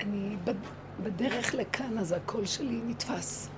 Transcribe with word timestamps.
אני 0.00 0.36
בדרך 1.02 1.54
לכאן, 1.54 1.98
אז 1.98 2.12
הקול 2.12 2.46
שלי 2.46 2.80
נתפס. 2.86 3.50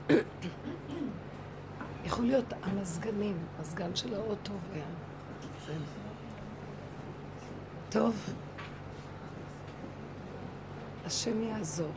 יכול 2.04 2.24
להיות 2.24 2.52
המזגנים, 2.62 3.36
מזגן 3.60 3.96
של 3.96 4.14
האוטו 4.14 4.52
וה... 4.72 4.80
טוב, 7.90 8.34
השם 11.06 11.42
יעזור. 11.42 11.92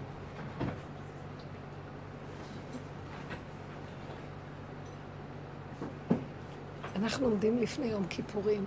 אנחנו 6.96 7.26
עומדים 7.26 7.58
לפני 7.58 7.86
יום 7.86 8.08
כיפורים. 8.08 8.66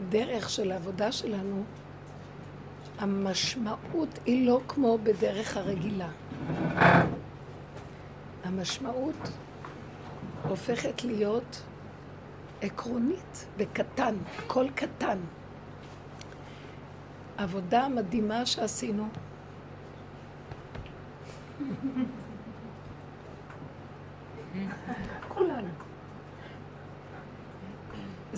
בדרך 0.00 0.50
של 0.50 0.72
העבודה 0.72 1.12
שלנו, 1.12 1.64
המשמעות 2.98 4.18
היא 4.26 4.46
לא 4.46 4.60
כמו 4.68 4.98
בדרך 5.02 5.56
הרגילה. 5.56 6.08
המשמעות 8.44 9.28
הופכת 10.48 11.04
להיות 11.04 11.62
עקרונית 12.62 13.46
וקטן, 13.56 14.14
הכל 14.38 14.66
קטן. 14.74 15.18
עבודה 17.36 17.88
מדהימה 17.88 18.46
שעשינו. 18.46 19.08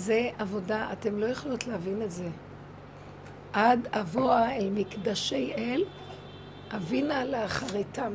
זה 0.07 0.31
עבודה, 0.39 0.93
אתם 0.93 1.19
לא 1.19 1.27
יכולות 1.27 1.67
להבין 1.67 2.03
את 2.03 2.11
זה. 2.11 2.29
עד 3.53 3.89
אבוה 3.93 4.57
אל 4.57 4.71
מקדשי 4.71 5.53
אל, 5.59 5.85
אבינה 6.77 7.25
לאחריתם. 7.25 8.13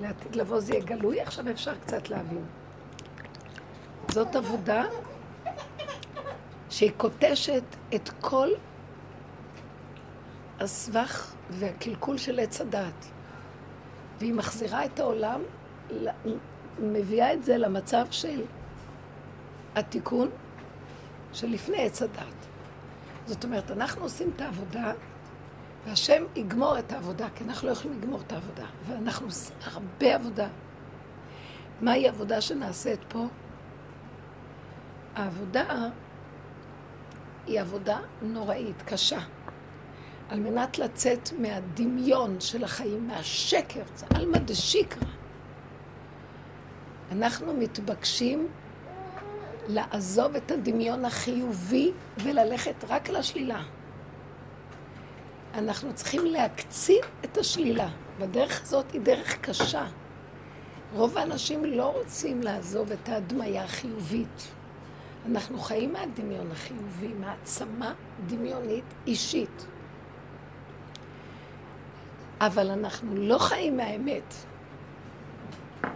לעתיד 0.00 0.36
לבוא 0.36 0.60
זה 0.60 0.74
יהיה 0.74 0.84
גלוי, 0.84 1.20
עכשיו 1.20 1.50
אפשר 1.50 1.74
קצת 1.78 2.08
להבין. 2.08 2.44
זאת 4.08 4.36
עבודה 4.36 4.84
שהיא 6.70 6.90
קוטשת 6.96 7.62
את 7.94 8.10
כל 8.20 8.48
הסבך 10.60 11.34
והקלקול 11.50 12.18
של 12.18 12.38
עץ 12.38 12.60
הדעת. 12.60 13.06
והיא 14.18 14.34
מחזירה 14.34 14.84
את 14.84 15.00
העולם, 15.00 15.40
מביאה 16.78 17.32
את 17.32 17.44
זה 17.44 17.56
למצב 17.56 18.06
של 18.10 18.42
התיקון 19.74 20.30
שלפני 21.32 21.82
עץ 21.82 22.02
הדעת. 22.02 22.46
זאת 23.26 23.44
אומרת, 23.44 23.70
אנחנו 23.70 24.02
עושים 24.02 24.30
את 24.36 24.40
העבודה, 24.40 24.92
והשם 25.86 26.22
יגמור 26.36 26.78
את 26.78 26.92
העבודה, 26.92 27.28
כי 27.34 27.44
אנחנו 27.44 27.68
לא 27.68 27.72
יכולים 27.72 27.98
לגמור 27.98 28.20
את 28.26 28.32
העבודה. 28.32 28.66
ואנחנו 28.86 29.26
עושים 29.26 29.56
הרבה 29.64 30.14
עבודה. 30.14 30.48
מהי 31.80 32.08
עבודה 32.08 32.40
שנעשית 32.40 33.00
פה? 33.08 33.26
העבודה 35.14 35.88
היא 37.46 37.60
עבודה 37.60 37.98
נוראית, 38.22 38.82
קשה. 38.82 39.20
על 40.28 40.40
מנת 40.40 40.78
לצאת 40.78 41.30
מהדמיון 41.38 42.40
של 42.40 42.64
החיים, 42.64 43.08
מהשקר, 43.08 43.82
זה 43.94 44.06
עלמא 44.14 44.38
דשיקרא. 44.38 45.08
אנחנו 47.12 47.54
מתבקשים 47.54 48.48
לעזוב 49.68 50.36
את 50.36 50.50
הדמיון 50.50 51.04
החיובי 51.04 51.92
וללכת 52.18 52.84
רק 52.88 53.08
לשלילה. 53.08 53.62
אנחנו 55.54 55.94
צריכים 55.94 56.26
להקצין 56.26 57.00
את 57.24 57.38
השלילה, 57.38 57.88
והדרך 58.18 58.62
הזאת 58.62 58.90
היא 58.92 59.00
דרך 59.00 59.38
קשה. 59.40 59.86
רוב 60.92 61.18
האנשים 61.18 61.64
לא 61.64 61.92
רוצים 61.96 62.42
לעזוב 62.42 62.92
את 62.92 63.08
ההדמיה 63.08 63.64
החיובית. 63.64 64.48
אנחנו 65.26 65.58
חיים 65.58 65.92
מהדמיון 65.92 66.52
החיובי, 66.52 67.08
מעצמה 67.08 67.92
דמיונית 68.26 68.84
אישית. 69.06 69.66
אבל 72.40 72.70
אנחנו 72.70 73.14
לא 73.16 73.38
חיים 73.38 73.76
מהאמת. 73.76 74.34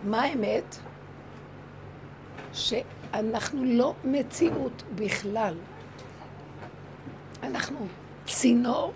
מה 0.04 0.22
האמת? 0.22 0.76
שאנחנו 3.14 3.64
לא 3.64 3.94
מציאות 4.04 4.82
בכלל. 4.94 5.54
אנחנו 7.42 7.86
צינור 8.26 8.92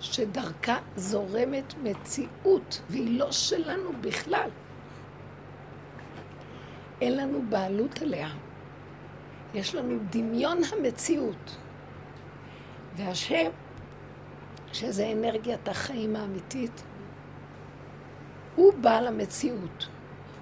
שדרכה 0.00 0.78
זורמת 0.96 1.74
מציאות, 1.82 2.82
והיא 2.90 3.18
לא 3.18 3.32
שלנו 3.32 3.90
בכלל. 4.00 4.50
אין 7.00 7.16
לנו 7.16 7.42
בעלות 7.48 8.02
עליה. 8.02 8.28
יש 9.54 9.74
לנו 9.74 9.98
דמיון 10.10 10.58
המציאות. 10.72 11.56
והשם, 12.96 13.50
שזה 14.72 15.12
אנרגיית 15.12 15.68
החיים 15.68 16.16
האמיתית, 16.16 16.82
הוא 18.56 18.72
בעל 18.80 19.06
המציאות. 19.06 19.86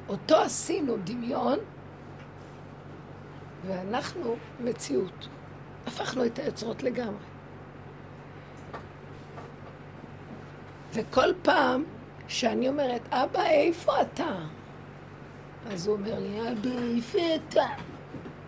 אותו 0.08 0.36
עשינו 0.36 0.96
דמיון, 1.04 1.58
ואנחנו 3.66 4.36
מציאות. 4.60 5.28
הפכנו 5.86 6.26
את 6.26 6.38
היוצרות 6.38 6.82
לגמרי. 6.82 7.24
וכל 10.92 11.28
פעם 11.42 11.84
שאני 12.28 12.68
אומרת, 12.68 13.02
אבא, 13.10 13.42
איפה 13.46 14.00
אתה? 14.00 14.36
אז 15.70 15.86
הוא 15.86 15.96
אומר 15.96 16.18
לי, 16.18 16.52
אבא, 16.52 16.96
איפה 16.96 17.18
אתה? 17.34 17.66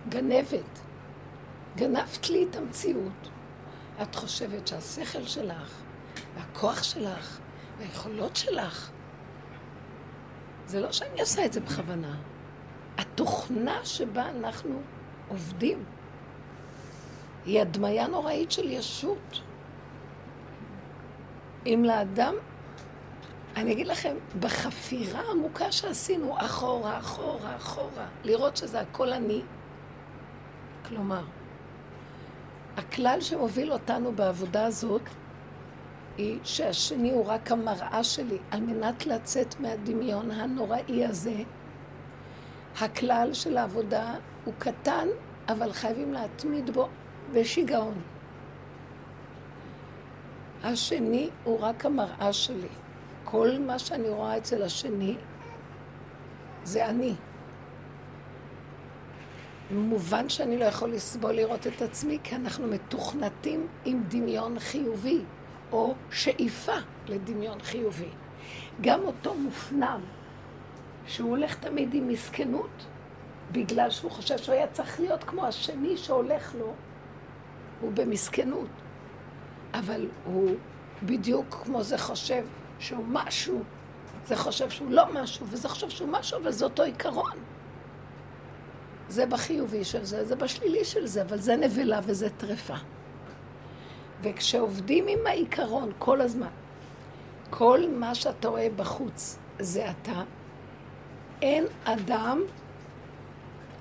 גנבת. 0.09 0.81
גנבת 1.77 2.31
לי 2.31 2.47
את 2.51 2.57
המציאות. 2.57 3.29
את 4.03 4.15
חושבת 4.15 4.67
שהשכל 4.67 5.23
שלך, 5.23 5.83
והכוח 6.37 6.83
שלך, 6.83 7.39
והיכולות 7.79 8.37
שלך, 8.37 8.91
זה 10.67 10.81
לא 10.81 10.93
שאני 10.93 11.21
עושה 11.21 11.45
את 11.45 11.53
זה 11.53 11.61
בכוונה. 11.61 12.17
התוכנה 12.99 13.85
שבה 13.85 14.31
אנחנו 14.31 14.81
עובדים 15.29 15.85
היא 17.45 17.61
הדמיה 17.61 18.07
נוראית 18.07 18.53
של 18.53 18.71
ישות. 18.71 19.41
אם 21.67 21.83
לאדם, 21.87 22.35
אני 23.57 23.73
אגיד 23.73 23.87
לכם, 23.87 24.17
בחפירה 24.41 25.21
העמוקה 25.21 25.73
שעשינו, 25.73 26.35
אחורה, 26.39 26.99
אחורה, 26.99 27.57
אחורה, 27.57 28.07
לראות 28.25 28.57
שזה 28.57 28.81
הכל 28.81 29.13
אני, 29.13 29.43
כלומר, 30.89 31.23
הכלל 32.77 33.21
שמוביל 33.21 33.73
אותנו 33.73 34.13
בעבודה 34.13 34.67
הזאת, 34.67 35.03
היא 36.19 36.39
שהשני 36.45 37.11
הוא 37.11 37.27
רק 37.27 37.53
המראה 37.53 38.05
שלי, 38.05 38.39
על 38.51 38.61
מנת 38.61 39.07
לצאת 39.07 39.61
מהדמיון 39.61 40.31
הנוראי 40.31 41.05
הזה. 41.05 41.37
הכלל 42.81 43.35
של 43.35 43.57
העבודה 43.57 44.15
הוא 44.47 44.55
קטן, 44.59 45.09
אבל 45.49 45.73
חייבים 45.73 46.13
להתמיד 46.13 46.71
בו 46.71 46.89
בשיגעון. 47.33 47.95
השני 50.65 51.31
הוא 51.45 51.61
רק 51.61 51.87
המראה 51.87 52.33
שלי. 52.33 52.69
כל 53.25 53.59
מה 53.67 53.79
שאני 53.79 54.09
רואה 54.09 54.39
אצל 54.39 54.63
השני 54.63 55.17
זה 56.65 56.87
אני. 56.87 57.15
מובן 59.71 60.29
שאני 60.29 60.59
לא 60.59 60.65
יכול 60.65 60.93
לסבול 60.93 61.33
לראות 61.33 61.67
את 61.67 61.83
עצמי, 61.83 62.19
כי 62.25 62.37
אנחנו 62.37 62.67
מתוכנתים 62.67 63.67
עם 63.85 64.03
דמיון 64.09 64.59
חיובי, 64.59 65.21
או 65.73 65.95
שאיפה 66.11 66.77
לדמיון 67.07 67.61
חיובי. 67.63 68.09
גם 68.81 69.01
אותו 69.01 69.35
מופנם, 69.35 70.01
שהוא 71.07 71.31
הולך 71.31 71.55
תמיד 71.59 71.95
עם 71.95 72.09
מסכנות, 72.09 72.87
בגלל 73.53 73.91
שהוא 73.91 74.11
חושב 74.11 74.39
שהוא 74.39 74.55
היה 74.55 74.67
צריך 74.67 75.01
להיות 75.01 75.25
כמו 75.25 75.47
השני 75.47 75.97
שהולך 75.97 76.55
לו, 76.55 76.73
הוא 77.81 77.93
במסכנות. 77.95 78.69
אבל 79.75 80.09
הוא 80.25 80.51
בדיוק 81.03 81.55
כמו 81.65 81.83
זה 81.83 81.99
חושב 81.99 82.45
שהוא 82.79 83.05
משהו, 83.09 83.63
זה 84.27 84.37
חושב 84.37 84.71
שהוא 84.71 84.91
לא 84.91 85.05
משהו, 85.13 85.47
וזה 85.47 85.69
חושב 85.69 85.91
שהוא 85.91 86.09
משהו, 86.09 86.39
אבל 86.39 86.51
זה 86.51 86.65
אותו 86.65 86.83
עיקרון. 86.83 87.37
זה 89.09 89.27
בחיובי 89.27 89.85
של 89.85 90.05
זה, 90.05 90.25
זה 90.25 90.37
בשלילי 90.37 90.85
של 90.85 91.07
זה, 91.07 91.23
אבל 91.23 91.39
זה 91.39 91.57
נבלה 91.57 92.01
וזה 92.03 92.31
טרפה. 92.31 92.75
וכשעובדים 94.23 95.05
עם 95.09 95.27
העיקרון 95.27 95.93
כל 95.99 96.21
הזמן, 96.21 96.49
כל 97.51 97.81
מה 97.97 98.15
שאתה 98.15 98.49
רואה 98.49 98.69
בחוץ 98.77 99.39
זה 99.59 99.91
אתה, 99.91 100.23
אין 101.43 101.65
אדם, 101.85 102.41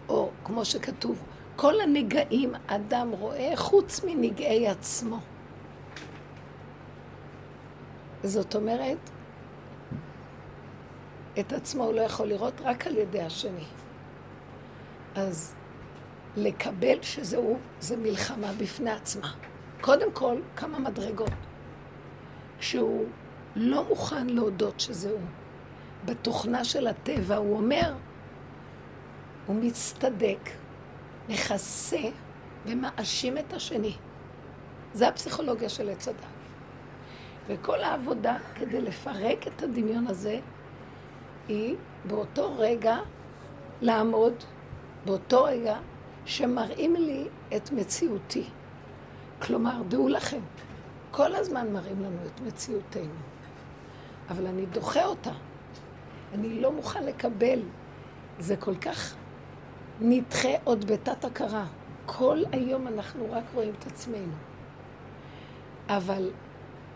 או 0.10 0.30
כמו 0.44 0.66
שכתוב, 0.66 1.24
כל 1.56 1.81
הנגעים 1.81 2.54
אדם 2.68 3.12
רואה 3.12 3.52
חוץ 3.56 4.04
מנגעי 4.04 4.68
עצמו. 4.68 5.19
זאת 8.24 8.56
אומרת, 8.56 8.98
את 11.40 11.54
עצמו 11.54 11.84
הוא 11.84 11.94
לא 11.94 12.02
יכול 12.02 12.28
לראות 12.28 12.62
רק 12.63 12.88
על 12.88 12.98
ידי 12.98 13.22
השני. 13.22 13.66
אז 15.16 15.56
לקבל 16.38 17.01
שזהו, 17.01 17.58
זה 17.80 17.98
מלחמה 17.98 18.51
בפני 18.58 18.92
עצמה. 18.92 19.34
קודם 19.81 20.12
כל, 20.12 20.36
כמה 20.56 20.80
מדרגות. 20.80 21.30
כשהוא 22.60 23.06
לא 23.56 23.88
מוכן 23.88 24.28
להודות 24.28 24.80
שזהו, 24.80 25.18
בתוכנה 26.06 26.63
של 26.63 26.88
הטבע 26.88 27.36
הוא 27.36 27.58
אומר, 27.58 27.94
הוא 29.45 29.56
מצטדק, 29.56 30.50
מכסה 31.30 32.09
ומאשים 32.65 33.38
את 33.38 33.53
השני. 33.53 33.95
זה 34.94 35.07
הפסיכולוגיה 35.07 35.69
של 35.69 35.89
עץ 35.89 36.07
הדת. 36.07 36.25
וכל 37.47 37.83
העבודה 37.83 38.38
כדי 38.56 38.81
לפרק 38.81 39.47
את 39.47 39.63
הדמיון 39.63 40.07
הזה 40.07 40.39
היא 41.47 41.75
באותו 42.06 42.56
רגע 42.57 42.97
לעמוד, 43.81 44.33
באותו 45.06 45.44
רגע 45.44 45.77
שמראים 46.25 46.95
לי 46.95 47.27
את 47.56 47.71
מציאותי. 47.71 48.44
כלומר, 49.41 49.81
דעו 49.88 50.07
לכם, 50.07 50.39
כל 51.12 51.36
הזמן 51.36 51.74
מראים 51.74 52.03
לנו 52.03 52.18
את 52.25 52.41
מציאותנו, 52.41 53.13
אבל 54.30 54.48
אני 54.48 54.65
דוחה 54.65 55.06
אותה. 55.06 55.31
אני 56.33 56.62
לא 56.62 56.71
מוכן 56.71 57.03
לקבל. 57.03 57.59
זה 58.39 58.57
כל 58.57 58.75
כך 58.75 59.15
נדחה 60.01 60.50
עוד 60.63 60.92
בתת 60.92 61.25
הכרה. 61.25 61.65
כל 62.06 62.42
היום 62.51 62.88
אנחנו 62.88 63.31
רק 63.31 63.44
רואים 63.53 63.74
את 63.80 63.88
עצמנו. 63.88 64.33
אבל 65.88 66.31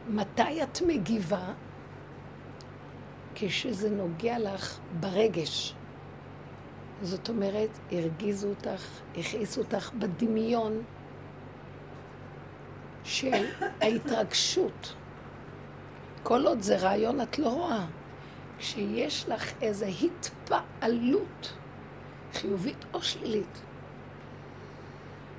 מתי 0.07 0.63
את 0.63 0.81
מגיבה? 0.87 1.53
כשזה 3.35 3.89
נוגע 3.89 4.39
לך 4.39 4.79
ברגש. 4.99 5.75
זאת 7.01 7.29
אומרת, 7.29 7.69
הרגיזו 7.91 8.49
אותך, 8.49 8.99
הכעיסו 9.17 9.61
אותך 9.61 9.91
בדמיון 9.93 10.81
של 13.03 13.45
ההתרגשות. 13.81 14.95
כל 16.23 16.47
עוד 16.47 16.61
זה 16.61 16.77
רעיון 16.77 17.21
את 17.21 17.39
לא 17.39 17.49
רואה. 17.49 17.85
כשיש 18.57 19.29
לך 19.29 19.53
איזו 19.61 19.85
התפעלות 19.85 21.53
חיובית 22.33 22.85
או 22.93 23.01
שלילית, 23.01 23.61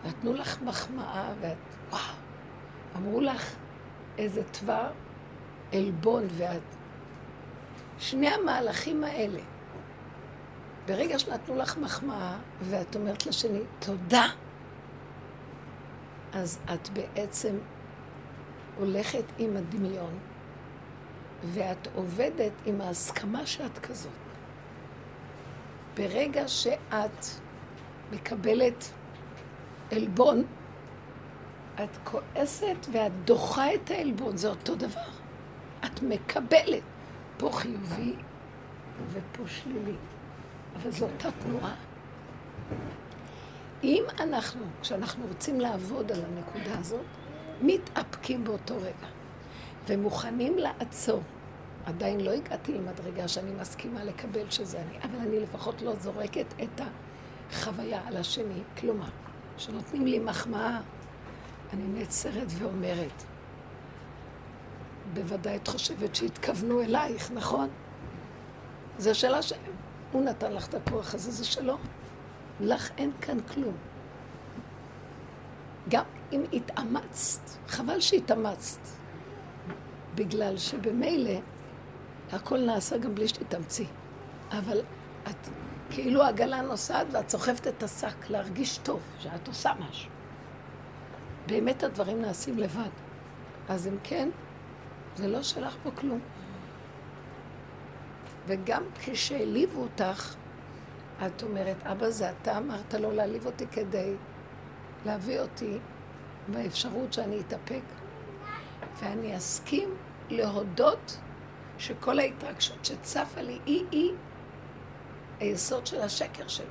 נתנו 0.04 0.32
לך 0.32 0.62
מחמאה 0.62 1.32
ואת, 1.40 1.56
וואו, 1.90 2.00
אמרו 2.96 3.20
לך 3.20 3.54
איזה 4.18 4.42
תבר 4.44 4.90
עלבון 5.72 6.26
ואת... 6.30 6.62
שני 7.98 8.28
המהלכים 8.28 9.04
האלה, 9.04 9.40
ברגע 10.86 11.18
שנתנו 11.18 11.56
לך 11.56 11.78
מחמאה 11.78 12.36
ואת 12.60 12.96
אומרת 12.96 13.26
לשני, 13.26 13.60
תודה, 13.78 14.26
אז 16.32 16.58
את 16.74 16.88
בעצם 16.88 17.56
הולכת 18.78 19.24
עם 19.38 19.56
הדמיון 19.56 20.18
ואת 21.44 21.88
עובדת 21.94 22.52
עם 22.66 22.80
ההסכמה 22.80 23.46
שאת 23.46 23.78
כזאת. 23.78 24.29
ברגע 25.96 26.48
שאת 26.48 27.24
מקבלת 28.12 28.90
עלבון, 29.92 30.44
את 31.74 31.96
כועסת 32.04 32.86
ואת 32.92 33.12
דוחה 33.24 33.74
את 33.74 33.90
העלבון, 33.90 34.36
זה 34.36 34.48
אותו 34.48 34.74
דבר. 34.74 35.10
את 35.84 36.02
מקבלת. 36.02 36.82
פה 37.36 37.50
חיובי 37.52 38.14
ופה 39.12 39.42
שלילי. 39.46 39.94
אבל 40.76 40.90
זו 40.90 41.06
אותה 41.06 41.28
תנועה. 41.38 41.74
אם 43.84 44.04
אנחנו, 44.20 44.64
כשאנחנו 44.82 45.26
רוצים 45.26 45.60
לעבוד 45.60 46.12
על 46.12 46.20
הנקודה 46.24 46.78
הזאת, 46.78 47.00
מתאפקים 47.62 48.44
באותו 48.44 48.76
רגע 48.76 49.06
ומוכנים 49.86 50.58
לעצור. 50.58 51.22
עדיין 51.84 52.20
לא 52.20 52.30
הגעתי 52.30 52.72
למדרגה 52.72 53.28
שאני 53.28 53.52
מסכימה 53.60 54.04
לקבל 54.04 54.50
שזה 54.50 54.82
אני, 54.82 54.98
אבל 54.98 55.18
אני 55.18 55.40
לפחות 55.40 55.82
לא 55.82 55.94
זורקת 55.96 56.54
את 56.62 56.80
החוויה 57.50 58.00
על 58.06 58.16
השני. 58.16 58.62
כלומר, 58.78 59.08
כשנותנים 59.56 60.06
לי 60.06 60.18
מחמאה, 60.18 60.80
אני 61.72 61.84
נעצרת 61.98 62.46
ואומרת, 62.58 63.22
בוודאי 65.14 65.56
את 65.56 65.68
חושבת 65.68 66.14
שהתכוונו 66.14 66.80
אלייך, 66.82 67.30
נכון? 67.30 67.68
זו 68.98 69.18
שאלה 69.18 69.42
שהוא 69.42 70.24
נתן 70.24 70.52
לך 70.52 70.68
את 70.68 70.74
הכוח 70.74 71.14
הזה, 71.14 71.30
זה 71.30 71.44
שלו. 71.44 71.76
לך 72.60 72.90
אין 72.98 73.12
כאן 73.20 73.40
כלום. 73.40 73.74
גם 75.88 76.04
אם 76.32 76.42
התאמצת, 76.52 77.40
חבל 77.68 78.00
שהתאמצת, 78.00 78.80
בגלל 80.14 80.58
שבמילא 80.58 81.40
הכל 82.32 82.58
נעשה 82.58 82.98
גם 82.98 83.14
בלי 83.14 83.28
שתתאמצי. 83.28 83.86
אבל 84.50 84.80
את, 85.30 85.48
כאילו 85.90 86.22
העגלה 86.22 86.62
נוסעת 86.62 87.06
ואת 87.10 87.28
סוחבת 87.28 87.66
את 87.66 87.82
השק 87.82 88.30
להרגיש 88.30 88.78
טוב, 88.78 89.00
שאת 89.18 89.48
עושה 89.48 89.70
משהו. 89.88 90.10
באמת 91.46 91.82
הדברים 91.82 92.22
נעשים 92.22 92.58
לבד. 92.58 92.90
אז 93.68 93.86
אם 93.86 93.96
כן, 94.02 94.28
זה 95.16 95.28
לא 95.28 95.42
שלח 95.42 95.76
פה 95.82 95.90
כלום. 95.90 96.20
וגם 98.46 98.82
כשהעליבו 98.98 99.82
אותך, 99.82 100.34
את 101.26 101.42
אומרת, 101.42 101.76
אבא, 101.86 102.10
זה 102.10 102.30
אתה 102.30 102.58
אמרת 102.58 102.94
לו 102.94 103.12
להעליב 103.12 103.46
אותי 103.46 103.66
כדי 103.66 104.14
להביא 105.06 105.40
אותי 105.40 105.78
באפשרות 106.48 107.12
שאני 107.12 107.40
אתאפק. 107.40 107.82
ואני 108.98 109.36
אסכים 109.36 109.88
להודות 110.30 111.18
שכל 111.80 112.18
ההתרגשות 112.18 112.84
שצפה 112.84 113.40
לי 113.40 113.58
היא-היא 113.66 114.12
היסוד 115.40 115.86
של 115.86 116.00
השקר 116.00 116.48
שלי. 116.48 116.66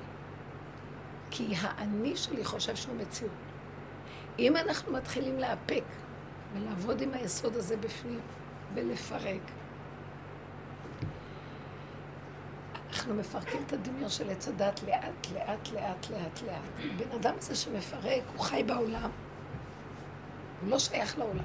כי 1.32 1.54
האני 1.62 2.18
שלי 2.18 2.46
חושב 2.46 2.76
שהוא 2.76 2.96
מציאות. 2.96 3.32
אם 4.40 4.58
אנחנו 4.58 4.94
מתחילים 4.94 5.40
לאפק 5.40 5.84
ולעבוד 6.54 7.02
עם 7.02 7.14
היסוד 7.14 7.56
הזה 7.56 7.78
בפנים 7.78 8.20
ולפרק, 8.74 9.42
אנחנו 12.90 13.16
מפרקים 13.16 13.64
את 13.68 13.74
הדמיון 13.74 14.10
של 14.10 14.30
עץ 14.30 14.48
הדת 14.48 14.84
לאט, 14.84 15.28
לאט, 15.34 15.70
לאט, 15.74 16.10
לאט, 16.10 16.42
לאט. 16.42 16.62
הבן 16.80 17.12
אדם 17.12 17.34
הזה 17.38 17.56
שמפרק, 17.56 18.24
הוא 18.36 18.44
חי 18.44 18.64
בעולם, 18.64 19.10
הוא 20.62 20.70
לא 20.70 20.80
שייך 20.80 21.18
לעולם. 21.18 21.44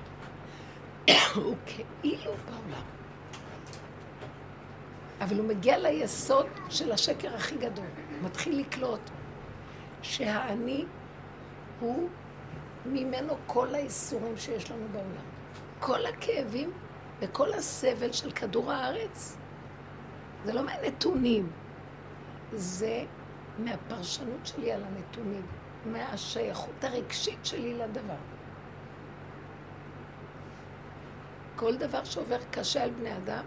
הוא 1.35 1.57
כאילו 1.67 2.33
בעולם. 2.47 2.94
אבל 5.25 5.39
הוא 5.39 5.49
מגיע 5.49 5.79
ליסוד 5.79 6.47
של 6.71 6.93
השקר 6.93 7.35
הכי 7.35 7.57
גדול. 7.57 7.87
מתחיל 8.23 8.61
לקלוט 8.61 9.11
שהאני 10.03 10.85
הוא 11.81 12.09
ממנו 12.87 13.37
כל 13.47 13.75
האיסורים 13.75 14.37
שיש 14.37 14.71
לנו 14.71 14.87
בעולם. 14.93 15.27
כל 15.81 16.07
הכאבים 16.07 16.71
וכל 17.21 17.53
הסבל 17.53 18.13
של 18.13 18.31
כדור 18.31 18.73
הארץ. 18.73 19.37
זה 20.45 20.53
לא 20.53 20.63
מהנתונים, 20.63 21.51
זה 22.53 23.05
מהפרשנות 23.59 24.47
שלי 24.47 24.73
על 24.73 24.83
הנתונים, 24.85 25.47
מהשייכות 25.87 26.85
הרגשית 26.85 27.39
שלי 27.43 27.75
לדבר. 27.75 28.17
כל 31.57 31.77
דבר 31.77 32.05
שעובר 32.05 32.39
קשה 32.51 32.83
על 32.83 32.91
בני 32.91 33.17
אדם, 33.17 33.45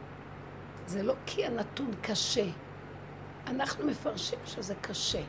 זה 0.87 1.03
לא 1.03 1.13
כי 1.25 1.45
הנתון 1.45 1.91
קשה. 2.01 2.45
אנחנו 3.47 3.85
מפרשים 3.85 4.39
שזה 4.45 4.75
קשה. 4.81 5.21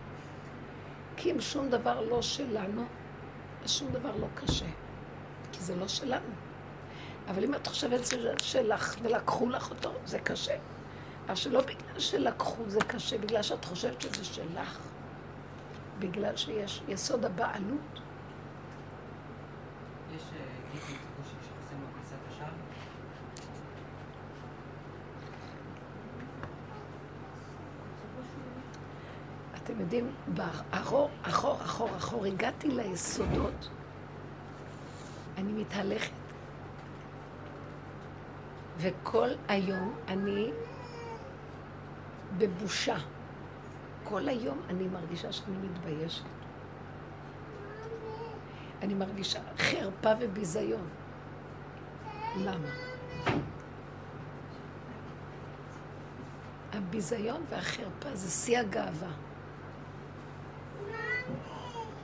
כי 1.16 1.32
אם 1.32 1.40
שום 1.40 1.70
דבר 1.70 2.00
לא 2.00 2.22
שלנו, 2.22 2.84
אז 3.64 3.70
שום 3.70 3.92
דבר 3.92 4.16
לא 4.16 4.26
קשה. 4.34 4.66
כי 5.52 5.60
זה 5.60 5.76
לא 5.76 5.88
שלנו. 5.88 6.34
אבל 7.28 7.44
אם 7.44 7.54
את 7.54 7.66
חושבת 7.66 8.06
שזה 8.06 8.32
שלך 8.38 8.96
ולקחו 9.02 9.48
לך 9.48 9.70
אותו, 9.70 9.92
זה 10.04 10.18
קשה. 10.18 10.56
אבל 11.26 11.34
שלא 11.34 11.60
בגלל 11.60 11.98
שלקחו 11.98 12.62
זה 12.66 12.80
קשה, 12.80 13.18
בגלל 13.18 13.42
שאת 13.42 13.64
חושבת 13.64 14.00
שזה 14.00 14.24
שלך, 14.24 14.78
בגלל 15.98 16.36
שיש 16.36 16.82
יסוד 16.88 17.24
הבעלות. 17.24 18.00
אתם 29.78 29.84
יודעים, 29.84 30.10
אחור, 30.70 31.10
אחור, 31.22 31.56
אחור, 31.62 31.96
אחור, 31.96 32.24
הגעתי 32.24 32.68
ליסודות, 32.68 33.68
אני 35.36 35.52
מתהלכת. 35.52 36.10
וכל 38.78 39.28
היום 39.48 39.94
אני 40.08 40.50
בבושה. 42.38 42.96
כל 44.04 44.28
היום 44.28 44.60
אני 44.68 44.88
מרגישה 44.88 45.32
שאני 45.32 45.56
מתביישת. 45.56 46.24
אני 48.82 48.94
מרגישה 48.94 49.40
חרפה 49.58 50.10
וביזיון. 50.20 50.88
למה? 52.36 52.68
הביזיון 56.72 57.42
והחרפה 57.50 58.14
זה 58.14 58.30
שיא 58.30 58.58
הגאווה. 58.58 59.27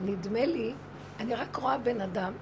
נדמה 0.05 0.45
לי, 0.45 0.73
אני 1.19 1.35
רק 1.35 1.55
רואה 1.55 1.77
בן 1.77 2.01
אדם, 2.01 2.33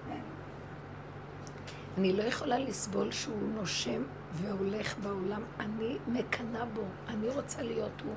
אני 1.98 2.14
לא 2.14 2.24
יכולה 2.24 2.60
לסבול 2.60 3.12
שהוא 3.12 3.50
נושם 3.56 4.04
והולך 4.34 4.96
בעולם. 4.98 5.42
אני 5.60 5.98
מקנאה 6.08 6.66
בו, 6.66 6.82
אני 7.08 7.30
רוצה 7.30 7.62
להיות 7.62 8.02
הוא. 8.06 8.14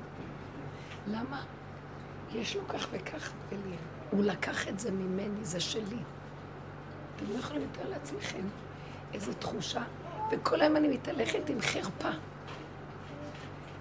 למה? 1.07 1.43
יש 2.33 2.55
לו 2.55 2.67
כך 2.67 2.87
וכך 2.91 3.31
ולי. 3.49 3.75
הוא 4.11 4.23
לקח 4.23 4.67
את 4.67 4.79
זה 4.79 4.91
ממני, 4.91 5.45
זה 5.45 5.59
שלי. 5.59 5.99
אתם 7.15 7.25
לא 7.33 7.39
יכולים 7.39 7.61
לתאר 7.61 7.89
לעצמכם 7.89 8.43
איזו 9.13 9.33
תחושה, 9.33 9.83
וכל 10.31 10.61
היום 10.61 10.75
אני 10.75 10.87
מתהלכת 10.87 11.49
עם 11.49 11.61
חרפה. 11.61 12.09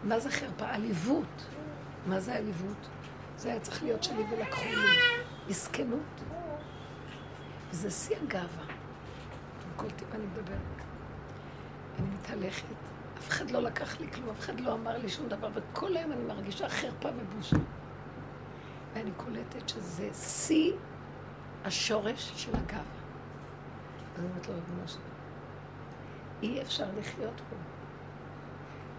מה 0.04 0.20
זה 0.20 0.30
חרפה? 0.30 0.66
עליבות. 0.66 1.46
מה 2.06 2.20
זה 2.20 2.34
עליבות? 2.34 2.88
זה 3.36 3.48
היה 3.48 3.60
צריך 3.60 3.82
להיות 3.82 4.02
שלי 4.02 4.24
ולקחו 4.30 4.64
לי. 4.64 5.25
מסכנות. 5.48 6.22
וזה 7.70 7.90
שיא 7.90 8.16
הגאווה. 8.22 8.64
אתם 9.58 9.68
קולטים 9.76 10.08
מה 10.10 10.14
אני 10.14 10.26
מדברת? 10.26 10.86
אני 11.98 12.06
מתהלכת, 12.14 12.64
אף 13.18 13.28
אחד 13.28 13.50
לא 13.50 13.62
לקח 13.62 14.00
לי 14.00 14.10
כלום, 14.12 14.30
אף 14.30 14.40
אחד 14.40 14.60
לא 14.60 14.72
אמר 14.72 14.98
לי 14.98 15.08
שום 15.08 15.28
דבר, 15.28 15.48
וכל 15.54 15.96
היום 15.96 16.12
אני 16.12 16.24
מרגישה 16.24 16.68
חרפה 16.68 17.08
ובושה. 17.16 17.56
ואני 18.94 19.10
קולטת 19.16 19.68
שזה 19.68 20.10
שיא 20.14 20.72
השורש 21.64 22.32
של 22.36 22.50
הגאווה. 22.56 22.82
אז 24.14 24.20
אני 24.20 24.28
אומרת 24.28 24.48
לו, 24.48 24.54
ריבונו 24.54 24.88
שלנו, 24.88 25.04
אי 26.42 26.62
אפשר 26.62 26.86
לחיות 26.98 27.40
פה. 27.50 27.56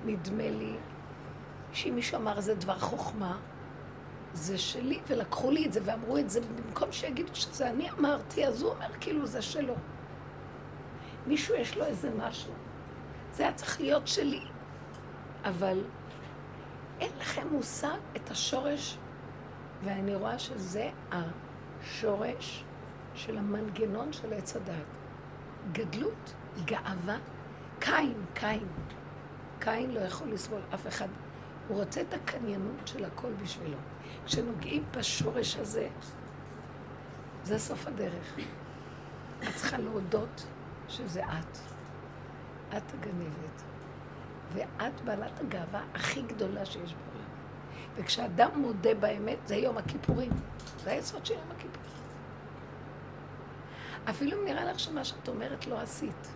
נדמה 0.06 0.50
לי 0.50 0.76
שאם 1.74 1.96
מישהו 1.96 2.18
אמר 2.18 2.38
איזה 2.38 2.56
דבר 2.56 2.80
חוכמה, 2.80 3.38
זה 4.38 4.58
שלי, 4.58 5.00
ולקחו 5.08 5.52
לי 5.52 5.66
את 5.66 5.74
זה 5.74 5.80
ואמרו 5.84 6.18
את 6.18 6.30
זה, 6.30 6.40
במקום 6.42 6.92
שיגידו 6.92 7.36
שזה 7.36 7.70
אני 7.70 7.92
אמרתי, 7.92 8.48
אז 8.48 8.62
הוא 8.62 8.72
אומר 8.72 8.88
כאילו 9.00 9.26
זה 9.26 9.42
שלו. 9.42 9.76
מישהו 11.28 11.56
יש 11.56 11.78
לו 11.78 11.86
איזה 11.86 12.10
משהו. 12.18 12.54
זה 13.34 13.44
היה 13.44 13.54
צריך 13.54 13.82
להיות 13.82 14.08
שלי. 14.08 14.42
אבל 15.46 15.84
אין 17.00 17.12
לכם 17.20 17.48
מושג 17.52 17.98
את 18.16 18.32
השורש, 18.32 18.98
ואני 19.84 20.16
רואה 20.16 20.40
שזה 20.40 20.90
השורש 21.12 22.64
של 23.14 23.38
המנגנון 23.38 24.14
של 24.14 24.34
עץ 24.34 24.56
הדת. 24.56 24.74
גדלות, 25.72 26.34
גאווה, 26.66 27.18
קין, 27.80 28.14
קין. 28.34 28.68
קין 29.60 29.92
לא 29.92 30.00
יכול 30.00 30.32
לסבול 30.32 30.62
אף 30.74 30.88
אחד. 30.88 31.08
הוא 31.68 31.78
רוצה 31.78 32.02
את 32.02 32.14
הקניינות 32.14 32.88
של 32.88 33.06
הכל 33.06 33.34
בשבילו. 33.44 33.78
כשנוגעים 34.26 34.84
בשורש 34.98 35.56
הזה, 35.56 35.88
זה 37.44 37.60
סוף 37.60 37.88
הדרך. 37.88 38.38
את 39.44 39.56
צריכה 39.56 39.78
להודות 39.78 40.48
שזה 40.88 41.24
את. 41.24 41.58
את 42.78 42.94
הגנבת. 42.94 43.64
ואת 44.54 45.02
בעלת 45.02 45.40
הגאווה 45.40 45.84
הכי 45.94 46.22
גדולה 46.22 46.66
שיש 46.66 46.94
בעולם. 46.94 47.30
וכשאדם 47.96 48.50
מודה 48.56 48.94
באמת, 48.94 49.38
זה 49.46 49.56
יום 49.56 49.78
הכיפורים. 49.78 50.32
זה 50.84 50.92
היסוד 50.92 51.26
של 51.26 51.34
יום 51.34 51.52
הכיפורים. 51.52 51.88
אפילו 54.10 54.42
אם 54.42 54.46
נראה 54.46 54.66
לך 54.66 54.80
שמה 54.80 55.04
שאת 55.04 55.28
אומרת 55.28 55.68
לא 55.68 55.82
עשית. 55.82 56.28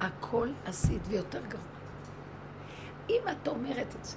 הכל 0.00 0.48
עשית, 0.64 1.02
ויותר 1.08 1.46
גרוע. 1.46 1.73
אם 3.10 3.22
את 3.32 3.48
אומרת 3.48 3.94
את 4.00 4.04
זה, 4.04 4.16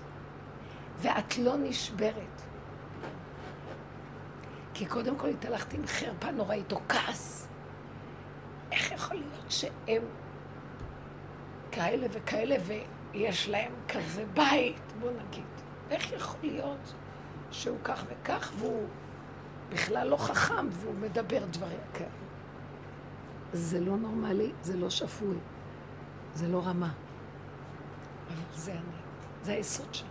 ואת 0.98 1.38
לא 1.38 1.58
נשברת, 1.58 2.42
כי 4.74 4.86
קודם 4.86 5.18
כל 5.18 5.28
התהלכת 5.28 5.74
עם 5.74 5.88
חרפה 5.88 6.32
נוראית 6.32 6.72
או 6.72 6.80
כעס, 6.90 7.48
איך 8.72 8.92
יכול 8.92 9.18
להיות 9.18 9.46
שהם 9.52 10.04
כאלה 11.72 12.08
וכאלה 12.12 12.56
ויש 12.66 13.50
להם 13.50 13.72
כזה 13.88 14.26
בית, 14.34 14.94
בוא 15.00 15.12
נגיד. 15.12 15.46
איך 15.90 16.12
יכול 16.12 16.40
להיות 16.44 16.94
שהוא 17.52 17.78
כך 17.84 18.04
וכך 18.08 18.52
והוא 18.58 18.88
בכלל 19.70 20.08
לא 20.08 20.18
חכם 20.18 20.68
והוא 20.72 20.96
מדבר 20.96 21.46
דברים 21.46 21.80
כאלה? 21.94 22.10
זה 23.54 23.80
לא 23.80 23.98
נורמלי, 23.98 24.52
זה 24.62 24.78
לא 24.78 24.90
שפוי, 24.90 25.38
זה 26.34 26.48
לא 26.48 26.62
רמה. 26.66 26.94
אבל 28.28 28.44
זה 28.54 28.72
אני, 28.72 28.80
זה 29.44 29.52
היסוד 29.52 29.94
שלי. 29.94 30.08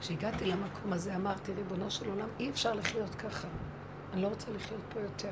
כשהגעתי 0.00 0.44
למקום 0.44 0.92
הזה 0.92 1.16
אמרתי, 1.16 1.52
ריבונו 1.52 1.90
של 1.90 2.10
עולם, 2.10 2.28
אי 2.40 2.50
אפשר 2.50 2.74
לחיות 2.74 3.14
ככה. 3.14 3.48
אני 4.12 4.22
לא 4.22 4.28
רוצה 4.28 4.50
לחיות 4.50 4.80
פה 4.94 5.00
יותר. 5.00 5.30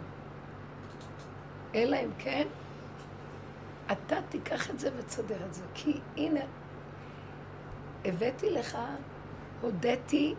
אלא 1.74 1.96
אם 1.96 2.10
כן, 2.18 2.46
אתה 3.92 4.16
תיקח 4.28 4.70
את 4.70 4.78
זה 4.78 4.90
ותסדר 4.96 5.46
את 5.46 5.54
זה. 5.54 5.62
כי 5.74 6.00
הנה, 6.16 6.40
הבאתי 8.04 8.50
לך, 8.50 8.78
הודיתי 9.60 10.34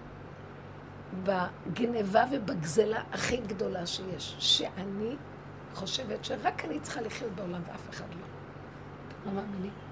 בגניבה 1.23 2.23
ובגזלה 2.31 3.03
הכי 3.11 3.37
גדולה 3.37 3.85
שיש, 3.85 4.35
שאני 4.39 5.15
חושבת 5.73 6.25
שרק 6.25 6.65
אני 6.65 6.79
צריכה 6.79 7.01
לחיות 7.01 7.31
בעולם 7.31 7.61
ואף 7.65 7.89
אחד 7.89 8.05
לא. 8.09 8.25
לא 9.25 9.31
מאמינים? 9.31 9.90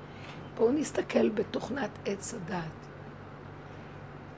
בואו 0.60 0.72
נסתכל 0.72 1.30
בתוכנת 1.30 1.90
עץ 2.06 2.34
הדעת. 2.34 2.88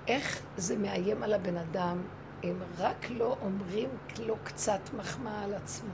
איך 0.07 0.41
זה 0.57 0.77
מאיים 0.77 1.23
על 1.23 1.33
הבן 1.33 1.57
אדם 1.57 1.97
אם 2.43 2.55
רק 2.77 3.09
לא 3.09 3.37
אומרים 3.41 3.89
לו 4.19 4.35
קצת 4.43 4.79
מחמאה 4.97 5.43
על 5.43 5.53
עצמו. 5.53 5.89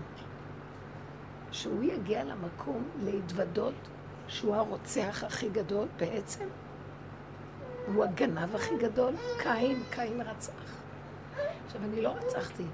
שהוא 1.51 1.83
יגיע 1.83 2.23
למקום 2.23 2.83
להתוודות 3.03 3.73
שהוא 4.27 4.55
הרוצח 4.55 5.23
הכי 5.23 5.49
גדול 5.49 5.87
בעצם. 5.97 6.45
הוא 7.93 8.03
הגנב 8.03 8.55
הכי 8.55 8.77
גדול, 8.77 9.13
קין, 9.37 9.83
קין 9.91 10.21
רצח. 10.21 10.51
עכשיו, 11.65 11.81
אני 11.83 12.01
לא 12.01 12.09
רצחתי, 12.09 12.65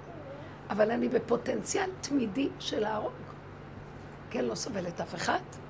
אבל 0.69 0.91
אני 0.91 1.09
בפוטנציאל 1.09 1.89
תמידי 2.01 2.49
של 2.59 2.79
להרוג. 2.79 3.13
כן, 4.29 4.45
לא 4.45 4.55
סובלת 4.55 5.01
אף 5.01 5.15
אחד. 5.15 5.62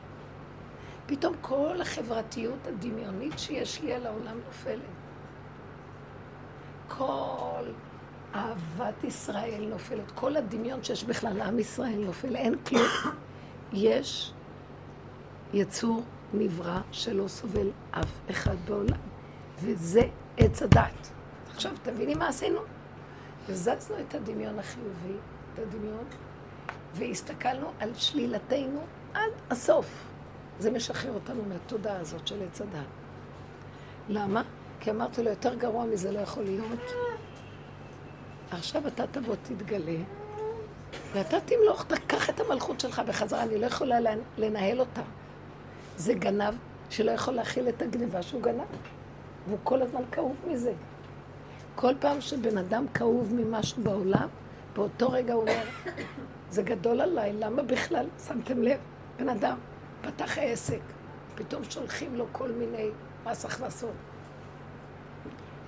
פתאום 1.05 1.33
כל 1.41 1.81
החברתיות 1.81 2.67
הדמיונית 2.67 3.39
שיש 3.39 3.81
לי 3.81 3.93
על 3.93 4.05
העולם 4.05 4.37
נופלת. 4.45 4.81
כל 6.87 7.63
אהבת 8.35 9.03
ישראל 9.03 9.65
נופלת, 9.69 10.11
כל 10.11 10.35
הדמיון 10.35 10.83
שיש 10.83 11.03
בכלל 11.03 11.33
לעם 11.37 11.59
ישראל 11.59 12.05
נופל, 12.05 12.35
אין 12.35 12.55
כלום. 12.63 12.87
יש 13.73 14.33
יצור 15.53 16.03
נברא 16.33 16.79
שלא 16.91 17.27
סובל 17.27 17.69
אף 17.91 18.11
אחד 18.29 18.55
בעולם, 18.65 18.99
וזה 19.59 20.01
עץ 20.37 20.61
הדת. 20.61 21.09
עכשיו, 21.53 21.71
תביני 21.83 22.15
מה 22.15 22.27
עשינו? 22.27 22.59
הזזנו 23.49 23.95
את 23.99 24.15
הדמיון 24.15 24.59
החיובי, 24.59 25.17
את 25.53 25.59
הדמיון, 25.59 26.05
והסתכלנו 26.93 27.71
על 27.79 27.89
שלילתנו 27.93 28.81
עד 29.13 29.31
הסוף. 29.49 30.12
זה 30.59 30.71
משחרר 30.71 31.13
אותנו 31.13 31.43
מהתודעה 31.49 31.99
הזאת 31.99 32.27
של 32.27 32.43
עץ 32.43 32.61
הדת. 32.61 32.85
למה? 34.09 34.43
כי 34.79 34.91
אמרתי 34.91 35.23
לו, 35.23 35.29
יותר 35.29 35.55
גרוע 35.55 35.85
מזה 35.85 36.11
לא 36.11 36.19
יכול 36.19 36.43
להיות. 36.43 36.79
עכשיו 38.51 38.87
אתה 38.87 39.07
תבוא, 39.07 39.35
תתגלה, 39.43 39.97
ואתה 41.13 41.37
תמלוך, 41.41 41.85
תקח 41.85 42.29
את 42.29 42.39
המלכות 42.39 42.79
שלך 42.79 43.01
בחזרה, 43.07 43.43
אני 43.43 43.57
לא 43.59 43.65
יכולה 43.65 43.97
לנהל 44.37 44.79
אותה. 44.79 45.01
זה 45.97 46.13
גנב 46.13 46.53
שלא 46.89 47.11
יכול 47.11 47.33
להכיל 47.33 47.69
את 47.69 47.81
הגניבה 47.81 48.21
שהוא 48.21 48.41
גנב, 48.41 48.61
והוא 49.47 49.57
כל 49.63 49.81
הזמן 49.81 50.01
כאוב 50.11 50.35
מזה. 50.47 50.73
כל 51.75 51.93
פעם 51.99 52.21
שבן 52.21 52.57
אדם 52.57 52.85
כאוב 52.93 53.33
ממשהו 53.33 53.83
בעולם, 53.83 54.27
באותו 54.75 55.09
רגע 55.09 55.33
הוא 55.33 55.41
אומר, 55.41 55.63
זה 56.49 56.61
גדול 56.61 57.01
עליי, 57.01 57.33
למה 57.33 57.63
בכלל? 57.63 58.05
שמתם 58.27 58.61
לב? 58.61 58.79
בן 59.19 59.29
אדם 59.29 59.57
פתח 60.03 60.37
עסק, 60.37 60.81
פתאום 61.35 61.63
שולחים 61.63 62.15
לו 62.15 62.25
כל 62.31 62.51
מיני 62.51 62.89
מס 63.25 63.45
הכנסות. 63.45 63.95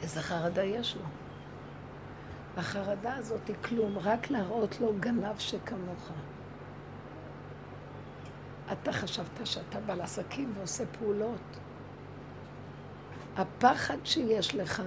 איזה 0.02 0.22
חרדה 0.22 0.64
יש 0.64 0.96
לו. 0.96 1.02
החרדה 2.58 3.16
הזאת 3.16 3.48
היא 3.48 3.56
כלום, 3.64 3.98
רק 3.98 4.30
להראות 4.30 4.80
לו 4.80 4.94
גנב 5.00 5.40
שכמוך. 5.40 6.12
אתה 8.72 8.94
חשבת 8.94 9.46
שאתה 9.48 9.80
בעל 9.80 10.02
עסקים 10.02 10.54
ועושה 10.58 10.84
פעולות. 11.00 11.60
הפחד 13.38 13.98
שיש 14.04 14.56
לך 14.56 14.82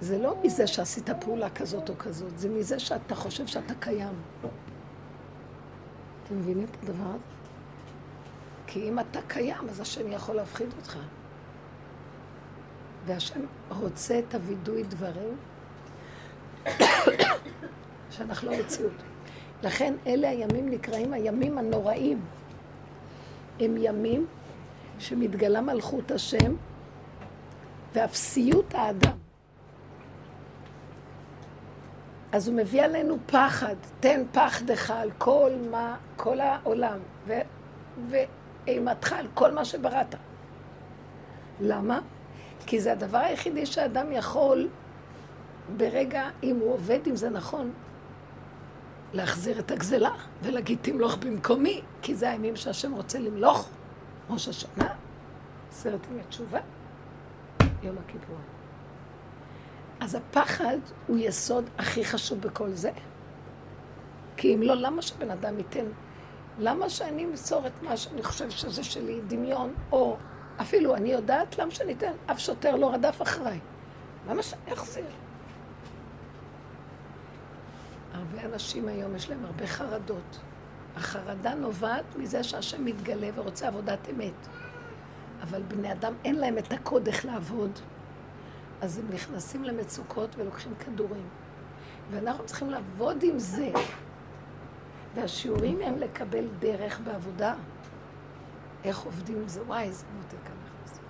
זה 0.00 0.18
לא 0.18 0.36
מזה 0.44 0.66
שעשית 0.66 1.10
פעולה 1.10 1.50
כזאת 1.50 1.88
או 1.90 1.98
כזאת, 1.98 2.38
זה 2.38 2.48
מזה 2.48 2.78
שאתה 2.78 3.14
חושב 3.14 3.46
שאתה 3.46 3.74
קיים. 3.74 4.14
אתם 6.24 6.38
מבינים 6.38 6.64
את 6.64 6.76
הדבר 6.82 7.04
הזה? 7.08 7.43
כי 8.74 8.88
אם 8.88 8.98
אתה 8.98 9.18
קיים, 9.28 9.68
אז 9.70 9.80
השם 9.80 10.12
יכול 10.12 10.36
להפחיד 10.36 10.68
אותך. 10.76 10.98
והשם 13.06 13.40
רוצה 13.68 14.18
את 14.18 14.34
הווידוי 14.34 14.82
דברים 14.82 15.36
שאנחנו 18.10 18.50
לא 18.50 18.58
מציאות. 18.58 18.92
לכן 19.62 19.94
אלה 20.06 20.28
הימים 20.28 20.70
נקראים 20.70 21.12
הימים 21.12 21.58
הנוראים. 21.58 22.20
הם 23.60 23.74
ימים 23.78 24.26
שמתגלה 24.98 25.60
מלכות 25.60 26.10
השם 26.10 26.54
ואפסיות 27.92 28.74
האדם. 28.74 29.16
אז 32.32 32.48
הוא 32.48 32.56
מביא 32.56 32.82
עלינו 32.82 33.16
פחד, 33.26 33.76
תן 34.00 34.22
פחדך 34.32 34.90
על 34.90 35.10
כל 35.18 35.50
מה, 35.70 35.96
כל 36.16 36.40
העולם, 36.40 36.98
ואימתך 38.66 39.12
על 39.12 39.26
כל 39.34 39.52
מה 39.52 39.64
שבראת. 39.64 40.14
למה? 41.60 42.00
כי 42.66 42.80
זה 42.80 42.92
הדבר 42.92 43.18
היחידי 43.18 43.66
שאדם 43.66 44.12
יכול, 44.12 44.68
ברגע, 45.76 46.28
אם 46.42 46.56
הוא 46.56 46.72
עובד 46.72 47.06
עם 47.06 47.16
זה 47.16 47.30
נכון, 47.30 47.72
להחזיר 49.12 49.58
את 49.58 49.70
הגזלה 49.70 50.10
ולהגיד 50.42 50.78
תמלוך 50.82 51.16
במקומי, 51.16 51.80
כי 52.02 52.14
זה 52.14 52.30
הימים 52.30 52.56
שהשם 52.56 52.92
רוצה 52.92 53.18
למלוך, 53.18 53.68
ראש 54.30 54.48
השנה, 54.48 54.94
עשרת 55.70 56.06
ימי 56.10 56.22
תשובה, 56.28 56.60
יום 57.82 57.96
הכיפור. 58.04 58.36
אז 60.00 60.14
הפחד 60.14 60.78
הוא 61.06 61.16
יסוד 61.18 61.64
הכי 61.78 62.04
חשוב 62.04 62.40
בכל 62.40 62.70
זה. 62.70 62.90
כי 64.36 64.54
אם 64.54 64.62
לא, 64.62 64.74
למה 64.74 65.02
שבן 65.02 65.30
אדם 65.30 65.58
ייתן? 65.58 65.84
למה 66.58 66.90
שאני 66.90 67.24
אמסור 67.24 67.66
את 67.66 67.82
מה 67.82 67.96
שאני 67.96 68.22
חושב 68.22 68.50
שזה 68.50 68.84
שלי, 68.84 69.20
דמיון, 69.26 69.74
או 69.92 70.16
אפילו 70.60 70.94
אני 70.94 71.12
יודעת 71.12 71.58
למה 71.58 71.70
שאני 71.70 71.92
אתן, 71.92 72.12
אף 72.26 72.38
שוטר 72.38 72.76
לא 72.76 72.94
רדף 72.94 73.22
אחריי. 73.22 73.58
למה 74.28 74.42
שאני 74.42 74.72
אחזיר? 74.72 75.04
הרבה 78.12 78.44
אנשים 78.44 78.88
היום 78.88 79.16
יש 79.16 79.30
להם 79.30 79.44
הרבה 79.44 79.66
חרדות. 79.66 80.38
החרדה 80.96 81.54
נובעת 81.54 82.16
מזה 82.16 82.44
שהשם 82.44 82.84
מתגלה 82.84 83.28
ורוצה 83.34 83.68
עבודת 83.68 84.08
אמת. 84.10 84.48
אבל 85.42 85.62
בני 85.62 85.92
אדם 85.92 86.14
אין 86.24 86.34
להם 86.34 86.58
את 86.58 86.72
הקוד 86.72 87.06
איך 87.06 87.24
לעבוד. 87.24 87.78
אז 88.80 88.98
הם 88.98 89.04
נכנסים 89.14 89.64
למצוקות 89.64 90.36
ולוקחים 90.36 90.74
כדורים. 90.74 91.28
ואנחנו 92.10 92.46
צריכים 92.46 92.70
לעבוד 92.70 93.22
עם 93.22 93.38
זה. 93.38 93.70
והשיעורים 95.14 95.80
הם 95.82 95.98
לקבל 95.98 96.44
דרך 96.58 97.00
בעבודה. 97.04 97.54
איך 98.84 98.98
עובדים 98.98 99.36
עם 99.36 99.48
זה? 99.48 99.62
וואי, 99.62 99.82
איזה 99.82 100.04
מותק 100.16 100.46
אנחנו 100.46 100.78
עושים. 100.82 101.02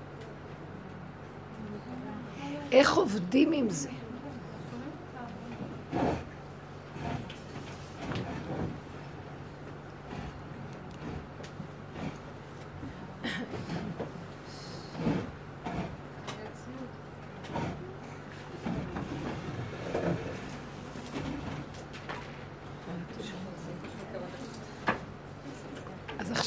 איך 2.72 2.94
עובדים 2.96 3.52
עם 3.52 3.70
זה? 3.70 3.88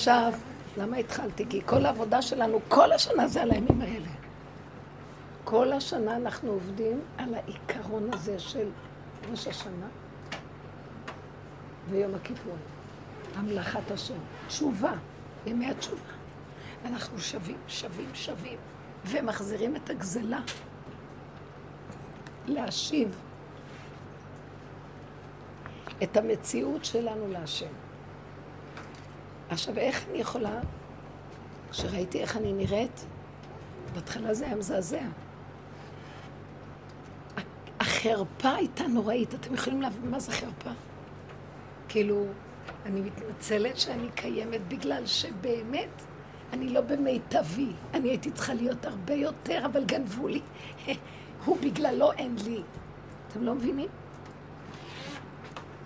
עכשיו, 0.08 0.34
למה 0.78 0.98
התחלתי? 0.98 1.46
כי 1.50 1.62
כל 1.66 1.86
העבודה 1.86 2.22
שלנו, 2.22 2.60
כל 2.68 2.92
השנה 2.92 3.28
זה 3.28 3.42
על 3.42 3.52
הימים 3.52 3.82
האלה. 3.82 4.10
כל 5.44 5.74
השנה 5.74 6.16
אנחנו 6.16 6.52
עובדים 6.52 7.02
על 7.18 7.34
העיקרון 7.34 8.10
הזה 8.14 8.40
של 8.40 8.70
ראש 9.32 9.48
השנה 9.48 9.88
ויום 11.90 12.16
הכיפור. 12.16 12.56
המלאכת 13.36 13.92
השם. 13.92 14.18
תשובה, 14.48 14.94
ימי 15.46 15.70
התשובה. 15.70 16.14
אנחנו 16.86 17.20
שווים, 17.20 17.60
שווים, 17.68 18.10
שווים, 18.14 18.58
ומחזירים 19.06 19.76
את 19.76 19.90
הגזלה. 19.90 20.42
להשיב 22.48 23.16
את 26.04 26.18
המציאות 26.18 26.86
שלנו 26.86 27.28
להשם. 27.28 27.87
עכשיו, 29.50 29.78
איך 29.78 30.06
אני 30.10 30.18
יכולה, 30.18 30.60
כשראיתי 31.72 32.22
איך 32.22 32.38
אני 32.38 32.54
נראית, 32.54 33.06
בהתחלה 33.94 34.34
זה 34.34 34.46
היה 34.46 34.56
מזעזע. 34.56 35.02
החרפה 37.80 38.56
הייתה 38.56 38.88
נוראית. 38.88 39.34
אתם 39.34 39.54
יכולים 39.54 39.82
להבין 39.82 40.12
מה 40.12 40.20
זה 40.20 40.32
חרפה? 40.32 40.70
כאילו, 41.90 42.26
אני 42.86 43.02
מתנצלת 43.02 43.78
שאני 43.78 44.08
קיימת 44.16 44.68
בגלל 44.68 45.06
שבאמת 45.06 46.02
אני 46.54 46.70
לא 46.70 46.82
במיטבי. 46.82 47.72
אני 47.94 48.10
הייתי 48.10 48.32
צריכה 48.32 48.54
להיות 48.54 48.86
הרבה 48.86 49.14
יותר, 49.14 49.66
אבל 49.66 49.84
גנבו 49.84 50.28
לי. 50.28 50.42
הוא 51.46 51.58
בגללו 51.62 52.12
אין 52.12 52.36
לי. 52.46 52.62
אתם 53.28 53.44
לא 53.44 53.56
מבינים? 53.56 53.90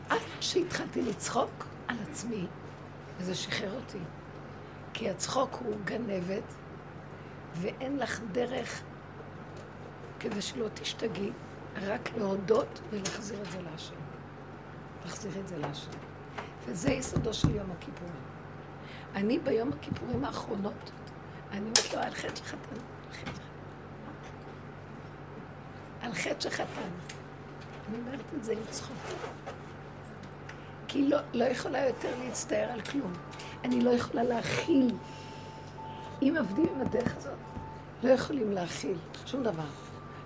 עד 0.09 0.19
שהתחלתי 0.39 1.01
לצחוק 1.01 1.65
על 1.87 1.95
עצמי, 2.09 2.45
וזה 3.21 3.35
שחרר 3.35 3.75
אותי. 3.75 3.97
כי 4.93 5.09
הצחוק 5.09 5.55
הוא 5.65 5.75
גנבת, 5.85 6.53
ואין 7.53 7.97
לך 7.97 8.19
דרך 8.31 8.81
כדי 10.19 10.41
שלא 10.41 10.67
תשתגעי, 10.73 11.31
רק 11.75 12.09
להודות 12.17 12.81
ולהחזיר 12.89 13.41
את 13.41 13.51
זה 13.51 13.61
להשם. 13.61 13.95
להחזיר 15.05 15.31
את 15.39 15.47
זה 15.47 15.57
להשם. 15.57 15.91
וזה 16.65 16.91
יסודו 16.91 17.33
של 17.33 17.55
יום 17.55 17.71
הכיפורים. 17.71 18.13
אני 19.15 19.39
ביום 19.39 19.69
הכיפורים 19.73 20.25
האחרונות, 20.25 20.91
אני 21.51 21.59
אומרת 21.59 21.93
לו, 21.93 21.99
על 21.99 22.13
חטא 22.13 22.35
שחטן, 22.35 22.75
על 26.01 26.13
חטא 26.13 26.39
שחטן. 26.39 26.89
אני 27.89 27.97
אומרת 27.97 28.33
את 28.37 28.43
זה 28.43 28.51
עם 28.51 28.63
צחוק. 28.69 28.97
כי 30.91 30.99
היא 30.99 31.09
לא, 31.09 31.17
לא 31.33 31.43
יכולה 31.43 31.85
יותר 31.85 32.09
להצטער 32.25 32.71
על 32.71 32.81
כלום. 32.81 33.13
אני 33.63 33.81
לא 33.81 33.89
יכולה 33.89 34.23
להכיל. 34.23 34.95
אם 36.21 36.35
עבדים 36.39 36.67
עם 36.75 36.81
הדרך 36.81 37.17
הזאת, 37.17 37.33
לא 38.03 38.09
יכולים 38.09 38.51
להכיל 38.51 38.97
שום 39.25 39.43
דבר. 39.43 39.69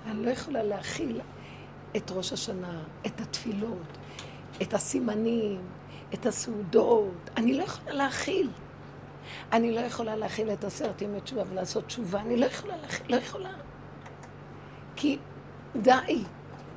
אני 0.06 0.26
לא 0.26 0.30
יכולה 0.30 0.64
להכיל 0.64 1.22
את 1.96 2.12
ראש 2.12 2.34
השנה, 2.34 2.84
את 3.06 3.22
התפילות, 3.22 3.98
את 4.62 4.74
הסימנים, 4.74 5.62
את 6.14 6.26
הסעודות. 6.26 7.30
אני 7.38 7.54
לא 7.54 7.64
יכולה 7.64 7.94
להכיל. 7.94 8.50
אני 9.52 9.72
לא 9.72 9.80
יכולה 9.80 10.16
להכיל 10.16 10.54
את 10.54 10.64
עשרת 10.64 11.02
ימי 11.02 11.22
תשובה 11.22 11.44
ולעשות 11.50 11.86
תשובה. 11.86 12.22
אני 12.22 12.38
לא 12.38 12.46
יכולה 12.46 12.78
להכיל, 12.78 13.16
לא 13.16 13.16
יכולה. 13.16 13.54
כי 14.96 15.18
די, 15.76 16.24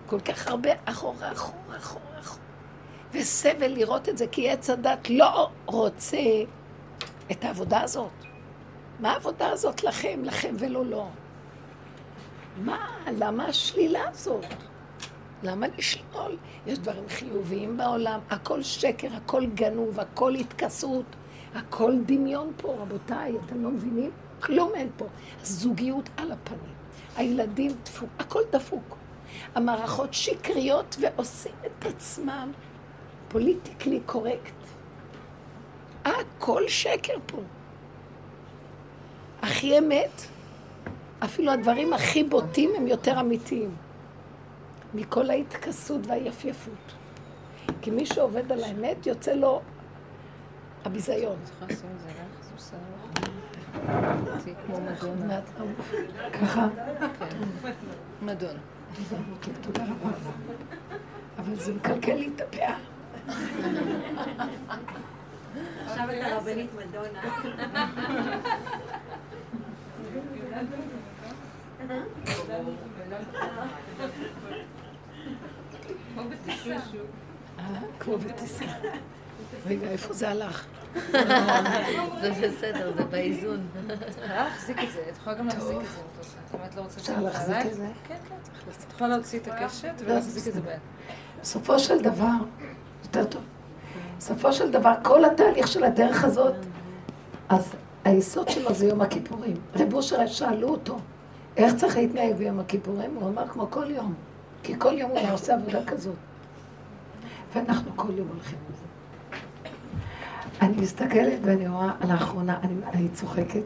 כל 0.07 0.20
כך 0.20 0.46
הרבה 0.46 0.70
אחורה, 0.85 1.33
אחורה, 1.33 1.77
אחורה. 1.77 2.08
וסבל 3.12 3.68
לראות 3.68 4.09
את 4.09 4.18
זה, 4.18 4.27
כי 4.27 4.51
עץ 4.51 4.71
הדת 4.71 5.11
לא 5.11 5.51
רוצה 5.66 6.18
את 7.33 7.44
העבודה 7.44 7.81
הזאת. 7.81 8.11
מה 9.01 9.12
העבודה 9.12 9.49
הזאת 9.49 9.85
לכם, 9.85 10.21
לכם 10.25 10.55
ולא 10.59 10.87
לא? 10.87 11.09
מה, 12.57 12.87
למה 13.18 13.44
השלילה 13.44 14.09
הזאת? 14.09 14.44
למה 15.42 15.66
לשלול? 15.79 16.37
יש 16.66 16.79
דברים 16.79 17.09
חיוביים 17.09 17.77
בעולם, 17.77 18.21
הכל 18.31 18.62
שקר, 18.62 19.09
הכל 19.14 19.47
גנוב, 19.47 20.01
הכל 20.01 20.35
התכסות, 20.35 21.05
הכל 21.55 21.94
דמיון 22.07 22.53
פה, 22.57 22.77
רבותיי, 22.79 23.33
אתם 23.47 23.62
לא 23.62 23.71
מבינים? 23.71 24.11
כלום 24.40 24.73
אין 24.75 24.90
פה. 24.97 25.07
הזוגיות 25.42 26.09
על 26.16 26.33
הפנים, 26.33 26.75
הילדים 27.16 27.73
דפוק, 27.85 28.09
הכל 28.18 28.42
דפוק. 28.51 28.97
המערכות 29.55 30.14
שקריות 30.14 30.97
ועושים 31.01 31.53
את 31.66 31.87
עצמם 31.87 32.53
פוליטיקלי 33.29 34.01
קורקט. 34.07 34.53
הכל 36.05 36.69
שקר 36.69 37.14
פה. 37.27 37.38
הכי 39.43 39.79
אמת, 39.79 40.23
אפילו 41.25 41.53
הדברים 41.53 41.93
הכי 41.93 42.25
בוטים 42.25 42.71
הם 42.77 42.87
יותר 42.87 43.21
אמיתיים 43.21 43.77
מכל 44.95 45.31
ההתכסות 45.31 46.07
והיפייפות. 46.07 46.95
כי 47.83 47.91
מי 47.91 48.07
שעובד 48.07 48.53
על 48.53 48.64
האמת 48.64 49.07
יוצא 49.07 49.33
לו 49.33 49.61
הביזיון. 50.85 51.37
ככה? 56.33 56.69
מדון. 58.23 58.57
תודה 59.61 59.85
רבה. 59.85 60.17
אבל 61.38 61.55
זה 61.57 61.75
מקלקל 61.75 62.14
לי 62.14 62.31
את 62.37 62.41
הפאה. 62.41 62.77
עכשיו 65.87 66.11
את 66.11 66.23
הרבנית 66.23 66.71
מדונה. 66.75 67.21
כמו 78.01 78.19
בטיסה. 78.19 78.64
רגע, 79.67 79.88
איפה 79.88 80.12
זה 80.12 80.29
הלך? 80.29 80.67
זה 82.21 82.31
בסדר, 82.43 82.93
זה 82.97 83.05
באיזון. 83.05 83.67
להחזיק 84.29 84.77
את 84.83 84.93
זה, 84.93 85.05
את 85.11 85.17
יכולה 85.17 85.37
גם 85.37 85.47
להחזיק 85.47 85.77
את 85.77 85.87
זה 85.87 85.99
אם 86.55 86.59
את 86.64 86.75
לא 86.77 86.81
רוצה 86.83 87.01
אפשר 87.01 87.21
להחזיק 87.21 87.57
את 87.67 87.75
זה? 87.75 87.87
כן, 88.09 88.14
כן. 88.29 88.35
את 88.87 88.93
יכולה 88.93 89.09
להוציא 89.09 89.38
את 89.41 89.49
הקשת 89.49 89.93
ולהחזיק 89.99 90.49
את 90.49 90.55
זה 90.55 90.61
ביד. 90.61 90.79
בסופו 91.41 91.79
של 91.79 92.03
דבר, 92.03 92.33
יותר 93.04 93.24
טוב, 93.24 93.42
בסופו 94.18 94.52
של 94.52 94.70
דבר, 94.70 94.92
כל 95.02 95.24
התהליך 95.24 95.68
של 95.68 95.84
הדרך 95.84 96.24
הזאת, 96.24 96.54
אז 97.48 97.74
היסוד 98.04 98.48
שלו 98.48 98.74
זה 98.74 98.87
יום 98.87 99.00
הכיפורים. 99.00 99.56
רב 99.76 99.94
אושר 99.94 100.26
שאלו 100.26 100.68
אותו, 100.68 100.98
איך 101.56 101.74
צריך 101.74 101.96
להתנהג 101.96 102.37
ביום 102.37 102.61
הכיפורים? 102.61 103.14
הוא 103.14 103.28
אמר 103.28 103.48
כמו 103.48 103.66
כל 103.70 103.90
יום, 103.90 104.14
כי 104.62 104.74
כל 104.78 104.98
יום 104.98 105.11
הוא 105.11 105.20
עושה 105.32 105.54
עבודה 105.54 105.84
כזאת. 105.84 106.14
ואנחנו 107.54 107.90
כל 107.96 108.12
יום 108.16 108.28
הולכים 108.28 108.58
לזה. 108.70 108.88
אני 110.61 110.76
מסתכלת 110.82 111.38
ואני 111.42 111.68
רואה, 111.68 111.92
לאחרונה, 112.08 112.58
אני, 112.62 112.74
אני 112.92 113.08
צוחקת, 113.08 113.62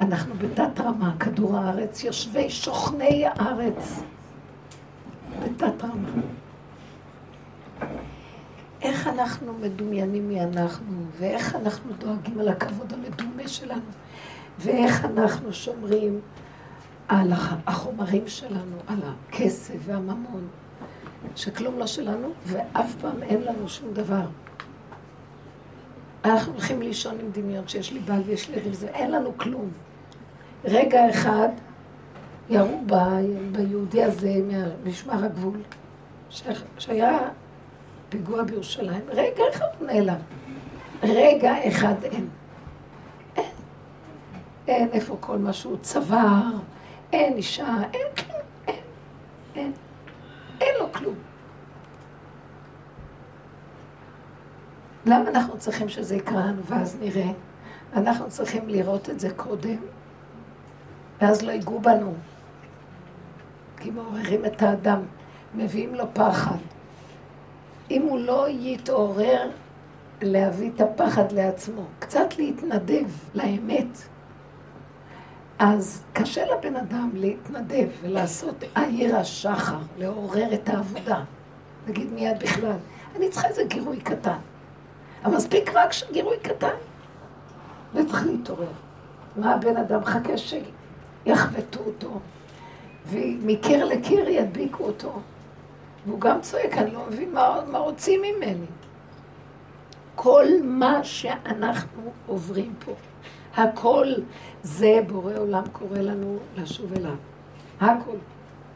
אנחנו 0.00 0.34
בתת 0.34 0.80
רמה, 0.80 1.14
כדור 1.20 1.56
הארץ, 1.56 2.04
יושבי 2.04 2.50
שוכני 2.50 3.26
הארץ, 3.26 4.02
בתת 5.42 5.84
רמה. 5.84 6.08
איך 8.82 9.08
אנחנו 9.08 9.52
מדומיינים 9.52 10.28
מי 10.28 10.42
אנחנו, 10.42 11.04
ואיך 11.18 11.56
אנחנו 11.56 11.92
דואגים 11.98 12.40
על 12.40 12.48
הכבוד 12.48 12.92
המדומה 12.92 13.48
שלנו, 13.48 13.90
ואיך 14.58 15.04
אנחנו 15.04 15.52
שומרים 15.52 16.20
על 17.08 17.32
החומרים 17.66 18.28
שלנו, 18.28 18.76
על 18.86 18.98
הכסף 19.04 19.74
והממון, 19.84 20.48
שכלום 21.36 21.78
לא 21.78 21.86
שלנו, 21.86 22.28
ואף 22.46 22.94
פעם 23.00 23.22
אין 23.22 23.42
לנו 23.42 23.68
שום 23.68 23.92
דבר. 23.92 24.26
אנחנו 26.24 26.52
הולכים 26.52 26.82
לישון 26.82 27.14
עם 27.20 27.30
דמיון 27.32 27.68
שיש 27.68 27.92
לי 27.92 28.00
בעל 28.00 28.22
ויש 28.26 28.50
לי 28.50 28.56
ילדים, 28.56 28.88
אין 28.88 29.10
לנו 29.10 29.38
כלום. 29.38 29.70
רגע 30.64 31.10
אחד 31.10 31.48
ירו 32.50 32.82
ב, 32.86 32.94
ביהודי 33.52 34.04
הזה 34.04 34.34
ממשמר 34.84 35.24
הגבול, 35.24 35.60
שהיה 36.78 37.18
פיגוע 38.08 38.42
בירושלים, 38.42 39.02
רגע 39.08 39.42
אחד 39.54 39.66
הוא 39.78 39.86
נעלם. 39.86 40.18
רגע 41.02 41.68
אחד 41.68 41.94
אין. 42.04 42.28
אין. 43.36 43.44
אין 44.68 44.88
איפה 44.92 45.16
כל 45.20 45.38
מה 45.38 45.52
שהוא 45.52 45.76
צוואר, 45.82 46.42
אין 47.12 47.36
אישה, 47.36 47.76
אין 47.92 48.06
כלום, 48.16 48.40
אין. 48.68 48.80
אין. 49.54 49.72
אין 50.60 50.74
לו 50.78 50.92
כלום. 50.92 51.14
למה 55.06 55.30
אנחנו 55.30 55.58
צריכים 55.58 55.88
שזה 55.88 56.16
יקרה 56.16 56.46
לנו 56.46 56.62
ואז 56.64 56.96
נראה? 57.00 57.30
אנחנו 57.96 58.28
צריכים 58.28 58.68
לראות 58.68 59.10
את 59.10 59.20
זה 59.20 59.30
קודם, 59.36 59.76
ואז 61.20 61.42
לא 61.42 61.52
ייגעו 61.52 61.80
בנו. 61.80 62.14
כי 63.76 63.90
מעוררים 63.90 64.44
את 64.44 64.62
האדם, 64.62 65.00
מביאים 65.54 65.94
לו 65.94 66.04
פחד. 66.14 66.56
אם 67.90 68.02
הוא 68.02 68.18
לא 68.18 68.46
יתעורר 68.48 69.50
להביא 70.22 70.70
את 70.74 70.80
הפחד 70.80 71.32
לעצמו, 71.32 71.82
קצת 71.98 72.38
להתנדב 72.38 73.06
לאמת, 73.34 73.98
אז 75.58 76.02
קשה 76.12 76.44
לבן 76.46 76.76
אדם 76.76 77.10
להתנדב 77.14 77.88
ולעשות 78.02 78.64
העיר 78.74 79.16
השחר, 79.16 79.78
לעורר 79.98 80.54
את 80.54 80.68
העבודה. 80.68 81.20
נגיד 81.88 82.12
מיד 82.12 82.38
בכלל, 82.38 82.76
אני 83.16 83.28
צריכה 83.28 83.48
איזה 83.48 83.64
גירוי 83.64 84.00
קטן. 84.00 84.38
אבל 85.24 85.36
מספיק 85.36 85.70
רק 85.74 85.90
גירוי 86.12 86.36
קטן, 86.42 86.74
וצריך 87.94 88.26
להתעורר. 88.26 88.72
מה 89.36 89.54
הבן 89.54 89.76
אדם 89.76 90.04
חכה 90.04 90.32
שיחבטו 90.36 91.80
אותו, 91.86 92.20
ומקיר 93.06 93.84
לקיר 93.84 94.28
ידביקו 94.28 94.84
אותו. 94.84 95.20
והוא 96.06 96.20
גם 96.20 96.40
צועק, 96.40 96.78
אני 96.78 96.90
לא 96.90 97.06
מבין 97.06 97.32
מה, 97.32 97.60
מה 97.70 97.78
רוצים 97.78 98.22
ממני. 98.22 98.66
כל 100.14 100.46
מה 100.64 101.04
שאנחנו 101.04 102.12
עוברים 102.26 102.74
פה, 102.84 102.94
הכל 103.56 104.06
זה 104.62 105.00
בורא 105.08 105.32
עולם 105.36 105.62
קורא 105.72 105.98
לנו 105.98 106.38
לשוב 106.56 106.92
אליו. 106.92 107.14
הכל. 107.80 108.16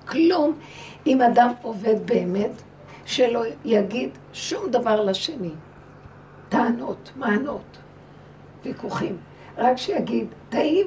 כלום. 0.08 0.58
אם 1.06 1.22
אדם 1.22 1.52
עובד 1.62 2.06
באמת, 2.06 2.50
שלא 3.04 3.44
יגיד 3.64 4.10
שום 4.32 4.70
דבר 4.70 5.00
לשני. 5.04 5.50
טענות, 6.48 7.10
מענות, 7.16 7.78
ויכוחים. 8.62 9.16
רק 9.58 9.76
שיגיד, 9.76 10.26
טעים, 10.48 10.86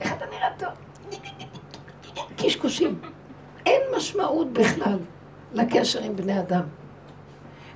איך 0.00 0.12
אתה 0.12 0.24
נראה 0.26 0.48
טוב? 0.58 0.68
קשקושים. 2.36 3.00
אין 3.66 3.82
משמעות 3.96 4.52
בכלל 4.52 4.98
לקשר 5.54 6.02
עם 6.02 6.16
בני 6.16 6.40
אדם. 6.40 6.62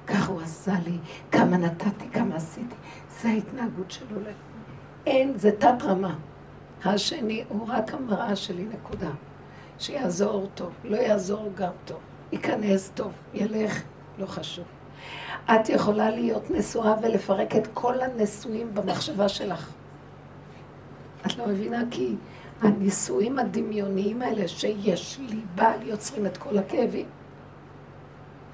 ככה 0.07 0.33
הוא 0.33 0.41
עשה 0.41 0.75
לי, 0.85 0.99
כמה 1.31 1.57
נתתי, 1.57 2.09
כמה 2.13 2.37
עשיתי. 2.37 2.75
זה 3.21 3.29
ההתנהגות 3.29 3.91
שלו. 3.91 4.21
אין, 5.07 5.33
זה 5.39 5.51
תת 5.59 5.83
רמה. 5.83 6.15
השני 6.85 7.45
הוא 7.49 7.69
רק 7.69 7.95
המראה 7.95 8.37
שלי, 8.37 8.65
נקודה. 8.65 9.11
שיעזור 9.79 10.47
טוב, 10.55 10.73
לא 10.85 10.97
יעזור 10.97 11.49
גם 11.55 11.73
טוב. 11.85 11.99
ייכנס 12.33 12.91
טוב, 12.95 13.13
ילך, 13.35 13.83
לא 14.19 14.27
חשוב. 14.27 14.65
את 15.51 15.69
יכולה 15.69 16.11
להיות 16.11 16.51
נשואה 16.51 16.95
ולפרק 17.03 17.57
את 17.57 17.69
כל 17.75 18.01
הנישואים 18.01 18.75
במחשבה 18.75 19.29
שלך. 19.29 19.73
את 21.27 21.37
לא 21.37 21.47
מבינה? 21.47 21.83
כי 21.91 22.15
הנישואים 22.63 23.39
הדמיוניים 23.39 24.23
האלה 24.23 24.49
שיש 24.49 25.19
לי, 25.29 25.41
בעל, 25.55 25.83
יוצרים 25.83 26.27
את 26.27 26.37
כל 26.37 26.59
הכאבים. 26.59 27.07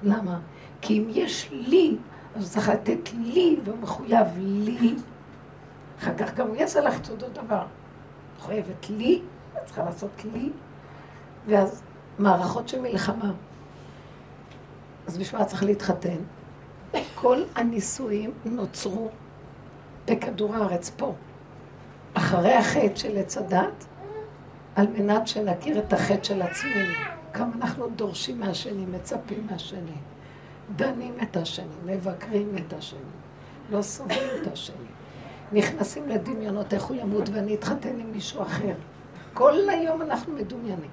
למה? 0.03 0.39
כי 0.81 0.99
אם 0.99 1.07
יש 1.09 1.49
לי, 1.51 1.97
אז 2.35 2.53
צריך 2.53 2.69
לתת 2.69 3.13
לי, 3.13 3.59
והוא 3.63 3.77
מחויב 3.77 4.27
לי. 4.37 4.95
אחר 5.99 6.13
כך 6.17 6.33
גם 6.33 6.47
הוא 6.47 6.55
יעשה 6.55 6.81
לך 6.81 6.99
את 7.01 7.09
אותו 7.09 7.25
דבר. 7.29 7.65
מחויבת 8.37 8.89
לי, 8.89 9.21
את 9.53 9.65
צריכה 9.65 9.83
לעשות 9.83 10.25
לי, 10.33 10.49
ואז 11.47 11.83
מערכות 12.19 12.69
של 12.69 12.81
מלחמה. 12.81 13.31
אז 15.07 15.17
בשביל 15.17 15.41
מה 15.41 15.47
צריך 15.47 15.63
להתחתן? 15.63 16.17
כל 17.15 17.43
הנישואים 17.55 18.31
נוצרו 18.45 19.09
בכדור 20.07 20.55
הארץ 20.55 20.89
פה, 20.97 21.13
אחרי 22.13 22.53
החטא 22.53 22.95
של 22.95 23.17
עץ 23.17 23.37
הדת, 23.37 23.85
על 24.75 24.87
מנת 24.87 25.27
שנכיר 25.27 25.79
את 25.79 25.93
החטא 25.93 26.23
של 26.23 26.41
עצמנו. 26.41 26.93
כמה 27.33 27.51
אנחנו 27.55 27.89
דורשים 27.89 28.39
מהשני, 28.39 28.85
מצפים 28.85 29.47
מהשני, 29.51 29.97
דנים 30.75 31.13
את 31.21 31.37
השני, 31.37 31.75
מבקרים 31.85 32.55
את 32.57 32.73
השני, 32.73 32.99
לא 33.69 33.81
סובלים 33.81 34.29
את 34.41 34.47
השני. 34.47 34.75
נכנסים 35.51 36.09
לדמיונות 36.09 36.73
איך 36.73 36.83
הוא 36.83 36.97
ימות 36.97 37.29
ואני 37.29 37.55
אתחתן 37.55 37.99
עם 37.99 38.11
מישהו 38.11 38.41
אחר. 38.41 38.73
כל 39.33 39.69
היום 39.69 40.01
אנחנו 40.01 40.33
מדומיינים. 40.33 40.89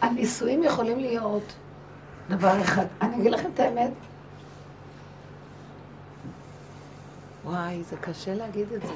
הנישואים 0.00 0.62
יכולים 0.62 0.98
להיות 0.98 1.52
דבר 2.28 2.60
אחד. 2.60 2.86
אני 3.00 3.16
אגיד 3.16 3.32
לכם 3.32 3.50
את 3.54 3.60
האמת. 3.60 3.92
וואי, 7.44 7.82
זה 7.82 7.96
קשה 7.96 8.34
להגיד 8.34 8.72
את 8.72 8.80
זה. 8.82 8.94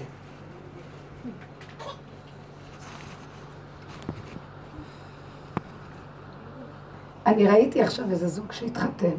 אני 7.29 7.49
ראיתי 7.49 7.83
עכשיו 7.83 8.11
איזה 8.11 8.29
זוג 8.29 8.53
שהתחתן, 8.53 9.15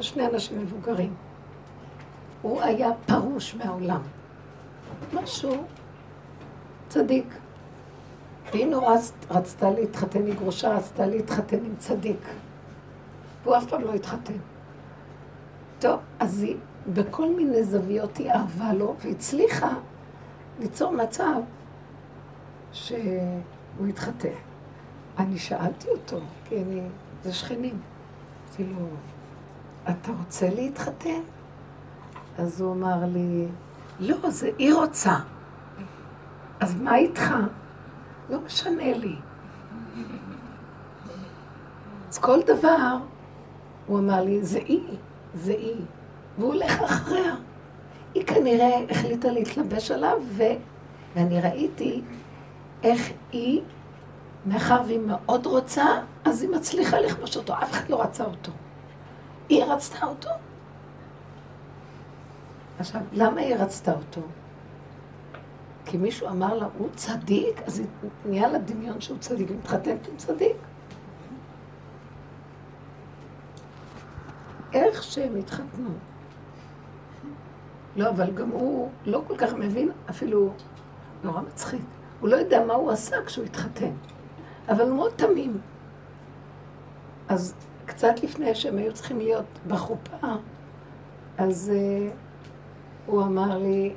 שני 0.00 0.26
אנשים 0.26 0.58
מבוגרים. 0.60 1.14
הוא 2.42 2.62
היה 2.62 2.90
פרוש 3.06 3.54
מהעולם. 3.54 4.00
משהו 5.12 5.64
צדיק. 6.88 7.34
והיא 8.52 8.66
נורא 8.66 8.96
רצתה 9.30 9.70
להתחתן, 9.70 10.26
היא 10.26 10.34
גרושה 10.34 10.76
רצתה 10.76 11.06
להתחתן 11.06 11.64
עם 11.64 11.74
צדיק. 11.78 12.20
והוא 13.42 13.56
אף 13.56 13.66
פעם 13.66 13.82
לא 13.82 13.94
התחתן. 13.94 14.38
טוב, 15.78 16.00
אז 16.18 16.42
היא 16.42 16.56
בכל 16.94 17.34
מיני 17.34 17.64
זוויות 17.64 18.16
היא 18.16 18.30
אהבה 18.30 18.72
לו, 18.72 18.94
והצליחה 19.04 19.72
ליצור 20.60 20.92
מצב 20.92 21.40
שהוא 22.72 23.86
יתחתן. 23.88 24.28
אני 25.18 25.38
שאלתי 25.38 25.88
אותו, 25.88 26.18
כי 26.44 26.62
אני, 26.62 26.80
זה 27.24 27.32
שכנים. 27.32 27.80
אמרתי 28.58 28.74
לו, 28.74 28.86
אתה 29.90 30.12
רוצה 30.18 30.50
להתחתן? 30.50 31.20
אז 32.38 32.60
הוא 32.60 32.72
אמר 32.72 33.04
לי, 33.12 33.46
לא, 34.00 34.30
זה 34.30 34.50
היא 34.58 34.74
רוצה. 34.74 35.14
אז 36.60 36.80
מה 36.80 36.96
איתך? 36.96 37.34
לא 38.30 38.40
משנה 38.40 38.98
לי. 38.98 39.16
אז 42.08 42.18
כל 42.18 42.40
דבר, 42.46 42.96
הוא 43.86 43.98
אמר 43.98 44.22
לי, 44.22 44.44
זה 44.44 44.58
היא, 44.58 44.96
זה 45.34 45.52
היא. 45.52 45.82
והוא 46.38 46.54
הולך 46.54 46.80
אחריה. 46.82 47.34
היא 48.14 48.26
כנראה 48.26 48.84
החליטה 48.90 49.30
להתלבש 49.30 49.90
עליו, 49.90 50.18
ו... 50.28 50.42
ואני 51.14 51.40
ראיתי 51.40 52.02
איך 52.82 53.10
היא, 53.32 53.62
מאחר 54.46 54.82
והיא 54.86 55.00
מאוד 55.00 55.46
רוצה, 55.46 55.84
אז 56.24 56.42
היא 56.42 56.50
מצליחה 56.50 57.00
לכבוש 57.00 57.36
אותו. 57.36 57.54
אף 57.54 57.72
אחד 57.72 57.88
לא 57.88 58.02
רצה 58.02 58.24
אותו. 58.24 58.52
היא 59.48 59.64
רצתה 59.64 60.06
אותו. 60.06 60.30
עכשיו, 62.78 63.00
למה 63.12 63.40
היא 63.40 63.56
רצתה 63.56 63.92
אותו? 63.92 64.20
כי 65.84 65.96
מישהו 65.96 66.28
אמר 66.28 66.54
לה, 66.54 66.66
הוא 66.78 66.88
צדיק? 66.94 67.62
אז 67.66 67.78
היא 67.78 67.86
נהיה 68.24 68.48
לה 68.48 68.58
דמיון 68.58 69.00
שהוא 69.00 69.18
צדיק, 69.18 69.48
היא 69.48 69.58
מתחתנת 69.58 70.08
עם 70.08 70.16
צדיק. 70.16 70.56
איך 74.72 75.02
שהם 75.02 75.36
התחתנו. 75.36 75.90
לא, 77.96 78.08
אבל 78.08 78.30
גם 78.30 78.50
הוא 78.50 78.90
לא 79.06 79.22
כל 79.26 79.36
כך 79.36 79.54
מבין, 79.54 79.90
אפילו 80.10 80.52
נורא 81.24 81.40
מצחיק. 81.40 81.80
הוא 82.20 82.28
לא 82.28 82.36
יודע 82.36 82.64
מה 82.64 82.74
הוא 82.74 82.90
עשה 82.90 83.16
כשהוא 83.26 83.44
התחתן, 83.44 83.92
אבל 84.68 84.88
הוא 84.88 84.96
מאוד 84.96 85.12
תמים. 85.16 85.58
אז 87.28 87.54
קצת 87.86 88.22
לפני 88.22 88.54
שהם 88.54 88.78
היו 88.78 88.92
צריכים 88.92 89.18
להיות 89.18 89.44
בחופה, 89.68 90.26
אז 91.38 91.72
uh, 91.74 92.12
הוא 93.06 93.22
אמר 93.22 93.58
לי, 93.58 93.94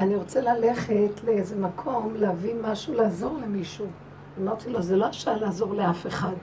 אני 0.00 0.14
רוצה 0.16 0.40
ללכת 0.40 1.24
לאיזה 1.24 1.56
מקום, 1.56 2.14
להביא 2.16 2.54
משהו, 2.62 2.94
לעזור 2.94 3.38
למישהו. 3.42 3.86
אמרתי 4.42 4.70
לו, 4.70 4.82
זה 4.82 4.96
לא 4.96 5.06
השעה 5.06 5.36
לעזור 5.36 5.74
לאף 5.74 6.06
אחד. 6.06 6.34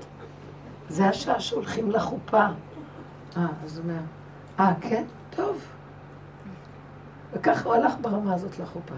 זה 0.90 1.06
השעה 1.08 1.40
שהולכים 1.40 1.92
לחופה. 1.92 2.46
אה, 3.38 3.48
אז 3.64 3.78
הוא 3.78 3.84
אומר, 3.84 4.02
אה, 4.60 4.74
כן? 4.82 5.04
טוב. 5.30 5.58
וככה 7.34 7.70
הוא 7.70 7.76
הלך 7.76 7.94
ברמה 8.02 8.34
הזאת 8.34 8.60
לחופה. 8.60 8.96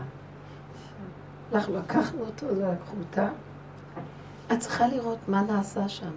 אנחנו 1.53 1.77
לקחנו 1.77 2.19
אותו, 2.19 2.45
לקחו 2.49 2.95
אותה. 2.99 3.29
את 4.53 4.59
צריכה 4.59 4.87
לראות 4.87 5.17
מה 5.27 5.41
נעשה 5.41 5.89
שם. 5.89 6.11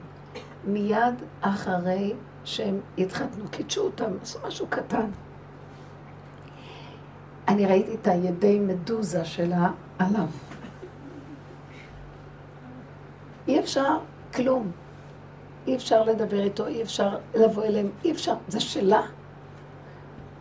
מיד 0.65 1.15
אחרי 1.41 2.15
שהם 2.45 2.81
התחתנו, 2.99 3.45
קידשו 3.51 3.81
אותם, 3.81 4.13
עשו 4.23 4.39
משהו 4.47 4.67
קטן. 4.71 5.11
אני 7.49 7.67
ראיתי 7.67 7.95
את 7.95 8.07
הידי 8.07 8.59
מדוזה 8.59 9.25
שלה 9.25 9.71
עליו. 9.99 10.27
אי 13.49 13.61
אפשר 13.61 13.99
כלום. 14.35 14.71
אי 15.67 15.77
אפשר 15.77 16.05
לדבר 16.05 16.43
איתו, 16.43 16.67
אי 16.67 16.83
אפשר 16.83 17.17
לבוא 17.35 17.65
אליהם, 17.65 17.91
אי 18.05 18.13
אפשר, 18.13 18.35
זה 18.49 18.61
שלה. 18.61 19.03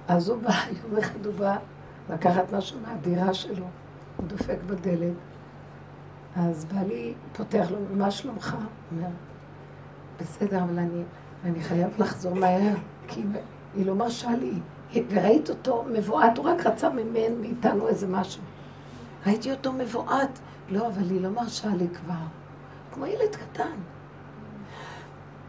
אז 0.07 0.29
הוא 0.29 0.41
בא, 0.41 0.51
יום 0.83 0.97
אחד 0.97 1.25
הוא 1.25 1.33
בא 1.33 1.57
לקחת 2.09 2.53
משהו 2.53 2.79
מהדירה 2.79 3.33
שלו, 3.33 3.65
הוא 4.17 4.27
דופק 4.27 4.57
בדלת. 4.67 5.30
אז 6.35 6.65
בעלי 6.65 7.13
פותח 7.33 7.67
לו, 7.71 7.77
מה 7.97 8.11
שלומך? 8.11 8.55
אומר, 8.91 9.07
בסדר, 10.19 10.63
אבל 10.63 10.79
אני, 10.79 11.03
אני 11.43 11.61
חייב 11.61 11.89
לחזור 11.97 12.35
מהר, 12.35 12.75
כי 13.07 13.23
היא 13.75 13.85
לא 13.85 13.95
מרשה 13.95 14.29
לי. 14.35 14.53
וראית 15.09 15.49
אותו 15.49 15.85
מבועת, 15.93 16.37
הוא 16.37 16.45
רק 16.45 16.65
רצה 16.65 16.89
ממנו, 16.89 17.35
מאיתנו 17.41 17.87
איזה 17.87 18.07
משהו. 18.07 18.43
ראיתי 19.25 19.51
אותו 19.51 19.73
מבועת. 19.73 20.39
לא, 20.69 20.87
אבל 20.87 21.09
היא 21.09 21.21
לא 21.21 21.29
מרשה 21.29 21.69
לי 21.75 21.87
כבר. 21.89 22.23
כמו 22.93 23.05
ילד 23.05 23.35
קטן. 23.35 23.77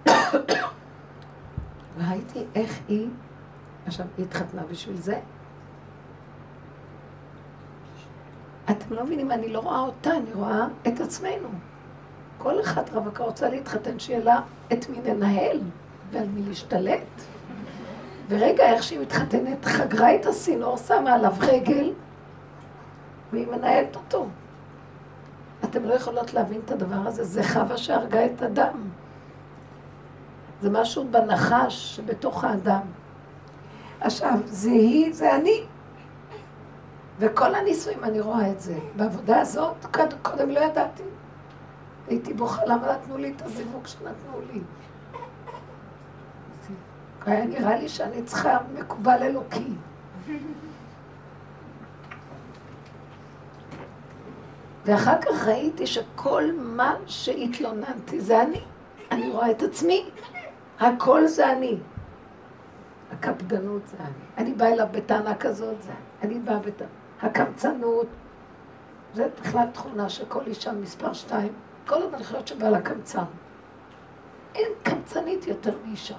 וראיתי 1.98 2.44
איך 2.54 2.78
היא, 2.88 3.08
עכשיו, 3.86 4.06
היא 4.16 4.26
התחתנה 4.26 4.62
בשביל 4.70 4.96
זה. 4.96 5.20
אתם 8.70 8.94
לא 8.94 9.04
מבינים, 9.04 9.30
אני 9.30 9.48
לא 9.48 9.58
רואה 9.58 9.80
אותה, 9.80 10.10
אני 10.10 10.32
רואה 10.34 10.66
את 10.88 11.00
עצמנו. 11.00 11.48
כל 12.38 12.60
אחת 12.60 12.90
רווקה 12.90 13.24
רוצה 13.24 13.48
להתחתן, 13.48 13.98
שיהיה 13.98 14.24
לה 14.24 14.40
את 14.72 14.90
מי 14.90 14.98
לנהל 15.04 15.60
ועל 16.12 16.28
מי 16.28 16.42
להשתלט. 16.48 17.22
ורגע, 18.28 18.64
איך 18.64 18.82
שהיא 18.82 19.00
מתחתנת, 19.00 19.64
חגרה 19.64 20.14
את 20.14 20.26
הסינור, 20.26 20.76
שמה 20.76 21.14
עליו 21.14 21.34
רגל, 21.40 21.92
והיא 23.32 23.46
מנהלת 23.46 23.96
אותו. 23.96 24.26
אתם 25.64 25.84
לא 25.84 25.94
יכולות 25.94 26.34
להבין 26.34 26.60
את 26.64 26.70
הדבר 26.70 27.06
הזה, 27.06 27.24
זה 27.24 27.42
חווה 27.42 27.76
שהרגה 27.76 28.26
את 28.26 28.42
הדם. 28.42 28.88
זה 30.62 30.70
משהו 30.70 31.08
בנחש 31.10 31.96
שבתוך 31.96 32.44
האדם. 32.44 32.82
עכשיו, 34.00 34.38
זה 34.44 34.70
היא, 34.70 35.14
זה 35.14 35.36
אני. 35.36 35.64
וכל 37.18 37.54
הנישואים 37.54 38.04
אני 38.04 38.20
רואה 38.20 38.50
את 38.50 38.60
זה. 38.60 38.78
בעבודה 38.96 39.40
הזאת, 39.40 39.86
קודם 40.22 40.50
לא 40.50 40.60
ידעתי. 40.60 41.02
הייתי 42.08 42.34
בוכה, 42.34 42.64
למה 42.64 42.92
נתנו 42.92 43.18
לי 43.18 43.32
את 43.36 43.42
הזיווג 43.42 43.86
שנתנו 43.86 44.40
לי? 44.52 44.60
היה 47.26 47.44
נראה 47.44 47.76
לי 47.76 47.88
שאני 47.88 48.22
צריכה 48.22 48.58
מקובל 48.74 49.22
אלוקי. 49.22 49.72
ואחר 54.84 55.20
כך 55.20 55.46
ראיתי 55.46 55.86
שכל 55.86 56.44
מה 56.58 56.94
שהתלוננתי 57.06 58.20
זה 58.20 58.42
אני. 58.42 58.60
אני 59.10 59.28
רואה 59.30 59.50
את 59.50 59.62
עצמי. 59.62 60.10
הכל 60.80 61.26
זה 61.26 61.52
אני. 61.52 61.78
הקפדנות 63.12 63.86
זה 63.86 63.96
אני. 64.00 64.46
אני 64.46 64.54
באה 64.54 64.72
אליו 64.72 64.86
בטענה 64.92 65.34
כזאת, 65.34 65.82
זה 65.82 65.90
אני. 65.90 66.34
אני 66.34 66.40
באה 66.40 66.58
בטענה. 66.58 67.01
הקמצנות, 67.22 68.06
זה 69.14 69.28
בכלל 69.40 69.66
תכונה 69.72 70.08
של 70.08 70.24
כל 70.28 70.40
אישה 70.46 70.72
מספר 70.72 71.12
שתיים. 71.12 71.52
כל 71.86 72.02
הזמן 72.02 72.18
חושבת 72.18 72.48
שבא 72.48 72.68
לה 72.68 72.80
קמצן. 72.80 73.24
אין 74.54 74.68
קמצנית 74.82 75.46
יותר 75.46 75.74
מאישה. 75.84 76.14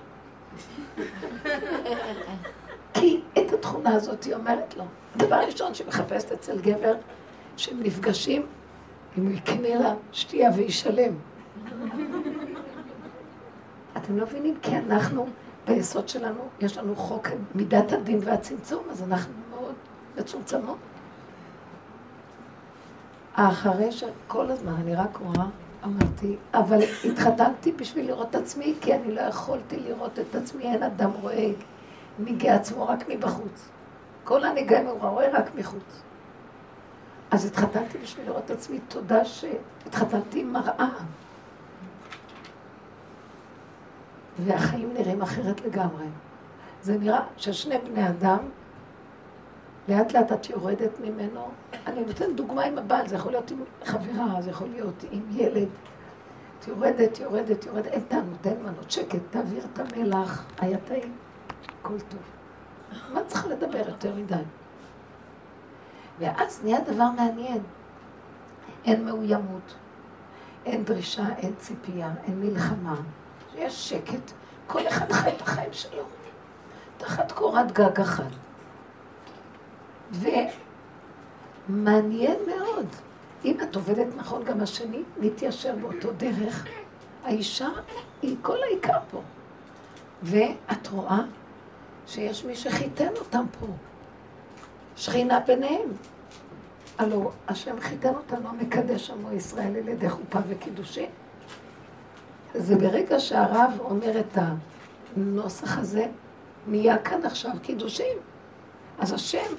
כי 2.93 3.21
את 3.33 3.53
התכונה 3.53 3.95
הזאת 3.95 4.23
היא 4.23 4.35
אומרת 4.35 4.77
לו. 4.77 4.83
דבר 5.17 5.35
ראשון 5.35 5.73
שהיא 5.73 5.87
מחפשת 5.87 6.31
אצל 6.31 6.61
גבר, 6.61 6.95
שהם 7.57 7.83
נפגשים, 7.83 8.45
אם 9.17 9.25
הוא 9.25 9.33
יקנה 9.33 9.75
לה 9.75 9.93
שתייה 10.11 10.49
וישלם. 10.55 11.13
אתם 13.97 14.17
לא 14.17 14.25
מבינים? 14.25 14.57
כי 14.61 14.77
אנחנו, 14.77 15.27
ביסוד 15.67 16.09
שלנו, 16.09 16.47
יש 16.59 16.77
לנו 16.77 16.95
חוק 16.95 17.27
מידת 17.55 17.91
הדין 17.91 18.19
והצמצום, 18.23 18.83
אז 18.91 19.03
אנחנו 19.03 19.33
מאוד 19.49 19.73
מצומצמות. 20.17 20.77
אחרי 23.33 23.91
שכל 23.91 24.51
הזמן 24.51 24.73
אני 24.73 24.95
רק 24.95 25.17
רואה 25.17 25.45
אמרתי, 25.83 26.35
אבל 26.53 26.79
התחתנתי 27.05 27.71
בשביל 27.71 28.07
לראות 28.07 28.29
את 28.29 28.35
עצמי, 28.35 28.75
כי 28.81 28.93
אני 28.93 29.11
לא 29.11 29.21
יכולתי 29.21 29.79
לראות 29.79 30.19
את 30.19 30.35
עצמי, 30.35 30.63
אין 30.63 30.83
אדם 30.83 31.11
רואה 31.21 31.51
ניגי 32.19 32.49
עצמו 32.49 32.87
רק 32.87 33.09
מבחוץ. 33.09 33.69
כל 34.23 34.43
הנגעים 34.43 34.87
הוא 34.87 34.99
רואה 34.99 35.29
רק 35.33 35.55
מחוץ. 35.55 36.01
אז 37.31 37.45
התחתנתי 37.45 37.97
בשביל 37.97 38.25
לראות 38.25 38.45
את 38.45 38.51
עצמי, 38.51 38.79
תודה 38.87 39.25
שהתחתנתי 39.25 40.41
עם 40.41 40.53
מראה. 40.53 40.89
והחיים 44.39 44.93
נראים 44.93 45.21
אחרת 45.21 45.61
לגמרי. 45.61 46.05
זה 46.81 46.97
נראה 46.97 47.21
ששני 47.37 47.77
בני 47.77 48.09
אדם, 48.09 48.37
לאט 49.87 50.13
לאט 50.13 50.31
את 50.31 50.49
יורדת 50.49 50.99
ממנו, 50.99 51.47
אני 51.87 52.05
נותן 52.05 52.35
דוגמה 52.35 52.63
עם 52.63 52.77
הבעל, 52.77 53.07
זה 53.07 53.15
יכול 53.15 53.31
להיות 53.31 53.51
עם 53.51 53.63
חברה, 53.85 54.41
זה 54.41 54.49
יכול 54.49 54.67
להיות 54.67 55.03
עם 55.11 55.21
ילד. 55.31 55.67
את 56.59 56.67
יורדת, 56.67 57.19
יורדת, 57.19 57.65
יורדת, 57.65 57.87
אין 57.87 58.01
טענות, 58.01 58.47
אין 58.47 58.63
מנות, 58.63 58.91
שקט, 58.91 59.19
תעביר 59.29 59.65
את 59.73 59.79
המלח, 59.79 60.45
היה 60.59 60.77
טעים, 60.77 61.15
הכל 61.79 61.99
טוב. 61.99 62.19
מה 63.13 63.23
צריכה 63.27 63.47
לדבר 63.47 63.89
יותר 63.89 64.15
מדי? 64.15 64.43
ואז 66.19 66.63
נהיה 66.63 66.79
דבר 66.81 67.09
מעניין. 67.15 67.61
אין 68.85 69.05
מאוימות, 69.05 69.75
אין 70.65 70.83
דרישה, 70.83 71.25
אין 71.37 71.53
ציפייה, 71.57 72.11
אין 72.23 72.39
מלחמה. 72.39 72.95
יש 73.55 73.89
שקט. 73.89 74.31
כל 74.67 74.87
אחד 74.87 75.11
חי 75.11 75.29
את 75.35 75.41
החיים 75.41 75.73
שלו, 75.73 76.03
תחת 76.97 77.31
קורת 77.31 77.71
גג 77.71 77.99
אחת. 77.99 78.31
ומעניין 81.69 82.38
מאוד. 82.47 82.88
אם 83.45 83.58
את 83.62 83.76
עובדת 83.76 84.08
נכון, 84.17 84.43
גם 84.43 84.62
השני 84.62 85.02
מתיישר 85.19 85.76
באותו 85.82 86.12
דרך. 86.17 86.65
האישה 87.23 87.69
היא 88.21 88.36
כל 88.41 88.63
העיקר 88.63 88.97
פה. 89.12 89.21
ואת 90.23 90.88
רואה 90.91 91.19
שיש 92.08 92.45
מי 92.45 92.56
שחיתן 92.56 93.12
אותם 93.19 93.45
פה. 93.60 93.65
שכינה 94.95 95.39
ביניהם. 95.39 95.88
הלו, 96.97 97.32
השם 97.47 97.80
חיתן 97.80 98.15
אותנו, 98.15 98.49
המקדש 98.49 99.10
עמו 99.10 99.32
ישראל 99.32 99.76
על 99.76 99.88
ידי 99.88 100.10
חופה 100.10 100.39
וקידושין. 100.47 101.10
זה 102.54 102.76
ברגע 102.76 103.19
שהרב 103.19 103.71
אומר 103.80 104.19
את 104.19 104.38
הנוסח 105.17 105.78
הזה, 105.78 106.06
נהיה 106.67 106.97
כאן 106.97 107.26
עכשיו 107.26 107.52
קידושים. 107.62 108.17
אז 108.99 109.13
השם, 109.13 109.54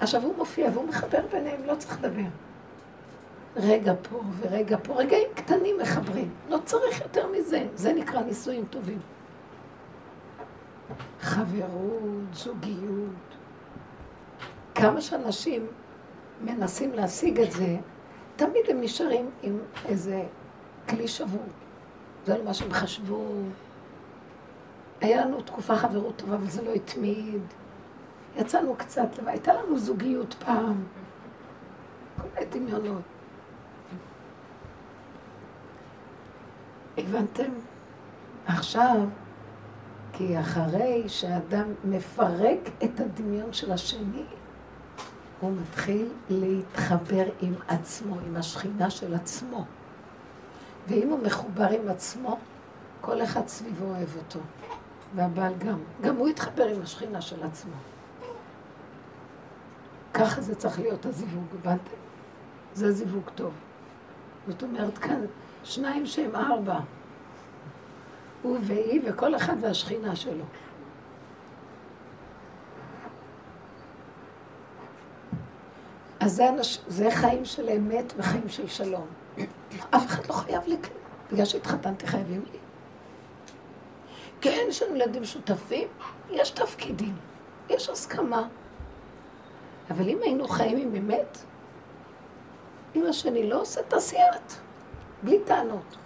עכשיו 0.00 0.22
הוא 0.22 0.36
מופיע 0.36 0.70
והוא 0.74 0.88
מחבר 0.88 1.20
ביניהם, 1.32 1.60
לא 1.66 1.74
צריך 1.74 1.98
לדבר. 1.98 2.28
רגע 3.56 3.92
פה 4.10 4.22
ורגע 4.38 4.76
פה, 4.82 4.94
רגעים 4.94 5.28
קטנים 5.34 5.78
מחברים, 5.78 6.30
לא 6.48 6.58
צריך 6.64 7.00
יותר 7.00 7.26
מזה, 7.32 7.66
זה 7.74 7.92
נקרא 7.92 8.22
נישואים 8.22 8.64
טובים. 8.70 8.98
חברות, 11.20 12.34
זוגיות. 12.34 13.36
כמה 14.74 15.00
שאנשים 15.00 15.66
מנסים 16.40 16.92
להשיג 16.92 17.40
את 17.40 17.52
זה, 17.52 17.76
תמיד 18.36 18.62
הם 18.68 18.80
נשארים 18.80 19.30
עם 19.42 19.58
איזה 19.84 20.22
כלי 20.88 21.08
שבור. 21.08 21.46
זה 22.26 22.38
לא 22.38 22.44
מה 22.44 22.54
שהם 22.54 22.72
חשבו. 22.72 23.24
היה 25.00 25.24
לנו 25.24 25.42
תקופה 25.42 25.76
חברות 25.76 26.16
טובה, 26.16 26.34
אבל 26.34 26.50
זה 26.50 26.62
לא 26.62 26.72
התמיד. 26.74 27.42
יצאנו 28.36 28.74
קצת, 28.78 29.08
והייתה 29.24 29.52
לנו 29.54 29.78
זוגיות 29.78 30.34
פעם. 30.34 30.84
כל 32.16 32.28
מיני 32.34 32.46
דמיונות. 32.50 33.02
הבנתם? 36.98 37.50
עכשיו, 38.46 38.96
כי 40.12 40.40
אחרי 40.40 41.04
שאדם 41.08 41.64
מפרק 41.84 42.58
את 42.84 43.00
הדמיון 43.00 43.52
של 43.52 43.72
השני, 43.72 44.24
הוא 45.40 45.52
מתחיל 45.62 46.08
להתחבר 46.30 47.24
עם 47.40 47.54
עצמו, 47.68 48.16
עם 48.26 48.36
השכינה 48.36 48.90
של 48.90 49.14
עצמו. 49.14 49.64
ואם 50.88 51.08
הוא 51.08 51.18
מחובר 51.22 51.68
עם 51.68 51.88
עצמו, 51.88 52.38
כל 53.00 53.22
אחד 53.22 53.46
סביבו 53.48 53.84
אוהב 53.84 54.16
אותו. 54.16 54.40
והבעל 55.14 55.54
גם. 55.58 55.78
גם 56.00 56.16
הוא 56.16 56.28
יתחבר 56.28 56.64
עם 56.64 56.82
השכינה 56.82 57.20
של 57.20 57.42
עצמו. 57.42 57.72
ככה 60.14 60.40
זה 60.40 60.54
צריך 60.54 60.80
להיות 60.80 61.06
הזיווג, 61.06 61.44
הבנתם? 61.60 61.96
זה 62.74 62.92
זיווג 62.92 63.30
טוב. 63.34 63.52
זאת 64.48 64.62
אומרת, 64.62 64.98
כאן 64.98 65.20
שניים 65.64 66.06
שהם 66.06 66.36
ארבע. 66.36 66.78
הוא 68.42 68.58
והיא 68.62 69.00
וכל 69.04 69.36
אחד 69.36 69.56
והשכינה 69.60 70.16
שלו. 70.16 70.44
אז 76.20 76.32
זה, 76.32 76.48
אנש, 76.48 76.80
זה 76.86 77.10
חיים 77.10 77.44
של 77.44 77.68
אמת 77.68 78.12
וחיים 78.16 78.48
של 78.48 78.68
שלום. 78.68 79.06
אף 79.90 80.06
אחד 80.06 80.26
לא 80.28 80.32
חייב 80.32 80.62
לי. 80.66 80.76
בגלל 81.32 81.44
שהתחתנתי 81.44 82.06
חייבים 82.06 82.42
לי. 82.52 82.58
כן, 84.40 84.64
יש 84.68 84.82
לנו 84.82 84.96
ילדים 84.96 85.24
שותפים, 85.24 85.88
יש 86.30 86.50
תפקידים, 86.50 87.16
יש 87.68 87.88
הסכמה. 87.88 88.48
אבל 89.90 90.08
אם 90.08 90.18
היינו 90.22 90.48
חיים 90.48 90.76
עם 90.78 90.94
אמת, 90.94 91.38
אם 92.96 93.06
השני 93.06 93.50
לא 93.50 93.60
עושה, 93.60 93.82
תעשי 93.82 94.16
את, 94.16 94.52
בלי 95.22 95.38
טענות. 95.44 95.96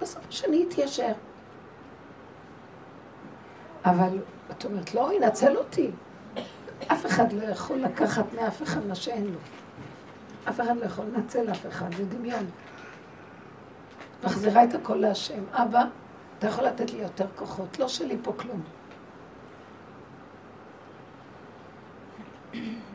בסוף 0.00 0.28
השני 0.28 0.62
יתיישר. 0.62 1.12
אבל 3.84 4.18
את 4.50 4.64
אומרת, 4.64 4.94
לא, 4.94 5.10
ינצל 5.12 5.56
אותי. 5.56 5.90
אף 6.92 7.06
אחד 7.06 7.32
לא 7.32 7.44
יכול 7.44 7.78
לקחת 7.78 8.24
מאף 8.34 8.62
אחד 8.62 8.86
מה 8.86 8.94
שאין 8.94 9.26
לו. 9.26 9.38
אף 10.48 10.60
אחד 10.60 10.76
לא 10.76 10.84
יכול 10.84 11.04
לנצל 11.04 11.50
אף 11.50 11.66
אחד, 11.66 11.94
זה 11.94 12.04
דמיון. 12.04 12.46
מחזירה 14.24 14.64
את 14.64 14.74
הכל 14.74 14.94
להשם. 14.94 15.42
אבא, 15.52 15.84
אתה 16.38 16.46
יכול 16.46 16.64
לתת 16.64 16.90
לי 16.92 16.98
יותר 16.98 17.26
כוחות, 17.36 17.78
לא 17.78 17.88
שלי 17.88 18.16
פה 18.22 18.32
כלום. 18.32 18.62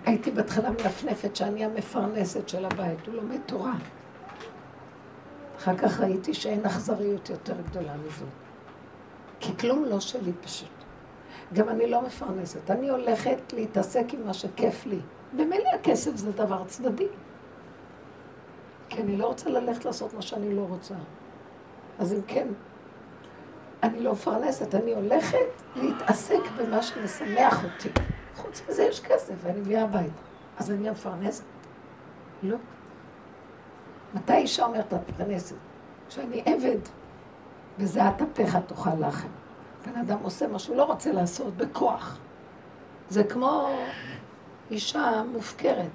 הייתי 0.06 0.32
בהתחלה 0.32 0.70
מנפנפת 0.70 1.36
שאני 1.36 1.66
המפרנסת 1.66 2.50
של 2.50 2.66
הבית, 2.66 3.08
הוא 3.08 3.16
לומד 3.16 3.40
תורה. 3.46 3.74
אחר 5.58 5.78
כך 5.78 6.00
ראיתי 6.00 6.34
שאין 6.34 6.66
אכזריות 6.66 7.30
יותר 7.30 7.56
גדולה 7.62 7.94
מזו. 7.98 8.26
כי 9.40 9.58
כלום 9.58 9.86
לא 9.86 10.00
שלי 10.00 10.32
פשוט. 10.44 10.70
גם 11.54 11.70
אני 11.70 11.90
לא 11.90 12.02
מפרנסת, 12.02 12.72
אני 12.72 12.90
הולכת 12.90 13.54
להתעסק 13.54 14.06
עם 14.14 14.26
מה 14.26 14.34
שכיף 14.34 14.86
לי. 14.86 15.00
במילא 15.34 15.70
הכסף 15.76 16.16
זה 16.16 16.32
דבר 16.32 16.64
צדדי. 16.68 17.08
כי 18.90 19.02
אני 19.02 19.18
לא 19.18 19.28
רוצה 19.28 19.50
ללכת 19.50 19.86
לעשות 19.86 20.14
מה 20.14 20.22
שאני 20.22 20.56
לא 20.56 20.66
רוצה. 20.70 20.96
אז 22.00 22.14
אם 22.14 22.22
כן, 22.28 22.48
אני 23.84 24.04
לא 24.04 24.12
מפרנסת, 24.12 24.76
אני 24.76 24.94
הולכת 24.94 25.62
להתעסק 25.76 26.42
במה 26.58 26.84
שמשמח 26.84 27.64
אותי. 27.64 27.90
חוץ 28.36 28.62
מזה 28.70 28.84
יש 28.84 29.00
כסף, 29.02 29.34
ואני 29.42 29.60
מביאה 29.60 29.84
הביתה. 29.84 30.22
אז 30.58 30.72
אני 30.72 30.90
המפרנסת? 30.90 31.44
לא. 32.44 32.58
מתי 34.14 34.34
אישה 34.34 34.66
אומרת 34.66 34.94
את 34.94 35.10
מפרנסת? 35.10 35.56
כשאני 36.10 36.44
עבד, 36.46 36.80
בזיעת 37.80 38.22
אפיך 38.22 38.58
תאכל 38.68 38.96
לחם. 39.00 39.28
בן 39.86 39.96
אדם 39.96 40.18
עושה 40.22 40.48
מה 40.48 40.60
שהוא 40.60 40.76
לא 40.76 40.84
רוצה 40.84 41.12
לעשות 41.12 41.58
בכוח. 41.58 42.20
זה 43.10 43.24
כמו 43.24 43.70
אישה 44.72 45.24
מופקרת, 45.32 45.90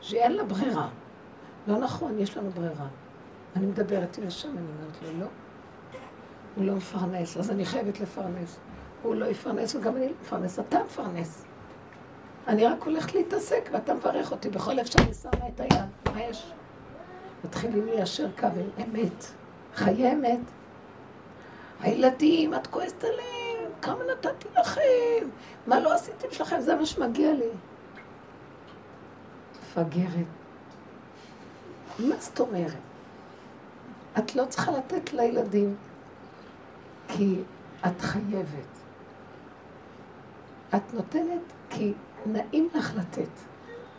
שאין 0.00 0.32
לה 0.32 0.44
ברירה. 0.44 0.88
לא 1.66 1.78
נכון, 1.78 2.18
יש 2.18 2.36
לנו 2.36 2.50
ברירה. 2.50 2.86
אני 3.56 3.66
מדברת 3.66 4.18
עם 4.18 4.26
השם, 4.26 4.48
אני 4.48 4.58
אומרת 4.58 5.02
לו, 5.02 5.20
לא. 5.20 5.26
הוא 6.56 6.64
לא 6.64 6.74
מפרנס, 6.74 7.36
אז 7.36 7.50
אני 7.50 7.66
חייבת 7.66 8.00
לפרנס. 8.00 8.58
הוא 9.06 9.14
לא 9.14 9.26
יפרנס, 9.26 9.74
וגם 9.74 9.96
אני 9.96 10.06
לא 10.06 10.12
מפרנס, 10.22 10.58
אתה 10.58 10.78
מפרנס. 10.84 11.44
אני 12.48 12.66
רק 12.66 12.82
הולכת 12.82 13.14
להתעסק, 13.14 13.68
ואתה 13.72 13.94
מברך 13.94 14.32
אותי 14.32 14.50
בכל 14.50 14.78
איפה 14.78 14.92
שאני 14.92 15.14
שמה 15.14 15.48
את 15.48 15.60
היד. 15.60 15.84
מה 16.14 16.22
יש? 16.22 16.52
מתחילים 17.44 17.86
ליישר 17.86 18.28
קו 18.38 18.46
עם 18.46 18.84
אמת. 18.84 19.24
חיי 19.74 20.12
אמת. 20.12 20.40
הילדים, 21.80 22.54
את 22.54 22.66
כועסת 22.66 23.04
עליהם, 23.04 23.72
כמה 23.82 23.98
נתתי 24.12 24.48
לכם? 24.58 25.28
מה 25.66 25.80
לא 25.80 25.94
עשיתם 25.94 26.28
שלכם? 26.30 26.60
זה 26.60 26.74
מה 26.74 26.86
שמגיע 26.86 27.32
לי. 27.32 27.48
מפגרת. 29.60 30.26
מה 31.98 32.16
זאת 32.18 32.40
אומרת? 32.40 32.72
את 34.18 34.36
לא 34.36 34.44
צריכה 34.44 34.72
לתת 34.72 35.12
לילדים, 35.12 35.76
כי 37.08 37.40
את 37.86 38.00
חייבת. 38.00 38.75
את 40.74 40.94
נותנת 40.94 41.52
כי 41.70 41.92
נעים 42.26 42.68
לך 42.74 42.94
לתת. 42.96 43.28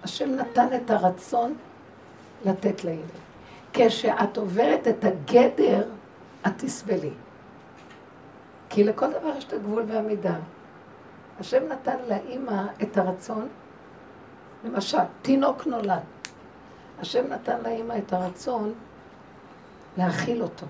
השם 0.03 0.30
נתן 0.30 0.68
את 0.76 0.89
הרצון 0.89 1.55
לתת 2.45 2.84
לילד. 2.84 3.09
כשאת 3.74 4.38
עוברת 4.38 4.88
את 4.88 5.03
הגדר, 5.03 5.89
את 6.47 6.51
תסבלי. 6.57 7.11
כי 8.70 8.84
לכל 8.84 9.11
דבר 9.11 9.38
יש 9.38 9.45
את 9.45 9.53
הגבול 9.53 9.84
והמידה. 9.88 10.36
השם 11.39 11.63
נתן 11.68 11.97
לאימא 12.07 12.63
את 12.82 12.97
הרצון, 12.97 13.47
למשל, 14.63 14.97
תינוק 15.22 15.68
נולד. 15.68 16.03
השם 16.99 17.28
נתן 17.28 17.57
לאימא 17.63 17.93
את 17.97 18.13
הרצון 18.13 18.74
להאכיל 19.97 20.43
אותו. 20.43 20.65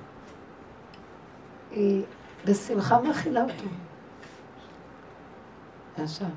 היא 1.72 2.04
בשמחה 2.46 3.02
מאכילה 3.02 3.44
אותו. 3.44 3.70
עכשיו, 6.04 6.28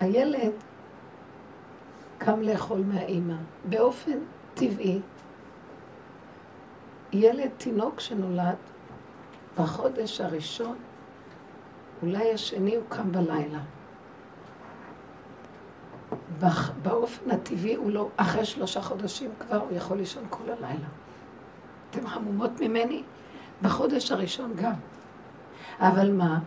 הילד 0.00 0.52
קם 2.18 2.42
לאכול 2.42 2.80
מהאימא. 2.86 3.34
באופן 3.64 4.18
טבעי, 4.54 5.00
ילד, 7.12 7.50
תינוק 7.58 8.00
שנולד, 8.00 8.56
בחודש 9.58 10.20
הראשון 10.20 10.76
אולי 12.02 12.32
השני 12.34 12.76
הוא 12.76 12.84
קם 12.88 13.12
בלילה. 13.12 13.60
באופן 16.82 17.30
הטבעי 17.30 17.74
הוא 17.74 17.90
לא, 17.90 18.08
אחרי 18.16 18.44
שלושה 18.44 18.82
חודשים 18.82 19.30
כבר 19.38 19.56
הוא 19.56 19.76
יכול 19.76 19.96
לישון 19.96 20.24
כל 20.30 20.42
הלילה. 20.50 20.88
אתם 21.90 22.06
חמומות 22.06 22.50
ממני? 22.60 23.02
בחודש 23.62 24.12
הראשון 24.12 24.52
גם. 24.56 24.72
אבל 25.80 26.12
מה? 26.12 26.38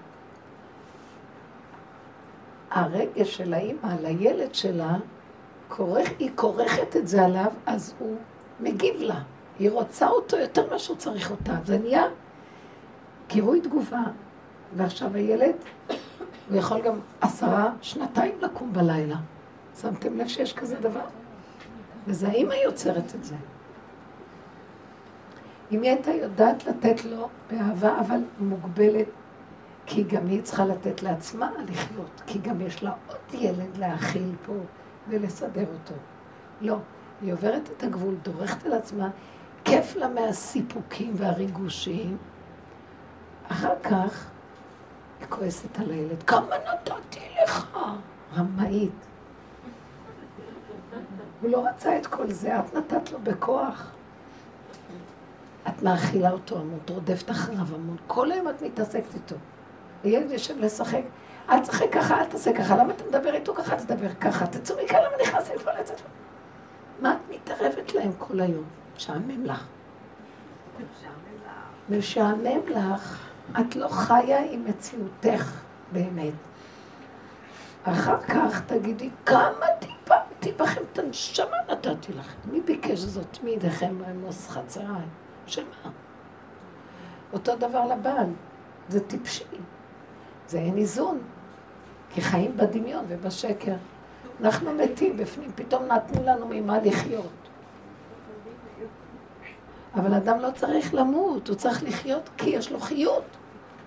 הרגש 2.71 3.37
של 3.37 3.53
האימא 3.53 3.95
לילד 4.01 4.55
שלה, 4.55 4.97
כורך, 5.67 6.09
היא 6.19 6.31
כורכת 6.35 6.95
את 6.95 7.07
זה 7.07 7.25
עליו, 7.25 7.51
אז 7.65 7.93
הוא 7.99 8.15
מגיב 8.59 8.95
לה. 8.99 9.21
היא 9.59 9.71
רוצה 9.71 10.09
אותו 10.09 10.37
יותר 10.37 10.67
ממה 10.67 10.79
שהוא 10.79 10.97
צריך 10.97 11.31
אותה. 11.31 11.53
זה 11.65 11.77
נהיה 11.77 12.03
גירוי 13.27 13.61
תגובה. 13.61 14.03
ועכשיו 14.75 15.15
הילד, 15.15 15.55
הוא 16.49 16.57
יכול 16.57 16.81
גם 16.81 16.99
עשרה, 17.21 17.71
שנתיים 17.81 18.31
לקום 18.41 18.73
בלילה. 18.73 19.17
שמתם 19.81 20.17
לב 20.17 20.27
שיש 20.27 20.53
כזה 20.53 20.75
דבר? 20.75 21.05
וזה 22.07 22.27
האימא 22.27 22.53
יוצרת 22.53 23.15
את 23.15 23.23
זה. 23.23 23.35
אם 25.71 25.81
היא 25.81 25.91
הייתה 25.91 26.11
יודעת 26.11 26.65
לתת 26.65 27.05
לו 27.05 27.29
באהבה, 27.51 27.99
אבל 27.99 28.19
מוגבלת, 28.39 29.07
כי 29.89 30.03
גם 30.03 30.27
היא 30.27 30.41
צריכה 30.41 30.65
לתת 30.65 31.03
לעצמה 31.03 31.51
לחיות, 31.67 32.21
כי 32.27 32.39
גם 32.39 32.61
יש 32.61 32.83
לה 32.83 32.91
עוד 33.07 33.41
ילד 33.41 33.77
להאכיל 33.77 34.35
פה 34.45 34.53
ולסדר 35.09 35.65
אותו. 35.73 35.93
לא, 36.61 36.77
היא 37.21 37.33
עוברת 37.33 37.69
את 37.77 37.83
הגבול, 37.83 38.15
דורכת 38.23 38.65
על 38.65 38.73
עצמה, 38.73 39.09
כיף 39.65 39.95
לה 39.95 40.07
מהסיפוקים 40.07 41.13
והריגושים. 41.17 42.17
אחר 43.47 43.73
כך 43.83 44.29
היא 45.19 45.27
כועסת 45.29 45.79
על 45.79 45.91
הילד, 45.91 46.23
כמה 46.23 46.55
נתתי 46.73 47.19
לך? 47.43 47.77
רמאית. 48.37 48.91
הוא 51.41 51.51
לא 51.51 51.67
רצה 51.67 51.97
את 51.97 52.07
כל 52.07 52.31
זה, 52.31 52.59
את 52.59 52.73
נתת 52.73 53.11
לו 53.11 53.19
בכוח. 53.23 53.91
את 55.67 55.83
מאכילה 55.83 56.31
אותו 56.31 56.59
המון, 56.59 56.79
רודפת 56.89 57.31
אחריו 57.31 57.75
המון, 57.75 57.97
כל 58.07 58.31
היום 58.31 58.49
את 58.49 58.61
מתעסקת 58.61 59.13
איתו. 59.13 59.35
הילד 60.03 60.31
יושב 60.31 60.59
לשחק, 60.59 61.01
אל 61.49 61.59
תשחק 61.59 61.91
ככה, 61.91 62.19
אל 62.19 62.25
תעשה 62.25 62.53
ככה, 62.53 62.77
למה 62.77 62.93
אתה 62.93 63.03
מדבר 63.03 63.33
איתו 63.33 63.55
ככה, 63.55 63.75
תדבר 63.75 64.13
ככה, 64.21 64.47
תצאו 64.47 64.75
מכאן, 64.83 64.99
למה 64.99 65.23
נכנסים 65.23 65.57
כבר 65.59 65.71
לצאת? 65.79 66.01
מה 67.01 67.13
את 67.13 67.35
מתערבת 67.35 67.93
להם 67.93 68.11
כל 68.17 68.39
היום? 68.39 68.63
משעמם 68.95 69.45
לך. 69.45 69.65
משעמם 71.89 72.67
לך. 72.67 73.25
את 73.59 73.75
לא 73.75 73.87
חיה 73.87 74.51
עם 74.51 74.65
מציאותך 74.65 75.61
באמת. 75.91 76.33
אחר 77.83 78.19
כך 78.21 78.61
תגידי, 78.65 79.09
כמה 79.25 79.65
טיפלתי 79.79 80.51
בכם 80.51 80.81
את 80.93 80.99
הנשמה 80.99 81.57
נתתי 81.71 82.13
לכם. 82.13 82.51
מי 82.51 82.61
ביקש 82.61 82.99
זאת 82.99 83.43
מידיכם 83.43 83.95
במוס 83.97 84.47
חצריי? 84.49 85.05
של 85.45 85.63
מה? 85.83 85.91
אותו 87.33 87.55
דבר 87.55 87.85
לבעל, 87.85 88.29
זה 88.89 88.99
טיפשי. 88.99 89.43
זה 90.49 90.59
אין 90.59 90.77
איזון. 90.77 91.19
כי 92.09 92.21
חיים 92.21 92.57
בדמיון 92.57 93.05
ובשקר. 93.07 93.75
אנחנו 94.41 94.73
מתים 94.73 95.17
בפנים, 95.17 95.51
פתאום 95.55 95.85
נתנו 95.85 96.23
לנו 96.23 96.45
ממה 96.49 96.79
לחיות. 96.79 97.49
אבל 99.95 100.13
אדם 100.13 100.39
לא 100.39 100.49
צריך 100.55 100.93
למות, 100.93 101.47
הוא 101.47 101.55
צריך 101.55 101.83
לחיות 101.83 102.29
כי 102.37 102.49
יש 102.49 102.71
לו 102.71 102.79
חיות. 102.79 103.23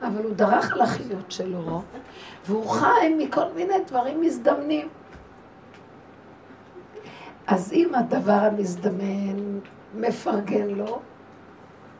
אבל 0.02 0.24
הוא 0.24 0.34
דרך 0.34 0.72
על 0.72 0.80
החיות 0.80 1.30
שלו, 1.30 1.82
והוא 2.46 2.70
חי 2.70 3.14
מכל 3.18 3.52
מיני 3.54 3.74
דברים 3.86 4.20
מזדמנים. 4.20 4.88
אז 7.46 7.72
אם 7.72 7.94
הדבר 7.94 8.32
המזדמן 8.32 9.58
מפרגן 9.94 10.68
לו, 10.68 11.00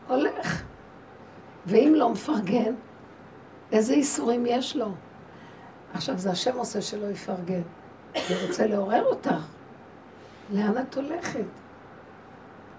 הולך. 0.09 0.63
ואם 1.67 1.93
לא 1.97 2.09
מפרגן, 2.09 2.75
איזה 3.73 3.95
איסורים 3.95 4.47
יש 4.47 4.77
לו? 4.77 4.93
עכשיו, 5.95 6.18
זה 6.18 6.31
השם 6.31 6.57
עושה 6.57 6.83
שלא 6.83 7.07
יפרגן. 7.07 7.62
הוא 8.14 8.37
רוצה 8.47 8.66
לעורר 8.66 9.05
אותך. 9.05 9.47
לאן 10.51 10.79
את 10.79 10.95
הולכת? 10.95 11.45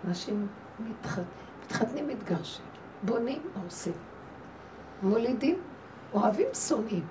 אנשים 0.07 0.47
מתח... 0.79 1.19
מתחתנים, 1.65 2.07
מתגרשים, 2.07 2.65
בונים, 3.03 3.41
הורסים. 3.61 3.93
מולידים, 5.03 5.61
אוהבים, 6.13 6.47
שונאים. 6.53 7.05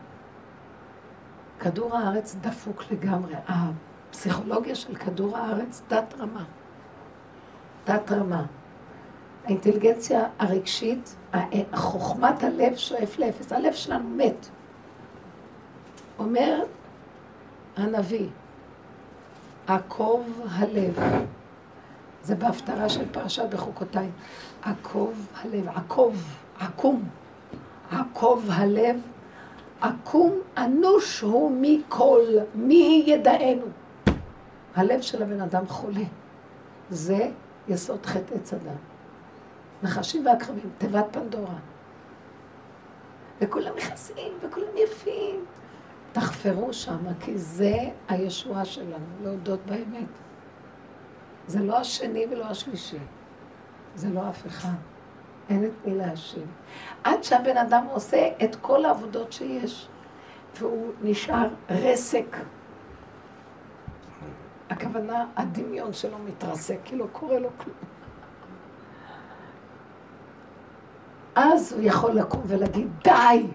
כדור 1.60 1.96
הארץ 1.96 2.36
דפוק 2.40 2.84
לגמרי. 2.90 3.34
הפסיכולוגיה 3.46 4.74
של 4.74 4.96
כדור 4.96 5.36
הארץ 5.36 5.82
תת 5.88 6.14
רמה. 6.18 6.44
תת 7.84 8.12
רמה. 8.12 8.44
האינטליגנציה 9.44 10.24
הרגשית, 10.38 11.16
חוכמת 11.74 12.42
הלב 12.42 12.76
שואף 12.76 13.18
לאפס. 13.18 13.52
הלב 13.52 13.72
שלנו 13.72 14.08
מת. 14.08 14.46
אומר 16.18 16.62
הנביא, 17.76 18.28
עקוב 19.66 20.40
הלב. 20.50 20.98
זה 22.22 22.34
בהפטרה 22.34 22.88
של 22.88 23.04
פרשת 23.12 23.44
בחוקותיי. 23.50 24.08
עקוב 24.62 25.26
הלב, 25.42 25.68
עקוב, 25.68 26.36
עקום. 26.60 27.02
עקוב 27.90 28.48
הלב, 28.50 29.00
עקום 29.80 30.38
אנוש 30.56 31.20
הוא 31.20 31.52
מכל, 31.60 32.20
מי 32.54 33.04
ידענו. 33.06 33.66
הלב 34.74 35.00
של 35.00 35.22
הבן 35.22 35.40
אדם 35.40 35.66
חולה. 35.66 36.04
זה 36.90 37.30
יסוד 37.68 38.06
חטא 38.06 38.34
עץ 38.34 38.52
אדם. 38.52 38.91
נחשים 39.82 40.26
ועקרבים, 40.26 40.70
תיבת 40.78 41.04
פנדורה. 41.10 41.54
וכולם 43.40 43.76
מכסים, 43.76 44.32
וכולם 44.42 44.76
יפים. 44.84 45.44
תחפרו 46.12 46.72
שם, 46.72 46.98
כי 47.20 47.38
זה 47.38 47.74
הישועה 48.08 48.64
שלנו, 48.64 49.06
להודות 49.22 49.60
באמת. 49.66 50.08
זה 51.46 51.62
לא 51.62 51.78
השני 51.78 52.26
ולא 52.30 52.44
השלישי. 52.44 52.98
זה 53.94 54.10
לא 54.10 54.28
אף 54.28 54.46
אחד. 54.46 54.74
אין 55.48 55.64
את 55.64 55.70
מי 55.84 55.94
להאשים. 55.94 56.46
עד 57.04 57.24
שהבן 57.24 57.56
אדם 57.56 57.86
עושה 57.90 58.28
את 58.44 58.56
כל 58.56 58.84
העבודות 58.84 59.32
שיש, 59.32 59.88
והוא 60.56 60.92
נשאר 61.02 61.48
רסק. 61.70 62.36
הכוונה, 64.70 65.26
הדמיון 65.36 65.92
שלו 65.92 66.18
מתרסק, 66.18 66.78
כי 66.84 66.96
לא 66.96 67.06
קורה 67.12 67.38
לו 67.38 67.48
כלום. 67.56 67.91
אז 71.34 71.72
הוא 71.72 71.82
יכול 71.82 72.12
לקום 72.12 72.42
ולהגיד, 72.46 72.88
די, 73.04 73.46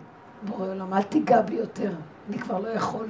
בורא 0.44 0.68
עולם, 0.68 0.94
אל 0.94 1.04
תיגע 1.04 1.42
בי 1.42 1.54
יותר, 1.56 1.92
אני 2.30 2.40
כבר 2.40 2.60
לא 2.60 2.68
יכול. 2.68 3.08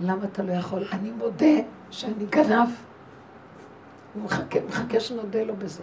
למה 0.00 0.24
אתה 0.24 0.42
לא 0.42 0.52
יכול? 0.52 0.84
אני 0.92 1.10
מודה 1.10 1.46
שאני 1.90 2.26
גנב. 2.30 2.68
הוא 4.14 4.22
מחכה, 4.22 4.58
מחכה 4.68 5.00
שנודה 5.00 5.44
לו 5.44 5.56
בזה. 5.56 5.82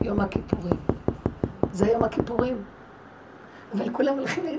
יום 0.00 0.20
הכיפורים. 0.20 0.76
זה 1.72 1.86
יום 1.86 2.04
הכיפורים. 2.04 2.62
אבל 3.74 3.92
כולם 3.92 4.18
הולכים 4.18 4.44
על 4.46 4.58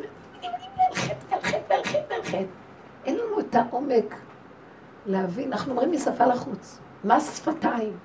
חטא, 0.95 1.36
ועל 1.70 1.84
חטא, 1.84 2.14
ועל 2.14 2.24
חטא. 2.24 2.43
אין 3.05 3.16
לנו 3.16 3.39
את 3.39 3.55
העומק 3.55 4.16
להבין, 5.05 5.53
אנחנו 5.53 5.72
אומרים 5.72 5.91
משפה 5.91 6.26
לחוץ. 6.26 6.80
מה 7.03 7.20
שפתיים? 7.20 7.97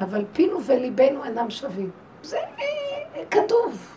אבל 0.00 0.24
פינו 0.32 0.64
וליבנו 0.64 1.24
אינם 1.24 1.50
שווים. 1.50 1.90
זה 2.22 2.38
כתוב. 3.30 3.96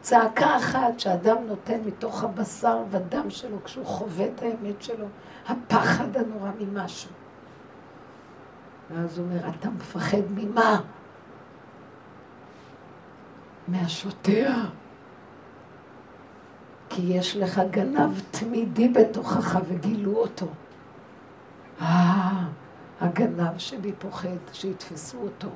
צעקה 0.00 0.56
אחת 0.56 1.00
שאדם 1.00 1.36
נותן 1.46 1.80
מתוך 1.86 2.24
הבשר 2.24 2.78
ודם 2.90 3.30
שלו 3.30 3.64
כשהוא 3.64 3.86
חווה 3.86 4.26
את 4.26 4.42
האמת 4.42 4.82
שלו, 4.82 5.06
הפחד 5.48 6.16
הנורא 6.16 6.50
ממשהו. 6.60 7.10
ואז 8.90 9.18
הוא 9.18 9.26
אומר, 9.26 9.48
אתה 9.48 9.70
מפחד 9.70 10.22
ממה? 10.34 10.80
מהשוטר. 13.68 14.52
כי 16.88 17.02
יש 17.02 17.36
לך 17.36 17.60
גנב 17.70 18.20
תמידי 18.30 18.88
בתוכך 18.88 19.58
וגילו 19.68 20.16
אותו. 20.16 20.46
אה, 21.80 22.44
הגנב 23.00 23.58
שבי 23.58 23.92
פוחד 23.98 24.28
שיתפסו 24.52 25.18
אותו, 25.18 25.48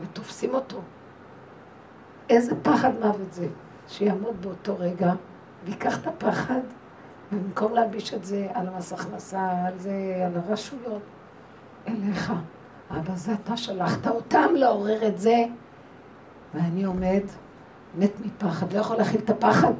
ותופסים 0.00 0.54
אותו. 0.54 0.80
איזה 2.30 2.52
פחד 2.62 2.90
מוות 3.00 3.32
זה, 3.32 3.46
שיעמוד 3.88 4.42
באותו 4.42 4.76
רגע, 4.78 5.12
ויקח 5.64 5.98
את 5.98 6.06
הפחד, 6.06 6.60
ובמקום 7.32 7.74
להלביש 7.74 8.14
את 8.14 8.24
זה 8.24 8.48
על 8.54 8.68
המס 8.68 8.92
הכנסה, 8.92 9.66
על 9.66 9.78
זה, 9.78 10.22
על 10.26 10.32
הרשויות, 10.36 11.02
אליך. 11.88 12.32
אבא, 12.90 13.14
זה 13.14 13.32
אתה 13.44 13.56
שלחת 13.56 14.06
אותם 14.06 14.54
לעורר 14.54 15.08
את 15.08 15.18
זה. 15.18 15.44
ואני 16.54 16.84
עומד, 16.84 17.22
מת 17.98 18.12
מפחד, 18.20 18.72
לא 18.72 18.80
יכול 18.80 18.96
להכיל 18.96 19.20
את 19.20 19.30
הפחד. 19.30 19.72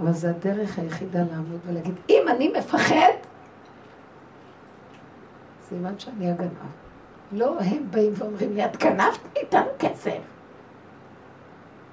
אבל 0.00 0.12
זה 0.12 0.30
הדרך 0.30 0.78
היחידה 0.78 1.18
לעמוד 1.18 1.60
ולהגיד, 1.66 1.94
אם 2.08 2.22
אני 2.30 2.52
מפחד, 2.58 3.12
סימן 5.70 5.98
שאני 5.98 6.30
הגנב. 6.30 6.50
לא 7.32 7.60
הם 7.60 7.90
באים 7.90 8.12
ואומרים 8.14 8.54
לי, 8.54 8.64
את 8.64 8.76
גנבת 8.76 9.20
מאיתנו 9.32 9.68
כסף. 9.78 10.18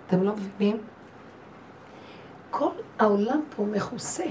אתם 0.08 0.24
לא 0.24 0.34
מבינים? 0.34 0.78
כל 2.50 2.72
העולם 3.00 3.42
פה 3.56 3.64
מכוסה 3.64 4.26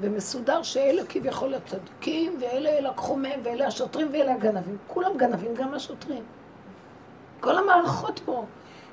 ומסודר 0.00 0.62
שאלה 0.62 1.02
כביכול 1.08 1.54
הצדיקים, 1.54 2.36
ואלה 2.40 2.90
לקחו 2.90 3.16
מהם, 3.16 3.40
ואלה 3.42 3.66
השוטרים 3.66 4.08
ואלה 4.12 4.34
הגנבים. 4.34 4.76
כולם 4.86 5.16
גנבים, 5.16 5.54
גם 5.54 5.74
השוטרים. 5.74 6.22
כל 7.40 7.58
המערכות 7.58 8.20
פה. 8.24 8.44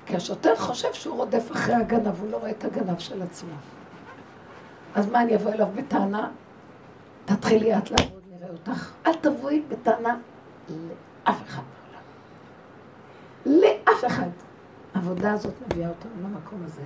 כי 0.06 0.16
השוטר 0.16 0.56
חושב 0.56 0.94
שהוא 0.94 1.18
רודף 1.18 1.52
אחרי 1.52 1.76
הגנב, 1.76 2.22
הוא 2.22 2.32
לא 2.32 2.38
רואה 2.38 2.52
את 2.52 2.66
הגנב 2.66 3.00
של 3.00 3.22
עצמו. 3.22 3.54
אז 4.96 5.12
מה, 5.12 5.22
אני 5.22 5.36
אבוא 5.36 5.52
אליו 5.52 5.68
בטענה? 5.76 6.30
תתחילי 7.26 7.78
את 7.78 7.92
לעבוד, 7.92 8.21
נראה 8.42 8.52
אותך. 8.54 8.92
אל 9.06 9.14
תבואי 9.14 9.62
בטענה 9.70 10.18
לאף 10.70 11.44
אחד 11.44 11.62
בעולם. 13.46 13.62
לאף 13.62 14.06
אחד. 14.08 14.30
העבודה 14.94 15.32
הזאת 15.32 15.54
מביאה 15.62 15.90
אותנו 15.90 16.12
למקום 16.24 16.64
הזה. 16.66 16.82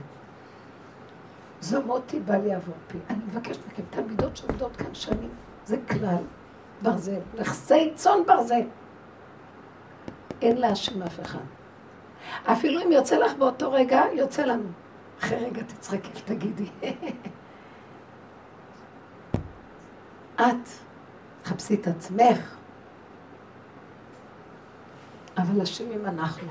זו 1.61 1.81
מותי 1.81 2.19
בא 2.19 2.35
לי 2.35 2.53
עבור 2.53 2.75
פי. 2.87 2.97
אני 3.09 3.23
מבקשת 3.27 3.67
מכם, 3.67 3.83
תלמידות 3.89 4.37
שעובדות 4.37 4.75
כאן 4.75 4.95
שנים, 4.95 5.29
זה 5.65 5.77
כלל 5.89 6.23
ברזל, 6.81 7.19
נכסי 7.39 7.91
צאן 7.95 8.19
ברזל. 8.27 8.61
אין 10.41 10.57
להשם 10.57 11.03
אף 11.03 11.19
אחד. 11.21 11.39
אפילו 12.45 12.81
אם 12.81 12.91
יוצא 12.91 13.17
לך 13.17 13.33
באותו 13.35 13.71
רגע, 13.71 14.03
יוצא 14.13 14.45
לנו. 14.45 14.69
אחרי 15.19 15.45
רגע 15.45 15.63
תצחקי 15.63 16.09
ותגידי. 16.15 16.69
את, 20.35 20.69
תחפשי 21.45 21.73
את 21.73 21.87
עצמך, 21.87 22.55
אבל 25.37 25.61
אשמים 25.61 26.05
אנחנו. 26.05 26.47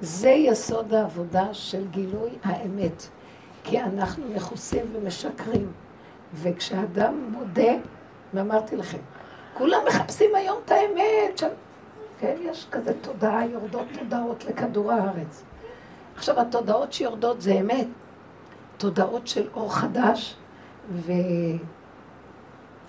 זה 0.00 0.30
יסוד 0.30 0.94
העבודה 0.94 1.54
של 1.54 1.88
גילוי 1.90 2.30
האמת. 2.44 3.02
כי 3.64 3.80
אנחנו 3.80 4.24
מכוסים 4.34 4.86
ומשקרים. 4.92 5.72
וכשאדם 6.34 7.30
מודה, 7.32 7.72
ואמרתי 8.34 8.76
לכם, 8.76 8.98
כולם 9.54 9.80
מחפשים 9.88 10.34
היום 10.34 10.58
את 10.64 10.70
האמת. 10.70 11.38
ש... 11.38 11.44
כן, 12.18 12.36
יש 12.40 12.66
כזה 12.70 12.92
תודעה, 13.00 13.46
יורדות 13.46 13.86
תודעות 13.98 14.44
לכדור 14.44 14.92
הארץ. 14.92 15.42
עכשיו, 16.16 16.40
התודעות 16.40 16.92
שיורדות 16.92 17.40
זה 17.40 17.52
אמת. 17.52 17.86
תודעות 18.82 19.26
של 19.26 19.48
אור 19.54 19.74
חדש 19.74 20.36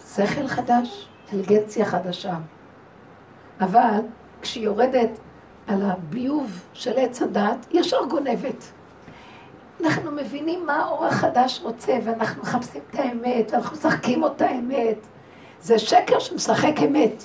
ושכל 0.06 0.48
חדש, 0.48 1.08
אינטליגנציה 1.32 1.86
חדשה. 1.86 2.38
אבל 3.62 4.00
כשהיא 4.42 4.64
יורדת 4.64 5.10
על 5.68 5.82
הביוב 5.82 6.66
של 6.74 6.94
עץ 6.98 7.22
הדת, 7.22 7.68
ישר 7.72 8.06
גונבת. 8.10 8.72
אנחנו 9.84 10.12
מבינים 10.12 10.66
מה 10.66 10.76
האור 10.76 11.06
החדש 11.06 11.62
רוצה, 11.64 11.98
ואנחנו 12.04 12.42
מחפשים 12.42 12.82
את 12.90 12.96
האמת, 13.00 13.52
ואנחנו 13.52 13.78
משחקים 13.78 14.24
אותה 14.24 14.52
אמת. 14.52 14.98
זה 15.62 15.80
שקר 15.80 16.20
שמשחק 16.20 16.76
אמת. 16.88 17.24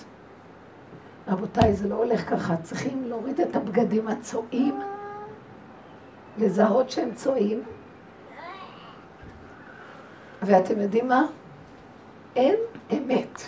רבותיי, 1.28 1.74
זה 1.74 1.88
לא 1.88 1.94
הולך 1.94 2.30
ככה. 2.30 2.56
צריכים 2.56 3.04
להוריד 3.04 3.40
את 3.40 3.56
הבגדים 3.56 4.08
הצועים, 4.08 4.80
לזהות 6.38 6.90
שהם 6.90 7.14
צועים. 7.14 7.62
ואתם 10.42 10.80
יודעים 10.80 11.08
מה? 11.08 11.26
אין 12.36 12.54
אמת 12.92 13.42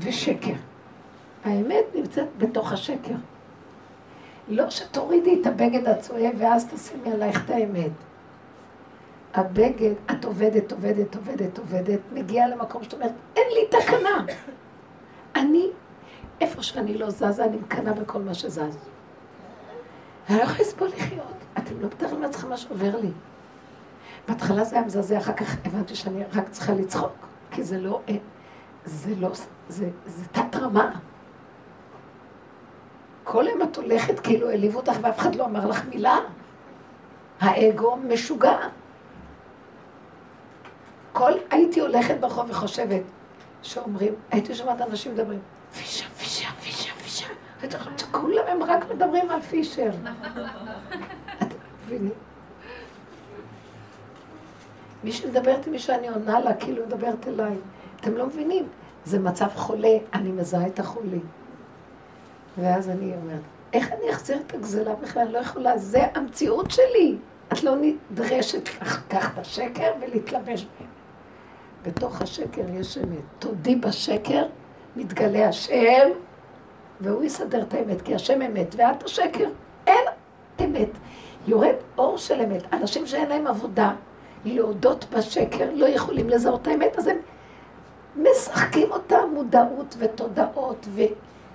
ושקר. 0.00 0.54
האמת 1.44 1.84
נמצאת 1.94 2.28
בתוך 2.38 2.72
השקר. 2.72 3.14
לא 4.48 4.70
שתורידי 4.70 5.40
את 5.40 5.46
הבגד 5.46 5.88
הצועב 5.88 6.34
ואז 6.38 6.66
תשימי 6.74 7.12
עלייך 7.12 7.44
את 7.44 7.50
האמת. 7.50 7.90
הבגד, 9.34 9.94
את 10.10 10.24
עובדת, 10.24 10.72
עובדת, 10.72 11.16
עובדת, 11.16 11.58
עובדת, 11.58 12.00
מגיעה 12.12 12.48
למקום 12.48 12.84
שאת 12.84 12.94
אומרת, 12.94 13.12
אין 13.36 13.46
לי 13.54 13.78
תקנה. 13.80 14.24
אני, 15.36 15.70
איפה 16.40 16.62
שאני 16.62 16.98
לא 16.98 17.10
זזה, 17.10 17.44
אני 17.44 17.56
מקנאה 17.56 17.92
בכל 17.92 18.18
מה 18.18 18.34
שזז. 18.34 18.78
אני 20.28 20.38
לא 20.38 20.42
יכולה 20.42 20.60
לסבול 20.60 20.88
לחיות. 20.88 21.36
אתם 21.58 21.80
לא 21.80 21.86
מתארים 21.86 22.22
לעצמכם 22.22 22.48
מה 22.48 22.56
שעובר 22.56 22.96
לי. 22.96 23.10
בהתחלה 24.28 24.64
זה 24.64 24.76
היה 24.76 24.84
מזעזע, 24.84 25.18
אחר 25.18 25.32
כך 25.32 25.56
הבנתי 25.64 25.94
שאני 25.94 26.24
רק 26.34 26.48
צריכה 26.48 26.72
לצחוק, 26.72 27.26
כי 27.50 27.62
זה 27.62 27.78
לא, 27.78 28.00
זה 28.84 29.14
לא, 29.18 29.30
זה, 29.68 29.90
זה 30.06 30.26
תת 30.32 30.56
רמה. 30.56 30.90
כל 33.24 33.44
יום 33.48 33.62
את 33.62 33.76
הולכת 33.76 34.20
כאילו 34.20 34.50
העליבו 34.50 34.78
אותך 34.78 34.92
ואף 35.02 35.18
אחד 35.18 35.34
לא 35.34 35.44
אמר 35.44 35.66
לך 35.66 35.84
מילה. 35.88 36.18
האגו 37.40 37.96
משוגע. 37.96 38.58
כל, 41.12 41.32
הייתי 41.50 41.80
הולכת 41.80 42.20
ברחוב 42.20 42.50
וחושבת 42.50 43.02
שאומרים, 43.62 44.14
הייתי 44.30 44.54
שומעת 44.54 44.80
אנשים 44.80 45.14
מדברים, 45.14 45.40
פישר, 45.72 46.08
פישר, 46.08 46.48
פישר, 46.60 46.92
פישר. 46.94 47.26
הייתי 47.60 47.78
חושבת 47.78 47.98
שכולם 47.98 48.44
הם 48.48 48.62
רק 48.62 48.90
מדברים 48.90 49.30
על 49.30 49.40
פישר. 49.40 49.90
אתם 51.42 51.56
מבינים? 51.86 52.12
מי 55.06 55.12
שמדברת 55.12 55.66
עם 55.66 55.72
מי 55.72 55.78
שאני 55.78 56.08
עונה 56.08 56.40
לה, 56.40 56.54
כאילו 56.54 56.86
מדברת 56.86 57.28
אליי. 57.28 57.54
אתם 58.00 58.16
לא 58.16 58.26
מבינים? 58.26 58.68
זה 59.04 59.18
מצב 59.18 59.48
חולה, 59.54 59.96
אני 60.14 60.32
מזהה 60.32 60.66
את 60.66 60.78
החולים. 60.78 61.24
ואז 62.58 62.88
אני 62.88 63.12
אומרת, 63.22 63.40
איך 63.72 63.92
אני 63.92 64.10
אחזיר 64.10 64.38
את 64.46 64.54
הגזלה 64.54 64.94
בכלל? 64.94 65.22
אני 65.22 65.32
לא 65.32 65.38
יכולה, 65.38 65.78
זה 65.78 66.06
המציאות 66.14 66.70
שלי. 66.70 67.16
את 67.52 67.62
לא 67.62 67.74
נדרשת 67.80 68.68
לקחת 68.82 69.38
השקר 69.38 69.92
ולהתלבש 70.00 70.66
בהם. 70.78 70.88
בתוך 71.82 72.22
השקר 72.22 72.64
יש 72.74 72.98
אמת. 72.98 73.24
תודי 73.38 73.76
בשקר, 73.76 74.46
מתגלה 74.96 75.48
השם, 75.48 76.08
והוא 77.00 77.24
יסדר 77.24 77.62
את 77.62 77.74
האמת, 77.74 78.02
כי 78.02 78.14
השם 78.14 78.42
אמת, 78.42 78.74
ואת 78.78 79.02
השקר. 79.02 79.48
אין 79.86 80.04
אמת. 80.64 80.90
יורד 81.46 81.74
אור 81.98 82.18
של 82.18 82.40
אמת. 82.40 82.74
אנשים 82.74 83.06
שאין 83.06 83.28
להם 83.28 83.46
עבודה, 83.46 83.92
להודות 84.46 85.06
בשקר, 85.10 85.70
לא 85.74 85.86
יכולים 85.86 86.28
לזהות 86.28 86.66
האמת, 86.66 86.98
אז 86.98 87.06
הם 87.06 87.16
משחקים 88.16 88.90
אותה 88.92 89.26
מודעות 89.34 89.94
ותודעות 89.98 90.86
ו... 90.90 91.02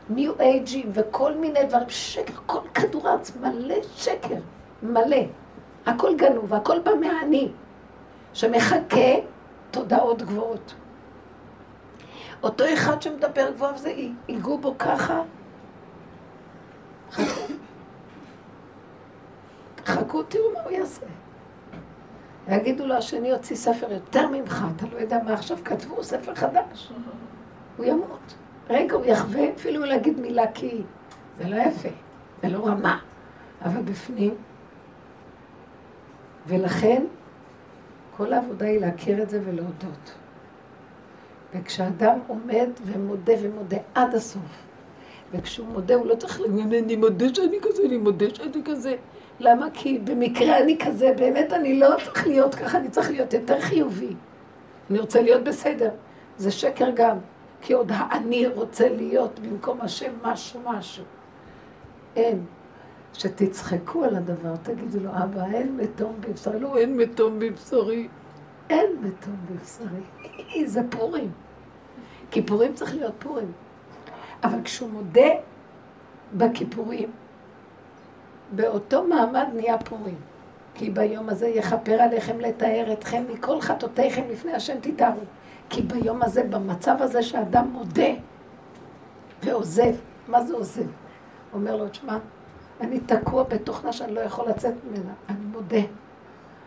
ניו 0.09 0.39
אייג'ים 0.39 0.89
וכל 0.93 1.33
מיני 1.33 1.63
דברים, 1.65 1.89
שקר, 1.89 2.33
כל 2.45 2.59
כדור 2.73 3.07
הארץ 3.07 3.35
מלא 3.41 3.75
שקר, 3.95 4.35
מלא. 4.83 5.17
הכל 5.85 6.15
גנוב, 6.15 6.53
הכל 6.53 6.79
בא 6.79 6.91
מהאני, 7.01 7.51
שמחכה 8.33 9.11
תודעות 9.71 10.21
גבוהות. 10.21 10.73
אותו 12.43 12.63
אחד 12.73 13.01
שמדבר 13.01 13.51
גבוה 13.51 13.71
וזה, 13.75 13.93
ייגעו 14.27 14.57
בו 14.57 14.75
ככה. 14.79 15.21
חכו, 19.85 20.23
תראו 20.23 20.53
מה 20.53 20.59
הוא 20.63 20.71
יעשה. 20.71 21.05
ויגידו 22.47 22.87
לו, 22.87 22.95
השני 22.95 23.31
הוציא 23.31 23.55
ספר 23.55 23.91
יותר 23.91 24.27
ממך, 24.27 24.65
אתה 24.75 24.85
לא 24.93 24.99
יודע 24.99 25.17
מה 25.25 25.33
עכשיו 25.33 25.57
כתבו, 25.65 26.03
ספר 26.03 26.35
חדש. 26.35 26.91
הוא 27.77 27.85
ימות. 27.85 28.33
רגע 28.69 28.95
הוא 28.95 29.05
יחווה 29.05 29.53
אפילו 29.55 29.85
להגיד 29.85 30.19
מילה 30.19 30.51
כי 30.51 30.81
זה 31.37 31.47
לא 31.47 31.55
יפה, 31.55 31.89
זה 32.43 32.49
לא 32.49 32.67
רמה, 32.67 32.99
אבל 33.65 33.81
בפנים. 33.81 34.35
ולכן 36.47 37.03
כל 38.17 38.33
העבודה 38.33 38.65
היא 38.65 38.79
להכיר 38.79 39.23
את 39.23 39.29
זה 39.29 39.41
ולהודות. 39.45 40.13
וכשאדם 41.53 42.19
עומד 42.27 42.69
ומודה 42.85 43.33
ומודה 43.41 43.77
עד 43.95 44.15
הסוף, 44.15 44.65
וכשהוא 45.31 45.67
מודה 45.67 45.95
הוא 45.95 46.05
לא 46.05 46.15
צריך 46.15 46.41
להגיד, 46.41 46.73
אני 46.73 46.95
מודה 46.95 47.25
שאני 47.35 47.57
כזה, 47.61 47.81
אני 47.85 47.97
מודה 47.97 48.25
שאני 48.35 48.61
כזה. 48.65 48.95
למה? 49.39 49.67
כי 49.73 49.99
במקרה 49.99 50.59
אני 50.59 50.77
כזה, 50.85 51.13
באמת 51.17 51.53
אני 51.53 51.79
לא 51.79 51.89
צריך 52.03 52.27
להיות 52.27 52.55
ככה, 52.55 52.77
אני 52.77 52.89
צריך 52.89 53.09
להיות 53.11 53.33
יותר 53.33 53.61
חיובי. 53.61 54.13
אני 54.89 54.99
רוצה 54.99 55.21
להיות 55.21 55.43
בסדר. 55.43 55.89
זה 56.37 56.51
שקר 56.51 56.89
גם. 56.95 57.17
כי 57.61 57.73
עוד 57.73 57.91
האני 57.93 58.47
רוצה 58.47 58.89
להיות 58.89 59.39
במקום 59.39 59.81
השם 59.81 60.11
משהו 60.23 60.59
משהו. 60.65 61.03
אין. 62.15 62.45
שתצחקו 63.13 64.03
על 64.03 64.15
הדבר, 64.15 64.55
תגידו 64.63 64.99
לו, 64.99 65.09
אבא, 65.09 65.45
אין 65.53 65.77
מתום 65.77 66.15
בבשרי. 66.19 66.59
לא, 66.59 66.77
אין 66.77 66.97
מתום 66.97 67.39
בבשרי. 67.39 68.07
אין 68.69 68.91
מתום 69.01 69.35
בבשרי. 69.49 70.65
זה 70.73 70.81
פורים. 70.89 71.31
כי 72.31 72.41
פורים 72.41 72.73
צריך 72.73 72.95
להיות 72.95 73.13
פורים. 73.19 73.51
אבל 74.43 74.59
כשהוא 74.63 74.89
מודה 74.89 75.29
בכיפורים, 76.33 77.11
באותו 78.51 79.03
מעמד 79.03 79.47
נהיה 79.53 79.77
פורים. 79.77 80.15
כי 80.73 80.89
ביום 80.89 81.29
הזה 81.29 81.47
יכפר 81.47 82.01
עליכם 82.01 82.39
לתאר 82.39 82.93
אתכם 82.93 83.23
מכל 83.33 83.61
חטאותיכם 83.61 84.21
לפני 84.29 84.53
השם 84.53 84.75
תתארו. 84.81 85.21
כי 85.69 85.81
ביום 85.81 86.21
הזה, 86.23 86.43
במצב 86.43 86.95
הזה 86.99 87.23
שאדם 87.23 87.67
מודה 87.67 88.11
ועוזב, 89.43 89.95
מה 90.27 90.43
זה 90.43 90.53
עוזב? 90.53 90.87
אומר 91.53 91.75
לו, 91.75 91.89
תשמע, 91.89 92.17
אני 92.81 92.99
תקוע 92.99 93.43
בתוכנה 93.43 93.93
שאני 93.93 94.13
לא 94.13 94.19
יכול 94.19 94.49
לצאת 94.49 94.73
ממנה, 94.83 95.11
אני 95.29 95.45
מודה. 95.45 95.81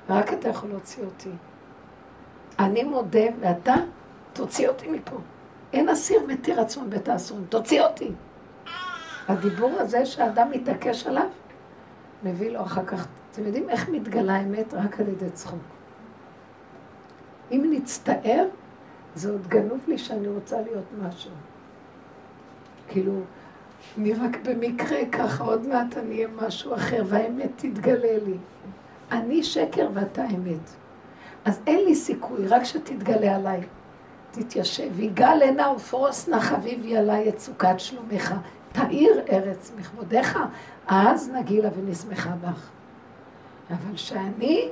רק 0.09 0.33
אתה 0.33 0.49
יכול 0.49 0.69
להוציא 0.69 1.05
אותי. 1.05 1.31
אני 2.59 2.85
מודה, 2.85 3.25
ואתה 3.41 3.75
תוציא 4.33 4.69
אותי 4.69 4.89
מפה. 4.91 5.17
אין 5.73 5.89
אסיר 5.89 6.21
מתיר 6.29 6.61
עצמו 6.61 6.85
בבית 6.85 7.09
האסורים, 7.09 7.45
תוציא 7.49 7.83
אותי. 7.83 8.11
הדיבור 9.29 9.71
הזה 9.79 10.07
שאדם 10.07 10.51
מתעקש 10.51 11.07
עליו, 11.07 11.27
מביא 12.25 12.51
לו 12.51 12.63
אחר 12.63 12.85
כך, 12.85 13.07
אתם 13.31 13.47
יודעים 13.47 13.71
איך 13.71 13.89
מתגלה 13.89 14.37
האמת? 14.37 14.75
רק 14.75 15.01
על 15.01 15.09
ידי 15.09 15.31
צחוק. 15.31 15.59
אם 17.51 17.71
נצטער, 17.71 18.45
זה 19.15 19.31
עוד 19.31 19.47
גנוב 19.49 19.81
לי 19.89 19.99
שאני 19.99 20.29
רוצה 20.29 20.61
להיות 20.61 20.85
משהו. 21.03 21.31
כאילו, 22.89 23.13
אני 23.99 24.13
רק 24.13 24.39
במקרה 24.45 24.99
ככה, 25.13 25.45
עוד 25.45 25.67
מעט 25.67 25.97
אני 25.97 26.15
אהיה 26.15 26.29
משהו 26.47 26.75
אחר, 26.75 27.03
והאמת 27.07 27.51
תתגלה 27.57 28.19
לי. 28.27 28.37
אני 29.13 29.43
שקר 29.43 29.89
ואתה 29.95 30.25
אמת. 30.27 30.71
אז 31.45 31.61
אין 31.67 31.85
לי 31.85 31.95
סיכוי, 31.95 32.47
רק 32.47 32.65
שתתגלה 32.65 33.37
עליי. 33.37 33.61
תתיישב, 34.31 35.01
יגאל 35.01 35.43
הנה 35.43 35.71
ופרוס 35.71 36.29
נא 36.29 36.41
חביבי 36.41 36.97
עליי 36.97 37.29
את 37.29 37.39
סוכת 37.39 37.75
שלומך. 37.79 38.35
תאיר 38.75 39.21
ארץ 39.31 39.73
מכבודיך, 39.77 40.39
אז 40.87 41.31
נגילה 41.31 41.69
ונשמחה 41.77 42.31
בך. 42.31 42.71
אבל 43.71 43.97
שאני, 43.97 44.69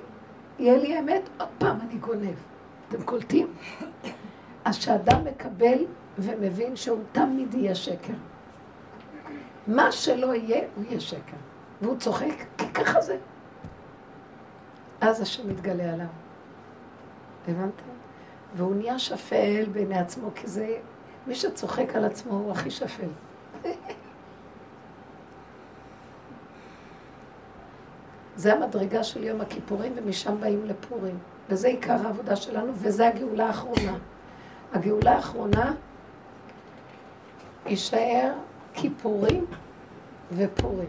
יהיה 0.59 0.78
לי 0.78 0.98
אמת, 0.98 1.28
עוד 1.38 1.48
פעם 1.59 1.78
אני 1.80 1.94
גונב. 1.98 2.34
אתם 2.88 3.03
קולטים? 3.03 3.46
אז 4.64 4.78
כשאדם 4.78 5.24
מקבל 5.24 5.84
ומבין 6.18 6.76
שהוא 6.76 6.98
תמיד 7.12 7.55
יהיה 7.55 7.74
שקר. 7.74 8.12
מה 9.66 9.92
שלא 9.92 10.34
יהיה, 10.34 10.64
הוא 10.76 10.84
יהיה 10.84 11.00
שקר. 11.00 11.36
והוא 11.82 11.96
צוחק, 11.98 12.34
כי 12.59 12.68
ככה 12.72 13.00
זה. 13.00 13.16
אז 15.00 15.20
השם 15.20 15.48
מתגלה 15.48 15.92
עליו. 15.92 16.07
הבנתם? 17.48 17.84
והוא 18.57 18.74
נהיה 18.74 18.98
שפל 18.98 19.64
בעיני 19.72 19.98
עצמו, 19.98 20.28
כי 20.34 20.46
זה... 20.46 20.76
מי 21.26 21.34
שצוחק 21.34 21.96
על 21.96 22.05
עצמו 22.05 22.32
הוא 22.32 22.53
הכי 22.53 22.70
שפל. 22.70 23.09
זה 28.36 28.52
המדרגה 28.54 29.04
של 29.04 29.24
יום 29.24 29.40
הכיפורים, 29.40 29.92
ומשם 29.96 30.40
באים 30.40 30.64
לפורים. 30.66 31.18
וזה 31.48 31.68
עיקר 31.68 32.06
העבודה 32.06 32.36
שלנו, 32.36 32.72
וזה 32.74 33.08
הגאולה 33.08 33.46
האחרונה. 33.46 33.94
הגאולה 34.72 35.12
האחרונה 35.12 35.74
יישאר 37.66 38.32
כיפורים 38.74 39.46
ופורים. 40.32 40.88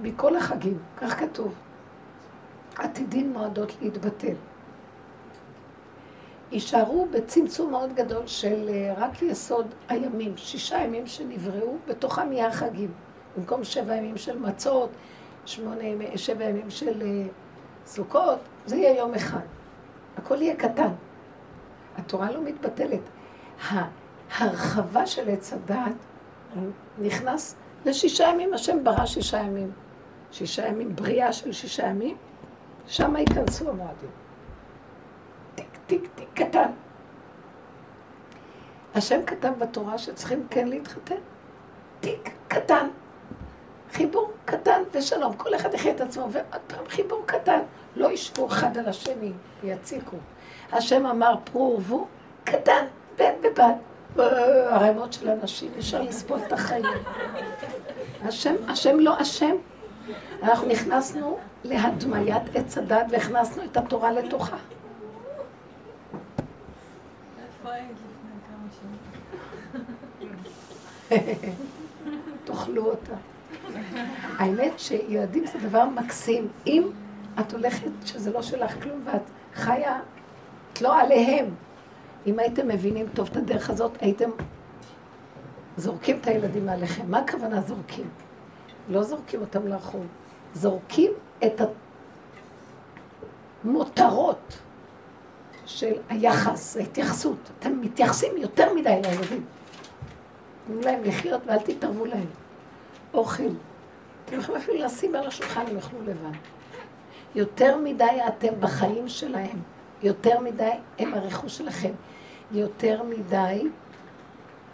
מכל 0.00 0.36
החגים, 0.36 0.78
כך 0.96 1.20
כתוב. 1.20 1.54
עתידין 2.76 3.32
מועדות 3.32 3.76
להתבטל. 3.82 4.34
יישארו 6.54 7.06
בצמצום 7.10 7.70
מאוד 7.70 7.94
גדול 7.94 8.26
של 8.26 8.68
אה, 8.68 8.94
רק 8.96 9.22
יסוד 9.22 9.66
הימים, 9.88 10.36
שישה 10.36 10.78
ימים 10.78 11.06
שנבראו, 11.06 11.76
בתוכם 11.88 12.32
יהיה 12.32 12.46
החגים. 12.46 12.92
במקום 13.36 13.64
שבע 13.64 13.96
ימים 13.96 14.16
של 14.16 14.38
מצות, 14.38 14.90
שמונה 15.46 15.84
שבע 16.16 16.44
ימים 16.44 16.70
של 16.70 17.02
אה, 17.02 17.26
סוכות, 17.86 18.38
זה 18.66 18.76
יהיה 18.76 18.96
יום 18.96 19.14
אחד. 19.14 19.40
הכל 20.16 20.42
יהיה 20.42 20.56
קטן. 20.56 20.92
התורה 21.96 22.30
לא 22.32 22.42
מתבטלת. 22.42 23.00
ההרחבה 24.38 25.06
של 25.06 25.28
עץ 25.28 25.52
הדעת 25.52 25.96
נכנס 26.98 27.56
לשישה 27.86 28.24
ימים, 28.24 28.54
השם 28.54 28.84
ברא 28.84 29.06
שישה 29.06 29.38
ימים. 29.38 29.72
שישה 30.32 30.66
ימים, 30.66 30.96
בריאה 30.96 31.32
של 31.32 31.52
שישה 31.52 31.86
ימים, 31.86 32.16
שם 32.86 33.16
ייכנסו 33.16 33.70
המועדים. 33.70 34.23
טיק, 35.86 36.08
טיק, 36.14 36.28
קטן. 36.34 36.70
השם 38.94 39.20
כתב 39.26 39.52
בתורה 39.58 39.98
שצריכים 39.98 40.46
כן 40.50 40.68
להתחתן. 40.68 41.14
תיק 42.00 42.30
קטן. 42.48 42.88
חיבור 43.92 44.32
קטן 44.44 44.82
ושלום. 44.92 45.32
כל 45.32 45.54
אחד 45.54 45.74
יחיה 45.74 45.92
את 45.92 46.00
עצמו, 46.00 46.28
ועוד 46.30 46.60
פעם 46.66 46.84
חיבור 46.88 47.22
קטן. 47.26 47.60
לא 47.96 48.10
ישבו 48.10 48.46
אחד 48.46 48.78
על 48.78 48.88
השני, 48.88 49.32
יציקו. 49.64 50.16
השם 50.72 51.06
אמר 51.06 51.34
פרו 51.44 51.72
ורבו, 51.74 52.06
קטן, 52.44 52.84
בן 53.18 53.34
בבת. 53.42 53.74
ערימות 54.70 55.12
של 55.12 55.28
אנשים, 55.28 55.72
אפשר 55.78 56.02
לסבול 56.02 56.38
את 56.46 56.52
החיים. 56.52 56.84
השם, 58.24 58.54
השם 58.68 59.00
לא 59.00 59.22
אשם. 59.22 59.56
אנחנו 60.42 60.68
נכנסנו 60.68 61.38
להדמיית 61.64 62.42
עץ 62.54 62.78
הדת 62.78 63.06
והכנסנו 63.10 63.64
את 63.64 63.76
התורה 63.76 64.12
לתוכה. 64.12 64.56
תאכלו 72.44 72.90
אותה. 72.90 73.14
האמת 74.38 74.78
שילדים 74.78 75.46
זה 75.46 75.58
דבר 75.68 75.88
מקסים. 75.88 76.48
אם 76.66 76.88
את 77.40 77.52
הולכת 77.52 77.90
שזה 78.04 78.32
לא 78.32 78.42
שלך 78.42 78.82
כלום 78.82 79.02
ואת 79.04 79.22
חיה, 79.54 80.00
את 80.72 80.82
לא 80.82 81.00
עליהם. 81.00 81.46
אם 82.26 82.38
הייתם 82.38 82.68
מבינים 82.68 83.06
טוב 83.14 83.28
את 83.32 83.36
הדרך 83.36 83.70
הזאת, 83.70 83.92
הייתם 84.00 84.30
זורקים 85.76 86.16
את 86.20 86.26
הילדים 86.26 86.66
מעליכם. 86.66 87.10
מה 87.10 87.18
הכוונה 87.18 87.60
זורקים? 87.60 88.08
לא 88.88 89.02
זורקים 89.02 89.40
אותם 89.40 89.66
לרחוב. 89.66 90.06
זורקים 90.54 91.10
את 91.44 91.60
המותרות 93.64 94.58
של 95.66 95.92
היחס, 96.08 96.76
ההתייחסות. 96.76 97.50
אתם 97.58 97.80
מתייחסים 97.80 98.36
יותר 98.36 98.74
מדי 98.74 99.00
לילדים. 99.04 99.44
תנו 100.66 100.80
להם 100.80 101.04
לחיות 101.04 101.42
ואל 101.46 101.58
תתערבו 101.58 102.04
להם. 102.04 102.26
אוכל. 103.14 103.42
אתם 104.24 104.38
יכולים 104.38 104.60
אפילו 104.60 104.84
לשים 104.84 105.14
על 105.14 105.26
השולחן, 105.26 105.60
הם 105.66 105.76
יאכלו 105.76 106.02
לבד. 106.02 106.38
יותר 107.34 107.76
מדי 107.76 108.18
אתם 108.28 108.60
בחיים 108.60 109.08
שלהם. 109.08 109.58
יותר 110.02 110.40
מדי 110.40 110.70
הם 110.98 111.14
הרכוש 111.14 111.56
שלכם. 111.58 111.92
יותר 112.52 113.02
מדי 113.02 113.68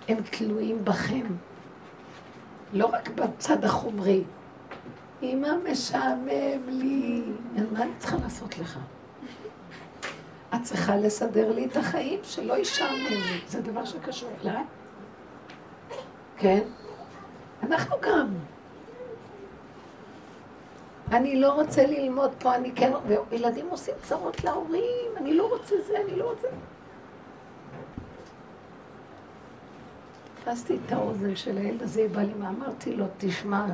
הם 0.08 0.16
תלויים 0.30 0.84
בכם. 0.84 1.26
לא 2.72 2.86
רק 2.86 3.08
בצד 3.08 3.64
החומרי. 3.64 4.24
אמא 5.22 5.48
משעמם 5.70 6.68
לי. 6.68 7.22
מה 7.72 7.82
אני 7.82 7.90
צריכה 7.98 8.16
לעשות 8.16 8.58
לך? 8.58 8.78
את 10.54 10.62
צריכה 10.62 10.96
לסדר 10.96 11.52
לי 11.52 11.66
את 11.66 11.76
החיים, 11.76 12.20
שלא 12.22 12.58
ישעמם 12.58 13.04
לי. 13.10 13.40
זה 13.48 13.60
דבר 13.62 13.84
שקשור 13.84 14.30
אליי. 14.44 14.64
כן? 16.36 16.60
אנחנו 17.62 17.96
גם. 18.02 18.26
אני 21.12 21.40
לא 21.40 21.52
רוצה 21.52 21.86
ללמוד 21.86 22.30
פה, 22.38 22.54
אני 22.54 22.72
כן... 22.74 22.92
וילדים 23.28 23.66
עושים 23.70 23.94
צרות 24.02 24.44
להורים, 24.44 25.10
אני 25.16 25.34
לא 25.34 25.48
רוצה 25.48 25.74
זה, 25.86 25.94
אני 26.04 26.16
לא 26.16 26.30
רוצה... 26.30 26.48
תפסתי 30.44 30.78
את 30.86 30.92
האוזן 30.92 31.36
של 31.36 31.58
הילד 31.58 31.82
הזה, 31.82 32.06
בא 32.12 32.20
לי, 32.20 32.34
מה 32.34 32.48
אמרתי 32.48 32.96
לו, 32.96 33.04
תשמע, 33.18 33.66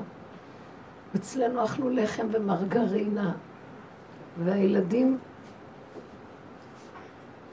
אצלנו 1.16 1.64
אכלו 1.64 1.90
לחם 1.90 2.26
ומרגרינה, 2.32 3.32
והילדים 4.44 5.18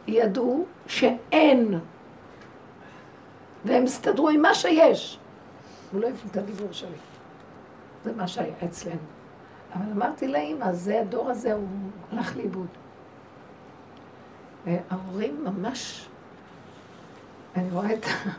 ידעו 0.07 0.65
שאין, 0.87 1.79
והם 3.65 3.83
הסתדרו 3.83 4.29
עם 4.29 4.41
מה 4.41 4.55
שיש. 4.55 5.19
הוא 5.91 6.01
לא 6.01 6.07
הבין 6.07 6.27
את 6.31 6.37
הדיבור 6.37 6.71
שלי. 6.71 6.97
זה 8.03 8.13
מה 8.13 8.27
שהיה 8.27 8.53
אצלנו. 8.65 8.97
אבל 9.75 9.91
אמרתי 9.91 10.27
לאמא, 10.27 10.73
זה 10.73 11.01
הדור 11.01 11.29
הזה, 11.29 11.53
הוא 11.53 11.67
הלך 12.11 12.37
לאיבוד. 12.37 12.67
וההורים 14.65 15.43
ממש, 15.43 16.09
אני 17.55 17.71
רואה 17.71 17.93
את 17.93 18.05
ה... 18.05 18.29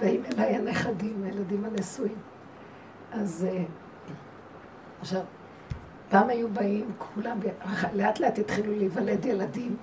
באים 0.00 0.22
אליי 0.24 0.54
הנכדים, 0.54 1.22
הילדים 1.24 1.64
הנשואים. 1.64 2.18
אז 3.12 3.46
אה, 3.50 3.64
עכשיו, 5.00 5.20
פעם 6.08 6.28
היו 6.28 6.48
באים 6.48 6.90
כולם, 6.98 7.38
לאט 7.94 8.20
לאט 8.20 8.38
התחילו 8.38 8.72
להיוולד 8.72 9.24
ילדים, 9.24 9.76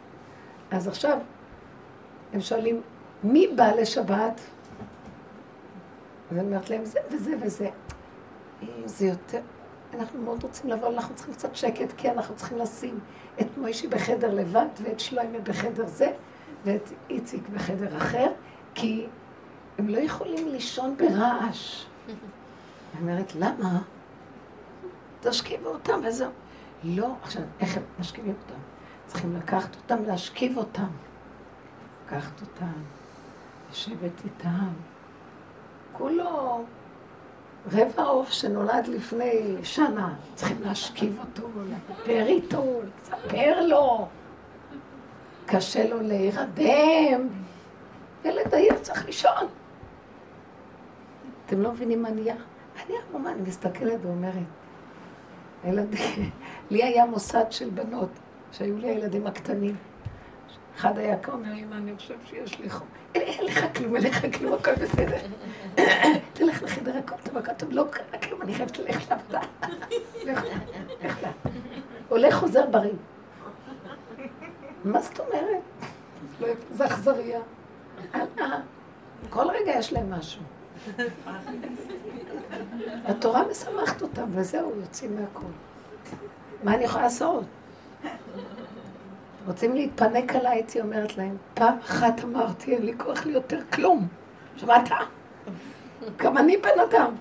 אז 0.71 0.87
עכשיו 0.87 1.17
הם 2.33 2.41
שואלים, 2.41 2.81
מי 3.23 3.47
בא 3.55 3.71
לשבת? 3.71 4.41
אז 6.31 6.37
אני 6.37 6.47
אומרת 6.47 6.69
להם, 6.69 6.85
זה 6.85 6.99
וזה 7.11 7.35
וזה. 7.41 7.69
זה 8.85 9.05
יותר, 9.05 9.41
אנחנו 9.93 10.21
מאוד 10.21 10.43
רוצים 10.43 10.69
לבוא, 10.69 10.93
אנחנו 10.93 11.15
צריכים 11.15 11.33
קצת 11.33 11.55
שקט, 11.55 11.93
כי 11.97 12.11
אנחנו 12.11 12.35
צריכים 12.35 12.57
לשים 12.57 12.99
את 13.41 13.57
מוישי 13.57 13.87
בחדר 13.87 14.33
לבד, 14.33 14.67
ואת 14.81 14.99
שלוימה 14.99 15.39
בחדר 15.39 15.87
זה, 15.87 16.11
ואת 16.65 16.89
איציק 17.09 17.49
בחדר 17.49 17.97
אחר, 17.97 18.27
כי 18.75 19.07
הם 19.77 19.89
לא 19.89 19.97
יכולים 19.97 20.47
לישון 20.47 20.97
ברעש. 20.97 21.85
אני 22.07 23.01
אומרת, 23.01 23.35
למה? 23.35 23.81
תשכיבו 25.21 25.69
אותם 25.69 25.99
וזהו. 26.07 26.31
לא, 26.83 27.07
עכשיו, 27.23 27.41
איך 27.59 27.77
הם 27.77 27.83
משכיבים 27.99 28.33
אותם? 28.43 28.59
צריכים 29.07 29.35
לקחת 29.35 29.75
אותם, 29.75 30.03
להשכיב 30.03 30.57
אותם. 30.57 30.87
לקחת 32.05 32.41
אותם, 32.41 32.79
לשבת 33.71 34.11
איתם. 34.25 34.69
כולו 35.93 36.63
רבע 37.71 38.03
עוף 38.03 38.29
שנולד 38.29 38.87
לפני 38.87 39.55
שנה, 39.63 40.15
צריכים 40.35 40.61
להשכיב 40.61 41.19
אותו, 41.19 41.47
לדבר 41.65 42.25
איתו, 42.27 42.63
לספר 43.01 43.65
לו. 43.67 44.07
קשה 45.45 45.89
לו 45.89 46.01
להירדם. 46.01 47.27
ילד 48.25 48.53
עייף 48.53 48.81
צריך 48.81 49.05
לישון. 49.05 49.47
אתם 51.45 51.61
לא 51.61 51.71
מבינים 51.71 52.01
מה 52.01 52.09
נהיה? 52.09 52.35
אני 52.85 52.95
המומה, 53.09 53.31
אני 53.31 53.41
מסתכלת 53.41 53.99
ואומרת, 54.01 54.43
לי 56.71 56.83
היה 56.83 57.05
מוסד 57.05 57.51
של 57.51 57.69
בנות, 57.69 58.09
שהיו 58.51 58.77
לי 58.77 58.87
הילדים 58.87 59.27
הקטנים. 59.27 59.75
אחד 60.75 60.97
היה 60.97 61.19
כאן, 61.19 61.33
אומר, 61.33 61.53
אמא, 61.53 61.75
אני 61.75 61.95
חושב 61.97 62.15
שיש 62.25 62.59
לי 62.59 62.69
חום. 62.69 62.87
אין 63.15 63.45
לך 63.45 63.65
כלום, 63.75 63.95
אין 63.95 64.03
לך 64.03 64.37
כלום, 64.37 64.53
הכל 64.53 64.75
בסדר. 64.75 65.17
תלך 66.33 66.63
לחדר 66.63 66.97
הכל, 66.97 67.15
תבקע 67.23 67.53
טוב, 67.53 67.69
לא 67.71 67.85
קרה 67.91 68.19
כלום, 68.19 68.41
אני 68.41 68.53
חייבת 68.53 68.79
ללכת 68.79 69.11
לעבודה. 69.11 69.39
הולך, 72.09 72.35
חוזר 72.35 72.65
בריא. 72.71 72.91
מה 74.83 75.01
זאת 75.01 75.19
אומרת? 75.19 76.55
זה 76.71 76.85
אכזריה. 76.85 77.39
כל 79.29 79.47
רגע 79.49 79.71
יש 79.71 79.93
להם 79.93 80.13
משהו. 80.13 80.41
התורה 83.05 83.43
משמחת 83.51 84.01
אותם, 84.01 84.25
וזהו, 84.31 84.73
יוצאים 84.81 85.15
מהכל. 85.15 85.45
מה 86.63 86.75
אני 86.75 86.83
יכולה 86.83 87.03
לעשות? 87.03 87.43
רוצים 89.47 89.75
להתפנק 89.75 90.35
עליי, 90.35 90.51
הייתי 90.51 90.81
אומרת 90.81 91.17
להם, 91.17 91.37
פעם 91.53 91.77
אחת 91.79 92.23
אמרתי, 92.23 92.75
אין 92.75 92.85
לי 92.85 92.93
כוח 92.97 93.25
לי 93.25 93.31
יותר 93.31 93.59
כלום. 93.73 94.07
שמעת? 94.57 94.89
גם 96.17 96.37
אני 96.37 96.57
בן 96.57 96.79
אדם. 96.89 97.13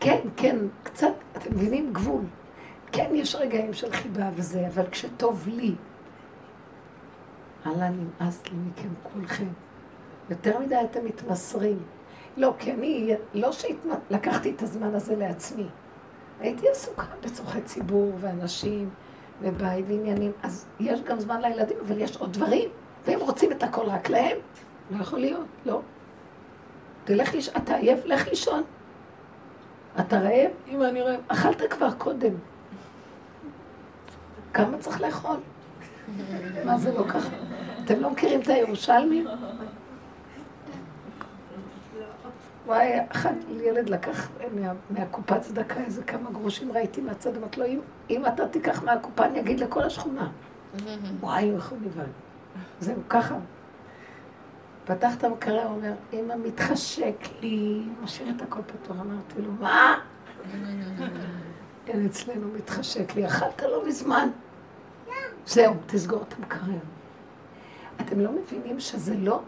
כן, 0.00 0.20
כן, 0.36 0.56
קצת, 0.82 1.12
אתם 1.36 1.54
מבינים? 1.54 1.92
גבול. 1.92 2.22
כן, 2.92 3.10
יש 3.14 3.34
רגעים 3.34 3.74
של 3.74 3.92
חיבה 3.92 4.30
וזה, 4.34 4.66
אבל 4.66 4.86
כשטוב 4.90 5.48
לי, 5.48 5.74
הלאה 7.64 7.88
נמאס 7.88 8.42
לי 8.46 8.56
מכם 8.68 8.88
כולכם. 9.02 9.48
יותר 10.30 10.58
מדי 10.58 10.76
אתם 10.90 11.04
מתמסרים. 11.04 11.78
לא, 12.36 12.54
כי 12.58 12.72
אני, 12.72 13.14
לא 13.34 13.50
שלקחתי 13.52 14.50
את 14.50 14.62
הזמן 14.62 14.94
הזה 14.94 15.16
לעצמי. 15.16 15.66
הייתי 16.40 16.68
עסוקה 16.68 17.02
בצורכי 17.24 17.60
ציבור 17.60 18.12
ואנשים 18.20 18.90
ובית 19.42 19.84
ועניינים, 19.88 20.32
אז 20.42 20.66
יש 20.80 21.02
גם 21.02 21.20
זמן 21.20 21.40
לילדים, 21.40 21.76
אבל 21.86 22.00
יש 22.00 22.16
עוד 22.16 22.32
דברים, 22.32 22.68
והם 23.06 23.20
רוצים 23.20 23.52
את 23.52 23.62
הכל 23.62 23.86
רק 23.86 24.10
להם. 24.10 24.36
לא 24.90 25.02
יכול 25.02 25.18
להיות, 25.18 25.46
לא. 25.66 25.80
תלך 27.04 27.34
לישון, 27.34 27.54
אתה 27.56 27.76
עייף, 27.76 28.04
לך 28.04 28.28
לישון. 28.28 28.62
אתה 30.00 30.20
רעב? 30.20 30.50
אמא, 30.68 30.84
אני 30.84 31.02
רעב. 31.02 31.20
אכלת 31.28 31.62
כבר 31.70 31.92
קודם. 31.98 32.32
כמה 34.54 34.78
צריך 34.78 35.00
לאכול? 35.00 35.36
מה 36.64 36.78
זה 36.78 36.92
לא 36.92 37.04
ככה? 37.08 37.28
אתם 37.84 38.00
לא 38.00 38.10
מכירים 38.10 38.40
את 38.40 38.48
הירושלמים? 38.48 39.26
וואי, 42.66 42.92
אחד 43.08 43.32
ילד 43.50 43.88
לקח 43.88 44.28
מה, 44.54 44.72
מהקופה 44.90 45.38
צדקה 45.40 45.80
איזה 45.80 46.02
כמה 46.02 46.30
גרושים 46.30 46.72
ראיתי 46.72 47.00
מהצד, 47.00 47.36
אמרתי 47.36 47.60
לו, 47.60 47.66
אם, 47.66 47.80
אם 48.10 48.26
אתה 48.26 48.48
תיקח 48.48 48.82
מהקופה, 48.82 49.26
אני 49.26 49.40
אגיד 49.40 49.60
לכל 49.60 49.82
השכונה. 49.82 50.28
וואי, 51.20 51.50
איך 51.50 51.68
הוא 51.68 51.78
נבהל. 51.82 52.06
זהו, 52.80 52.96
ככה. 53.08 53.36
פתח 54.84 55.14
את 55.16 55.24
המקרה, 55.24 55.64
הוא 55.64 55.76
אומר, 55.76 55.92
אמא, 56.12 56.34
מתחשק 56.44 57.16
לי, 57.40 57.82
משאיר 58.02 58.34
את 58.36 58.42
הכל 58.42 58.60
פתוח. 58.66 58.96
אמרתי 59.00 59.42
לו, 59.42 59.52
מה? 59.60 59.98
אין 61.88 62.06
אצלנו 62.06 62.48
מתחשק 62.54 63.14
לי, 63.14 63.26
אכלת 63.26 63.62
לא 63.62 63.88
מזמן. 63.88 64.28
זהו, 65.46 65.74
תסגור 65.86 66.22
את 66.28 66.34
המקרר. 66.38 66.78
אתם 68.00 68.20
לא 68.20 68.30
מבינים 68.32 68.80
שזה 68.80 69.14
לא, 69.16 69.40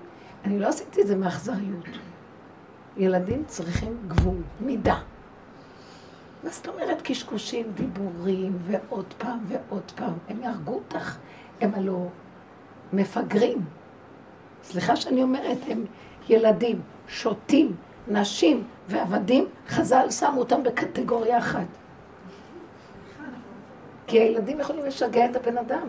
אני 0.44 0.58
לא 0.58 0.66
עשיתי 0.68 1.02
את 1.02 1.06
זה 1.06 1.16
מאכזריות. 1.16 1.84
ילדים 2.98 3.44
צריכים 3.46 3.96
גבול, 4.08 4.36
מידה. 4.60 4.98
מה 6.44 6.50
זאת 6.50 6.68
אומרת 6.68 7.02
קשקושים, 7.02 7.72
דיבורים, 7.74 8.58
ועוד 8.60 9.14
פעם 9.18 9.38
ועוד 9.48 9.92
פעם? 9.94 10.14
הם 10.28 10.42
יהרגו 10.42 10.74
אותך, 10.74 11.16
הם 11.60 11.74
הלא 11.74 12.06
מפגרים. 12.92 13.64
סליחה 14.62 14.96
שאני 14.96 15.22
אומרת, 15.22 15.58
הם 15.68 15.84
ילדים, 16.28 16.80
שוטים, 17.08 17.76
נשים 18.08 18.64
ועבדים, 18.88 19.48
חז"ל 19.68 20.10
שמו 20.10 20.40
אותם 20.40 20.62
בקטגוריה 20.62 21.38
אחת. 21.38 21.66
כי 24.06 24.18
הילדים 24.18 24.60
יכולים 24.60 24.84
לשגע 24.84 25.24
את 25.30 25.36
הבן 25.36 25.58
אדם, 25.58 25.88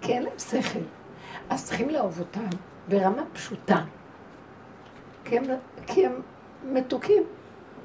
כי 0.00 0.12
אין 0.12 0.22
להם 0.22 0.38
שכל. 0.38 0.78
אז 1.50 1.64
צריכים 1.64 1.90
לאהוב 1.90 2.18
אותם 2.18 2.46
ברמה 2.88 3.22
פשוטה. 3.32 3.84
כי 5.24 5.38
הם, 5.38 5.44
כי 5.90 6.06
הם 6.06 6.20
מתוקים. 6.64 7.22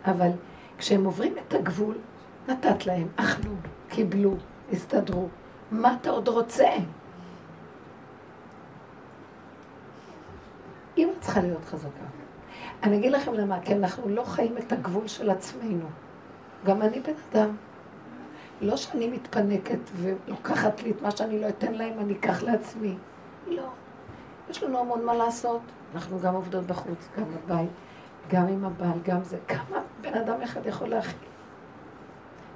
אבל 0.05 0.29
כשהם 0.77 1.05
עוברים 1.05 1.35
את 1.37 1.53
הגבול, 1.53 1.95
נתת 2.47 2.85
להם, 2.85 3.07
אכלו, 3.15 3.51
קיבלו, 3.89 4.33
הסתדרו. 4.73 5.27
מה 5.71 5.97
אתה 6.01 6.09
עוד 6.09 6.27
רוצה? 6.27 6.69
אמא 10.97 11.11
צריכה 11.19 11.41
להיות 11.41 11.65
חזקה. 11.65 12.05
אני 12.83 12.97
אגיד 12.97 13.11
לכם 13.11 13.33
למה, 13.33 13.61
כי 13.61 13.73
אנחנו 13.73 14.09
לא 14.09 14.23
חיים 14.23 14.57
את 14.57 14.71
הגבול 14.71 15.07
של 15.07 15.29
עצמנו. 15.29 15.85
גם 16.65 16.81
אני 16.81 16.99
בן 16.99 17.13
אדם. 17.31 17.55
לא 18.61 18.77
שאני 18.77 19.07
מתפנקת 19.07 19.79
ולוקחת 19.95 20.83
לי 20.83 20.91
את 20.91 21.01
מה 21.01 21.11
שאני 21.11 21.41
לא 21.41 21.49
אתן 21.49 21.73
להם, 21.73 21.99
אני 21.99 22.13
אקח 22.13 22.43
לעצמי. 22.43 22.95
לא. 23.47 23.69
יש 24.49 24.63
לנו 24.63 24.79
המון 24.79 25.05
מה 25.05 25.13
לעשות. 25.13 25.61
אנחנו 25.95 26.19
גם 26.19 26.33
עובדות 26.33 26.65
בחוץ, 26.65 27.07
גם 27.17 27.23
בבית, 27.23 27.69
גם 28.29 28.47
עם 28.47 28.65
הבעל, 28.65 28.99
גם 29.03 29.23
זה. 29.23 29.37
כמה 29.47 29.77
בן 30.01 30.13
אדם 30.13 30.41
אחד 30.41 30.65
יכול 30.65 30.87
להכיל? 30.87 31.19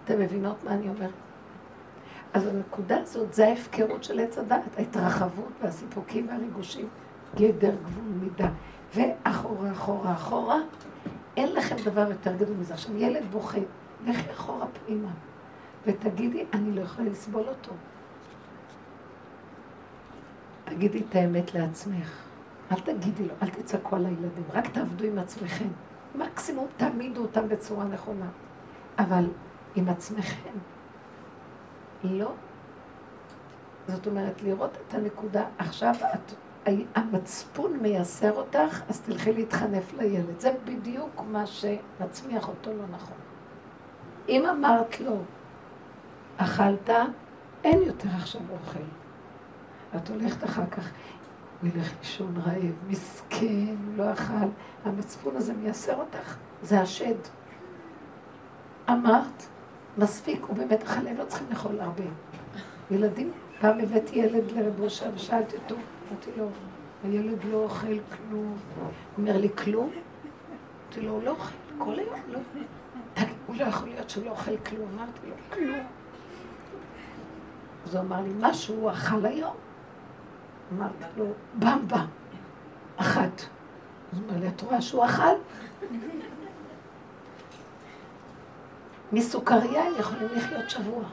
אתם 0.04 0.20
מבינות 0.20 0.64
מה 0.64 0.74
אני 0.74 0.90
אומרת? 0.90 1.12
אז 2.34 2.48
הנקודה 2.48 2.98
הזאת 3.02 3.34
זה 3.34 3.48
ההפקרות 3.48 4.04
של 4.04 4.20
עץ 4.20 4.38
הדת, 4.38 4.62
ההתרחבות 4.78 5.52
והסיפוקים 5.62 6.28
והריגושים, 6.28 6.88
גדר 7.36 7.76
גבול 7.86 8.04
מידה. 8.04 8.50
ואחורה, 8.96 9.72
אחורה, 9.72 10.14
אחורה, 10.14 10.60
אין 11.38 11.54
לכם 11.54 11.76
דבר 11.86 12.10
יותר 12.10 12.36
גדול 12.36 12.56
מזה. 12.60 12.74
עכשיו, 12.74 12.98
ילד 12.98 13.24
בוכה, 13.32 13.60
לכי 14.06 14.32
אחורה 14.32 14.66
פנימה, 14.68 15.10
ותגידי, 15.86 16.46
אני 16.54 16.72
לא 16.72 16.82
יכולה 16.82 17.10
לסבול 17.10 17.44
אותו. 17.48 17.72
תגידי 20.64 21.04
את 21.10 21.16
האמת 21.16 21.54
לעצמך. 21.54 22.29
אל 22.72 22.80
תגידי 22.80 23.26
לו, 23.26 23.34
אל 23.42 23.50
תצעקו 23.50 23.96
על 23.96 24.06
הילדים, 24.06 24.44
רק 24.54 24.68
תעבדו 24.68 25.06
עם 25.06 25.20
עצמכם. 25.20 25.68
מקסימום 26.16 26.68
תעמידו 26.78 27.22
אותם 27.22 27.50
בצורה 27.50 27.86
נכונה. 27.86 28.26
אבל 29.00 29.26
עם 29.76 29.90
עצמכם. 29.90 30.58
לא. 32.04 32.32
זאת 33.88 34.08
אומרת, 34.08 34.42
לראות 34.42 34.78
את 34.88 34.94
הנקודה, 34.94 35.46
עכשיו 35.58 35.94
את, 36.14 36.34
המצפון 36.96 37.78
מייסר 37.82 38.32
אותך, 38.32 38.82
אז 38.90 39.02
תלכי 39.02 39.34
להתחנף 39.34 39.94
לילד. 39.94 40.40
זה 40.40 40.52
בדיוק 40.66 41.22
מה 41.28 41.46
שמצמיח 41.46 42.48
אותו 42.48 42.74
לא 42.74 42.84
נכון. 42.92 43.18
אם 44.30 44.46
אמרת 44.46 45.00
לו, 45.00 45.18
אכלת, 46.38 46.90
אין 47.64 47.82
יותר 47.84 48.10
עכשיו 48.16 48.42
אוכל. 48.52 48.80
את 49.96 50.10
הולכת 50.10 50.44
אחר 50.44 50.66
כך, 50.66 50.92
הוא 51.62 51.70
ילך 51.70 51.94
לישון 52.00 52.38
רעב, 52.38 52.74
מסכן, 52.88 53.76
לא 53.96 54.14
אכל. 54.14 54.48
המצפון 54.86 55.36
הזה 55.36 55.54
מייסר 55.54 55.96
אותך, 55.96 56.36
זה 56.64 56.82
השד. 56.82 57.16
אמרת, 58.90 59.44
מספיק, 59.98 60.44
הוא 60.44 60.56
באמת 60.56 60.84
אכל, 60.84 61.08
הם 61.08 61.18
לא 61.18 61.26
צריכים 61.26 61.48
לאכול 61.50 61.80
הרבה. 61.80 62.04
ילדים 62.92 63.32
פעם 63.62 63.80
הבאתי 63.80 64.20
ילד 64.20 64.52
לרב 64.52 64.80
אושר 64.80 65.10
ושאלתי 65.16 65.56
אותו, 65.56 65.76
אמרתי 65.76 66.30
לו, 66.38 66.50
הילד 67.04 67.44
לא 67.44 67.58
אוכל 67.58 67.88
כלום. 67.88 68.58
הוא 68.76 68.92
אומר 69.18 69.38
לי, 69.38 69.50
כלום? 69.50 69.90
אמרתי 70.86 71.02
לו, 71.02 71.12
הוא 71.12 71.24
לא 71.24 71.32
אוכל, 71.32 71.54
כל 71.78 72.00
היום 72.00 72.20
לא. 72.28 72.40
הוא 73.48 73.56
לא 73.56 73.64
יכול 73.64 73.90
להיות 73.90 74.10
שהוא 74.10 74.26
לא 74.26 74.32
אוכל 74.32 74.58
כלום. 74.58 74.88
אמרתי 74.96 75.20
לו, 75.28 75.36
כלום. 75.50 75.86
אז 77.86 77.96
הוא 77.96 78.04
אמר 78.04 78.22
לי, 78.22 78.30
משהו 78.40 78.76
הוא 78.76 78.92
אכל 78.92 79.26
היום? 79.26 79.56
אמרתי 80.72 81.04
לו, 81.18 81.26
במבה, 81.60 82.06
אחת. 82.98 83.42
אז 84.14 84.20
הוא 84.20 84.30
אומר 84.30 84.40
לי, 84.40 84.48
את 84.48 84.62
רואה 84.62 84.82
שהוא 84.82 85.06
אכל? 85.06 85.36
מסוכריה 89.12 89.84
יכולים 90.00 90.28
לחיות 90.36 90.70
שבוע. 90.70 91.04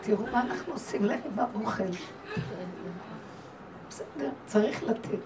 תראו 0.00 0.26
מה 0.32 0.40
אנחנו 0.40 0.72
עושים 0.72 1.04
להם 1.04 1.20
באוכל. 1.34 1.84
בסדר, 3.88 4.30
צריך 4.46 4.82
לתת. 4.82 5.18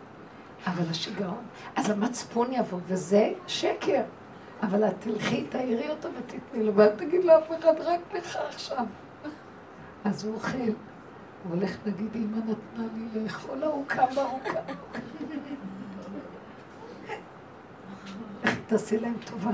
אבל 0.66 0.90
השיגעון, 0.90 1.44
אז 1.76 1.90
המצפון 1.90 2.52
יבוא, 2.52 2.80
וזה 2.86 3.32
שקר. 3.46 4.02
אבל 4.62 4.84
את 4.84 4.94
תלכי, 5.00 5.44
תעירי 5.44 5.90
אותו 5.90 6.08
ותתני 6.18 6.64
לו, 6.64 6.74
ואל 6.74 6.88
תגיד 6.96 7.24
לאף 7.24 7.50
אחד, 7.58 7.80
רק 7.80 8.00
לך 8.14 8.38
עכשיו. 8.48 8.84
אז 10.06 10.24
הוא 10.24 10.34
אוכל. 10.34 10.58
הוא 10.58 11.54
הולך 11.54 11.76
להגיד, 11.86 12.08
אמא 12.14 12.36
נתנה 12.36 12.86
לי 12.94 13.22
לאכול, 13.22 13.62
כמה. 13.88 14.22
איך 18.44 18.58
תעשי 18.66 18.98
להם 18.98 19.16
טובה. 19.24 19.50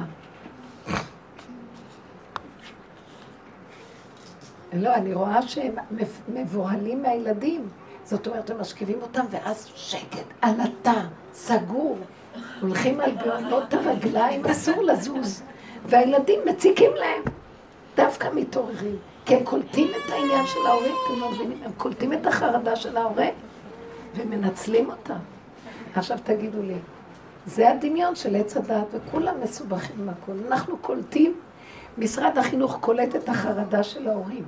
לא, 4.72 4.94
אני 4.94 5.14
רואה 5.14 5.42
שהם 5.42 5.74
מבוהלים 6.28 7.03
מהילדים. 7.03 7.68
זאת 8.05 8.26
אומרת, 8.26 8.50
הם 8.50 8.61
משכיבים 8.61 9.03
אותם, 9.03 9.24
ואז 9.30 9.66
שקט, 9.74 10.26
עלטה, 10.40 11.09
סגור. 11.32 11.98
הולכים 12.61 13.00
על 13.00 13.16
גאונות 13.24 13.74
הרגליים, 13.74 14.46
אסור 14.46 14.82
לזוז. 14.82 15.42
והילדים 15.86 16.40
מציקים 16.46 16.90
להם. 16.94 17.22
דווקא 17.96 18.28
מתעוררים. 18.34 19.12
כי 19.27 19.35
הם 19.35 19.45
קולטים 19.45 19.89
את 19.89 20.11
העניין 20.12 20.47
של 20.47 20.66
ההורה, 20.66 20.87
אתם 20.87 21.20
לא 21.20 21.31
מבינים? 21.31 21.59
הם 21.64 21.73
קולטים 21.77 22.12
את 22.12 22.27
החרדה 22.27 22.77
של 22.77 22.97
ההורה 22.97 23.29
ומנצלים 24.16 24.91
אותה. 24.91 25.16
עכשיו 25.95 26.18
תגידו 26.25 26.62
לי, 26.62 26.77
זה 27.47 27.70
הדמיון 27.70 28.14
של 28.14 28.37
עץ 28.37 28.57
הדת, 28.57 28.87
וכולם 28.93 29.35
מסובכים 29.43 29.97
עם 30.01 30.09
הכול. 30.09 30.37
אנחנו 30.47 30.77
קולטים, 30.77 31.35
משרד 31.99 32.39
החינוך 32.39 32.79
קולט 32.81 33.16
את 33.16 33.29
החרדה 33.29 33.83
של 33.83 34.09
ההורים, 34.09 34.45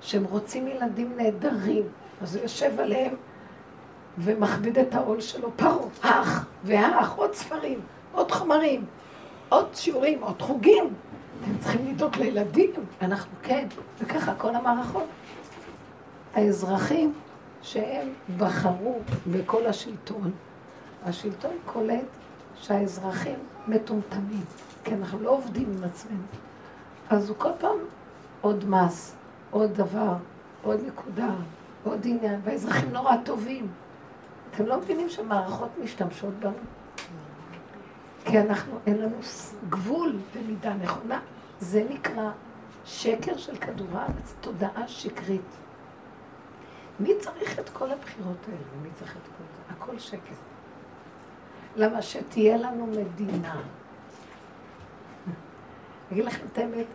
שהם 0.00 0.24
רוצים 0.24 0.68
ילדים 0.68 1.12
נהדרים, 1.16 1.82
אז 2.22 2.36
הוא 2.36 2.42
יושב 2.42 2.80
עליהם 2.80 3.14
ומכביד 4.18 4.78
את 4.78 4.94
העול 4.94 5.20
שלו, 5.20 5.50
פרו, 5.56 5.88
אח, 6.00 6.46
והאח, 6.64 7.14
עוד 7.16 7.34
ספרים, 7.34 7.80
עוד 8.12 8.32
חומרים, 8.32 8.84
עוד 9.48 9.66
שיעורים, 9.74 10.22
עוד 10.22 10.42
חוגים. 10.42 10.94
אתם 11.42 11.58
צריכים 11.58 11.86
לדאוג 11.86 12.16
לילדים, 12.16 12.70
אנחנו 13.02 13.32
כן, 13.42 13.66
וככה 14.00 14.34
כל 14.34 14.54
המערכות. 14.54 15.06
האזרחים 16.34 17.12
שהם 17.62 18.08
בחרו 18.38 18.98
בכל 19.26 19.66
השלטון, 19.66 20.30
השלטון 21.04 21.52
קולט 21.66 22.04
שהאזרחים 22.56 23.38
מטומטמים, 23.68 24.44
כי 24.84 24.94
אנחנו 24.94 25.20
לא 25.20 25.30
עובדים 25.30 25.72
עם 25.76 25.84
עצמנו. 25.84 26.22
אז 27.10 27.28
הוא 27.28 27.36
כל 27.38 27.50
פעם 27.58 27.76
עוד 28.40 28.68
מס, 28.68 29.14
עוד 29.50 29.74
דבר, 29.74 30.14
עוד 30.62 30.80
נקודה, 30.86 31.30
עוד 31.84 32.00
עניין, 32.04 32.40
והאזרחים 32.44 32.92
נורא 32.92 33.16
טובים. 33.24 33.68
אתם 34.50 34.66
לא 34.66 34.78
מבינים 34.78 35.08
שמערכות 35.08 35.68
משתמשות 35.82 36.34
בנו? 36.40 36.52
כי 38.24 38.40
אנחנו, 38.40 38.78
אין 38.86 38.98
לנו 38.98 39.16
גבול 39.68 40.16
ומידה 40.32 40.74
נכונה. 40.74 41.20
זה 41.60 41.84
נקרא 41.90 42.30
שקר 42.84 43.36
של 43.36 43.56
כדור 43.56 43.88
הארץ, 43.92 44.34
תודעה 44.40 44.88
שקרית. 44.88 45.56
מי 47.00 47.10
צריך 47.20 47.58
את 47.58 47.68
כל 47.68 47.90
הבחירות 47.90 48.36
האלה? 48.46 48.82
מי 48.82 48.88
צריך 48.94 49.16
את 49.16 49.22
כל 49.22 49.44
זה? 49.56 49.74
הכל 49.74 49.98
שקר. 49.98 50.34
למה 51.76 52.02
שתהיה 52.02 52.56
לנו 52.56 52.86
מדינה. 52.86 53.60
אגיד 56.12 56.24
לכם 56.24 56.46
את 56.52 56.58
האמת, 56.58 56.86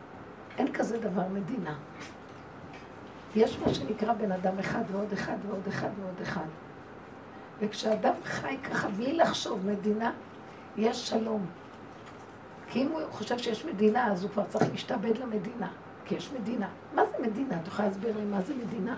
אין 0.57 0.73
כזה 0.73 0.99
דבר 0.99 1.27
מדינה. 1.27 1.75
יש 3.35 3.59
מה 3.59 3.73
שנקרא 3.73 4.13
בן 4.13 4.31
אדם 4.31 4.59
אחד 4.59 4.83
ועוד 4.91 5.13
אחד 5.13 5.35
ועוד 5.47 5.67
אחד 5.67 5.89
ועוד 5.99 6.21
אחד. 6.21 6.47
וכשאדם 7.59 8.13
חי 8.23 8.57
ככה 8.63 8.89
בלי 8.89 9.13
לחשוב 9.13 9.65
מדינה, 9.65 10.11
יש 10.79 11.09
שלום. 11.09 11.45
כי 12.67 12.81
אם 12.81 12.87
הוא 12.87 13.01
חושב 13.11 13.37
שיש 13.37 13.65
מדינה, 13.65 14.11
אז 14.11 14.23
הוא 14.23 14.31
כבר 14.31 14.43
צריך 14.47 14.71
להשתעבד 14.71 15.17
למדינה. 15.17 15.67
כי 16.05 16.15
יש 16.15 16.31
מדינה. 16.39 16.67
מה 16.93 17.01
זה 17.05 17.27
מדינה? 17.27 17.59
את 17.61 17.67
יכולה 17.67 17.87
להסביר 17.87 18.17
לי 18.17 18.25
מה 18.25 18.41
זה 18.41 18.53
מדינה? 18.55 18.97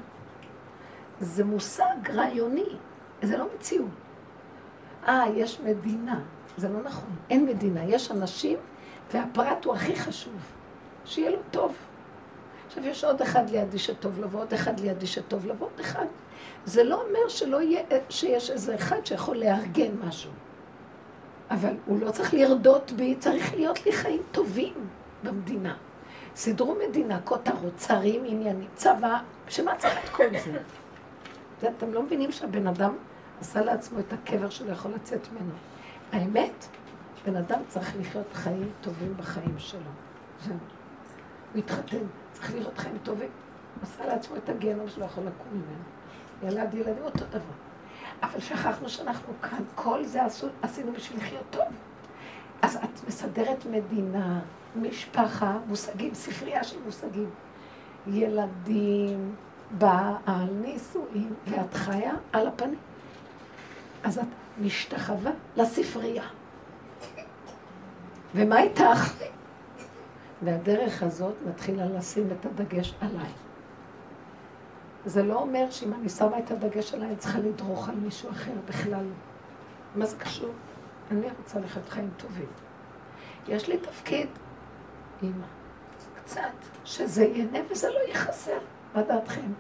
זה 1.20 1.44
מושג 1.44 2.10
רעיוני, 2.14 2.76
זה 3.22 3.38
לא 3.38 3.46
מציאות. 3.56 3.90
אה, 5.08 5.24
יש 5.36 5.60
מדינה. 5.60 6.20
זה 6.58 6.70
לא 6.70 6.82
נכון, 6.84 7.10
אין 7.30 7.46
מדינה. 7.46 7.84
יש 7.84 8.12
אנשים, 8.12 8.58
והפרט 9.14 9.66
הוא 9.66 9.76
הכי 9.76 9.96
חשוב. 9.96 10.52
שיהיה 11.06 11.32
לו 11.32 11.40
טוב. 11.52 11.76
עכשיו, 12.68 12.86
יש 12.86 13.04
עוד 13.04 13.22
אחד 13.22 13.50
לידי 13.50 13.80
שטוב 13.80 14.20
לו, 14.20 14.30
ועוד 14.30 14.54
אחד 14.54 14.80
לידי 14.80 15.08
שטוב 15.08 15.46
לו, 15.46 15.58
ועוד 15.58 15.80
אחד. 15.80 16.06
זה 16.66 16.84
לא 16.84 17.02
אומר 17.02 17.28
שלא 17.28 17.62
יהיה, 17.62 17.84
שיש 18.10 18.52
איזה 18.52 18.76
אחד 18.76 19.06
שיכול 19.06 19.38
לארגן 19.38 19.92
משהו. 20.08 20.32
אבל 21.52 21.74
הוא 21.86 21.99
לא 21.99 22.12
צריך 22.12 22.34
לרדות 22.34 22.91
בי, 22.91 23.16
צריך 23.16 23.54
להיות 23.54 23.86
לי 23.86 23.91
חיים 23.91 24.22
טובים 24.32 24.74
במדינה. 25.24 25.76
סידרו 26.36 26.76
מדינה, 26.88 27.20
כותרות, 27.24 27.76
צרים, 27.76 28.24
עניינים, 28.26 28.68
צבא, 28.76 29.20
שמה 29.47 29.76
צריך 29.78 30.04
את 30.04 30.10
כל 30.10 30.30
זה? 30.45 30.60
זה 31.62 31.70
אתם 31.78 31.93
לא 31.93 32.04
מבינים 32.04 32.32
שהבן 32.32 32.68
אדם 32.68 32.95
עשה 33.41 33.62
לעצמו 33.62 33.99
את 33.99 34.14
הקבר 34.14 34.49
שלו 34.49 34.72
יכול 34.72 34.91
לצאת 34.91 35.28
ממנו. 35.32 35.54
האמת, 36.12 36.66
בן 37.26 37.36
אדם 37.36 37.60
צריך 37.68 37.95
לחיות 37.99 38.34
חיים 38.34 38.72
טובים 38.82 39.18
בחיים 39.18 39.60
שלו. 39.60 39.82
הוא 40.47 41.60
התחתן, 41.60 42.04
צריך 42.32 42.56
לראות 42.56 42.78
חיים 42.78 42.97
טובים. 43.04 43.30
עשה 43.84 44.06
לעצמו 44.06 44.36
את 44.36 44.49
הגיהנום 44.49 44.88
שלו 44.88 45.06
יכול 45.06 45.24
לקום 45.24 45.47
ממנו. 45.52 45.84
ילד 46.43 46.74
ילדים 46.74 47.04
אותו 47.04 47.26
דבר. 47.26 47.71
אבל 48.24 48.40
שכחנו 48.40 48.90
שאנחנו 48.90 49.34
כאן, 49.42 49.64
כל 49.76 50.06
זה 50.06 50.24
עשו, 50.24 50.48
עשינו 50.62 50.92
בשביל 50.94 51.20
לחיות 51.20 51.46
טוב. 51.50 51.66
אז 52.62 52.76
את 52.76 53.08
מסדרת 53.08 53.66
מדינה, 53.66 54.40
משפחה, 54.76 55.58
מושגים, 55.68 56.14
ספרייה 56.14 56.64
של 56.64 56.78
מושגים. 56.86 57.30
ילדים, 58.08 59.36
בעל, 59.72 60.50
נישואים, 60.62 61.34
ואת 61.48 61.74
חיה 61.74 62.14
על 62.34 62.48
הפנים. 62.48 62.80
אז 64.04 64.18
את 64.18 64.26
משתחווה 64.62 65.32
לספרייה. 65.58 66.24
ומה 68.36 68.62
איתך? 68.62 69.14
והדרך 70.42 71.04
הזאת 71.04 71.36
מתחילה 71.48 71.86
לשים 71.86 72.28
את 72.40 72.46
הדגש 72.46 72.94
עליי. 73.02 73.32
זה 75.06 75.24
לא 75.24 75.36
אומר 75.36 75.72
שאם 75.72 75.93
אני 75.93 76.10
שמה 76.10 76.39
את 76.39 76.52
הדגש 76.52 76.93
עליי, 76.93 77.08
אני 77.08 77.16
צריכה 77.16 77.39
לדרוך 77.39 77.89
על 77.89 77.95
מישהו 77.95 78.30
אחר 78.30 78.52
בכלל. 78.66 79.06
מה 79.95 80.06
זה 80.06 80.18
קשור? 80.18 80.49
אני 81.12 81.28
רוצה 81.38 81.60
לחיות 81.60 81.89
חיים 81.89 82.10
טובים. 82.18 82.47
יש 83.47 83.68
לי 83.68 83.78
תפקיד, 83.78 84.28
אימא, 85.24 85.45
קצת, 86.16 86.41
שזה 86.86 87.24
ייהנה 87.24 87.60
וזה 87.70 87.89
לא 87.89 87.99
יהיה 87.99 88.16
חסר. 88.16 88.58
מה 88.95 89.02
דעתכם? 89.02 89.52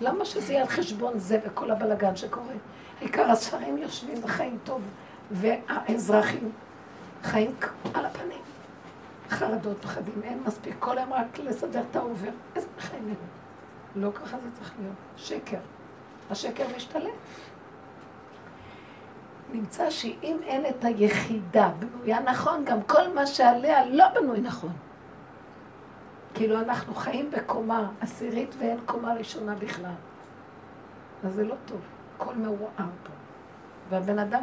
למה 0.00 0.24
שזה 0.24 0.52
יהיה 0.52 0.62
על 0.62 0.68
חשבון 0.68 1.18
זה 1.18 1.40
וכל 1.46 1.70
הבלגן 1.70 2.16
שקורה? 2.16 2.54
העיקר 3.00 3.30
הספרים 3.30 3.78
יושבים 3.78 4.24
וחיים 4.24 4.58
טוב, 4.64 4.82
והאזרחים 5.30 6.52
חיים 7.22 7.54
על 7.94 8.06
הפנים. 8.06 8.40
חרדות, 9.30 9.76
פחדים, 9.82 10.22
אין 10.22 10.42
מספיק, 10.46 10.76
כל 10.78 10.98
היום 10.98 11.12
רק 11.12 11.38
לסדר 11.38 11.82
את 11.90 11.96
העובר. 11.96 12.30
איזה 12.56 12.66
חיים 12.78 13.04
אלו? 13.04 13.45
לא 13.96 14.10
ככה 14.14 14.36
זה 14.38 14.48
צריך 14.52 14.74
להיות. 14.80 14.94
שקר. 15.16 15.58
השקר 16.30 16.64
משתלט. 16.76 17.10
נמצא 19.52 19.90
שאם 19.90 20.36
אין 20.42 20.66
את 20.66 20.84
היחידה 20.84 21.70
בנויה 21.78 22.20
נכון, 22.20 22.64
גם 22.64 22.82
כל 22.82 23.12
מה 23.14 23.26
שעליה 23.26 23.86
לא 23.86 24.04
בנוי 24.14 24.40
נכון. 24.40 24.72
כאילו 26.34 26.58
אנחנו 26.60 26.94
חיים 26.94 27.30
בקומה 27.30 27.90
עשירית 28.00 28.54
ואין 28.58 28.78
קומה 28.86 29.14
ראשונה 29.14 29.54
בכלל. 29.54 29.94
אז 31.24 31.34
זה 31.34 31.44
לא 31.44 31.54
טוב, 31.64 31.80
הכל 32.16 32.34
מעורער 32.34 32.68
פה. 32.76 33.12
והבן 33.88 34.18
אדם 34.18 34.42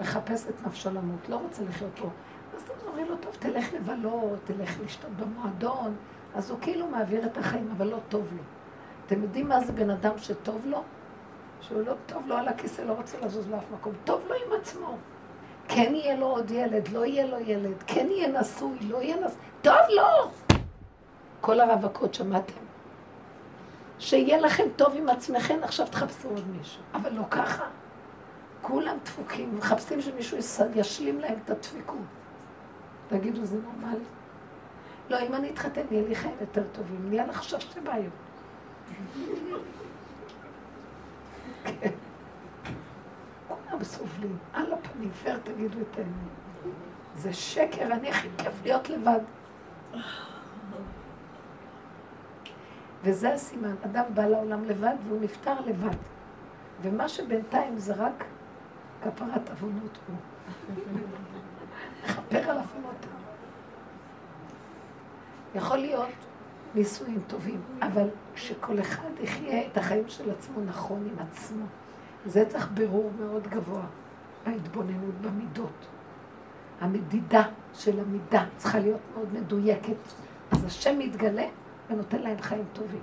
מחפש 0.00 0.46
את 0.48 0.66
נפשו 0.66 0.90
למות, 0.90 1.28
לא 1.28 1.36
רוצה 1.36 1.62
לחיות 1.68 1.90
פה. 1.98 2.08
אז 2.56 2.62
אתה 2.62 2.72
אומר 2.90 3.10
לו, 3.10 3.16
טוב, 3.16 3.36
תלך 3.38 3.72
לבלות, 3.72 4.38
תלך 4.44 4.80
לשתות 4.84 5.10
במועדון, 5.10 5.96
אז 6.34 6.50
הוא 6.50 6.58
כאילו 6.60 6.86
מעביר 6.86 7.26
את 7.26 7.38
החיים, 7.38 7.68
אבל 7.76 7.86
לא 7.86 7.98
טוב 8.08 8.32
לו. 8.36 8.42
אתם 9.08 9.22
יודעים 9.22 9.48
מה 9.48 9.60
זה 9.60 9.72
בן 9.72 9.90
אדם 9.90 10.18
שטוב 10.18 10.66
לו? 10.66 10.82
שהוא 11.60 11.82
לא 11.82 11.94
טוב 12.06 12.26
לו 12.26 12.36
על 12.36 12.48
הכיסא, 12.48 12.82
לא 12.82 12.92
רוצה 12.92 13.18
לזוז 13.20 13.48
לאף 13.48 13.64
מקום. 13.72 13.92
טוב 14.04 14.24
לו 14.28 14.34
עם 14.34 14.60
עצמו. 14.60 14.96
כן 15.68 15.92
יהיה 15.94 16.16
לו 16.16 16.26
עוד 16.26 16.50
ילד, 16.50 16.88
לא 16.88 17.06
יהיה 17.06 17.26
לו 17.26 17.38
ילד, 17.38 17.82
כן 17.86 18.06
יהיה 18.10 18.40
נשוי, 18.40 18.78
לא 18.80 19.02
יהיה 19.02 19.16
נשוי, 19.16 19.38
טוב 19.62 19.74
לו! 19.88 20.30
כל 21.40 21.60
הרווקות, 21.60 22.14
שמעתם? 22.14 22.54
שיהיה 23.98 24.40
לכם 24.40 24.64
טוב 24.76 24.96
עם 24.96 25.08
עצמכם, 25.08 25.58
עכשיו 25.62 25.86
תחפשו 25.86 26.28
עוד 26.28 26.46
מישהו. 26.58 26.82
אבל 26.94 27.12
לא 27.12 27.22
ככה. 27.30 27.64
כולם 28.62 28.96
דפוקים, 29.04 29.56
מחפשים 29.56 30.00
שמישהו 30.00 30.38
ישלים 30.74 31.20
להם 31.20 31.38
את 31.44 31.50
הדפיקות. 31.50 31.96
תגידו, 33.08 33.44
זה 33.44 33.56
נורמלי? 33.64 34.04
לא, 35.10 35.20
אם 35.20 35.34
אני 35.34 35.50
אתחתן, 35.50 35.82
יהיה 35.90 36.08
לי 36.08 36.14
חיים 36.14 36.34
יותר 36.40 36.62
טובים. 36.72 37.10
נהיה 37.10 37.26
לך 37.26 37.38
עכשיו 37.38 37.60
שתי 37.60 37.80
בעיות. 37.80 38.27
כולם 43.48 43.84
סובלים, 43.84 44.36
על 44.52 44.72
הפנים, 44.72 45.10
פר 45.10 45.38
תגידו 45.44 45.78
את 45.80 45.98
האמת. 45.98 46.72
זה 47.14 47.32
שקר, 47.32 47.92
אני 47.92 48.10
הכי 48.10 48.28
כיף 48.38 48.62
להיות 48.62 48.88
לבד. 48.88 49.20
וזה 53.02 53.32
הסימן, 53.32 53.74
אדם 53.84 54.04
בא 54.14 54.26
לעולם 54.26 54.64
לבד 54.64 54.94
והוא 55.04 55.20
נפטר 55.20 55.60
לבד. 55.60 55.96
ומה 56.82 57.08
שבינתיים 57.08 57.78
זה 57.78 57.94
רק 57.94 58.24
כפרת 59.02 59.50
עוונות 59.50 59.98
פה. 60.06 60.12
לכפר 62.04 62.50
על 62.50 62.56
עוונות. 62.56 63.06
יכול 65.54 65.76
להיות 65.78 66.08
נישואים 66.74 67.20
טובים, 67.26 67.60
אבל 67.82 68.08
שכל 68.38 68.80
אחד 68.80 69.08
יחיה 69.20 69.66
את 69.66 69.76
החיים 69.76 70.08
של 70.08 70.30
עצמו 70.30 70.60
נכון 70.64 71.08
עם 71.12 71.26
עצמו. 71.26 71.64
זה 72.26 72.44
צריך 72.48 72.68
בירור 72.74 73.10
מאוד 73.20 73.48
גבוה, 73.48 73.84
ההתבוננות 74.46 75.14
במידות. 75.20 75.86
המדידה 76.80 77.42
של 77.74 78.00
המידה 78.00 78.44
צריכה 78.56 78.78
להיות 78.78 79.00
מאוד 79.14 79.32
מדויקת. 79.32 79.96
אז 80.50 80.64
השם 80.64 80.98
מתגלה 80.98 81.46
ונותן 81.90 82.22
להם 82.22 82.40
חיים 82.40 82.64
טובים. 82.72 83.02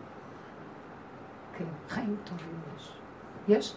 כן, 1.58 1.66
חיים 1.90 2.16
טובים 2.24 2.60
יש. 2.76 2.92
יש, 3.48 3.76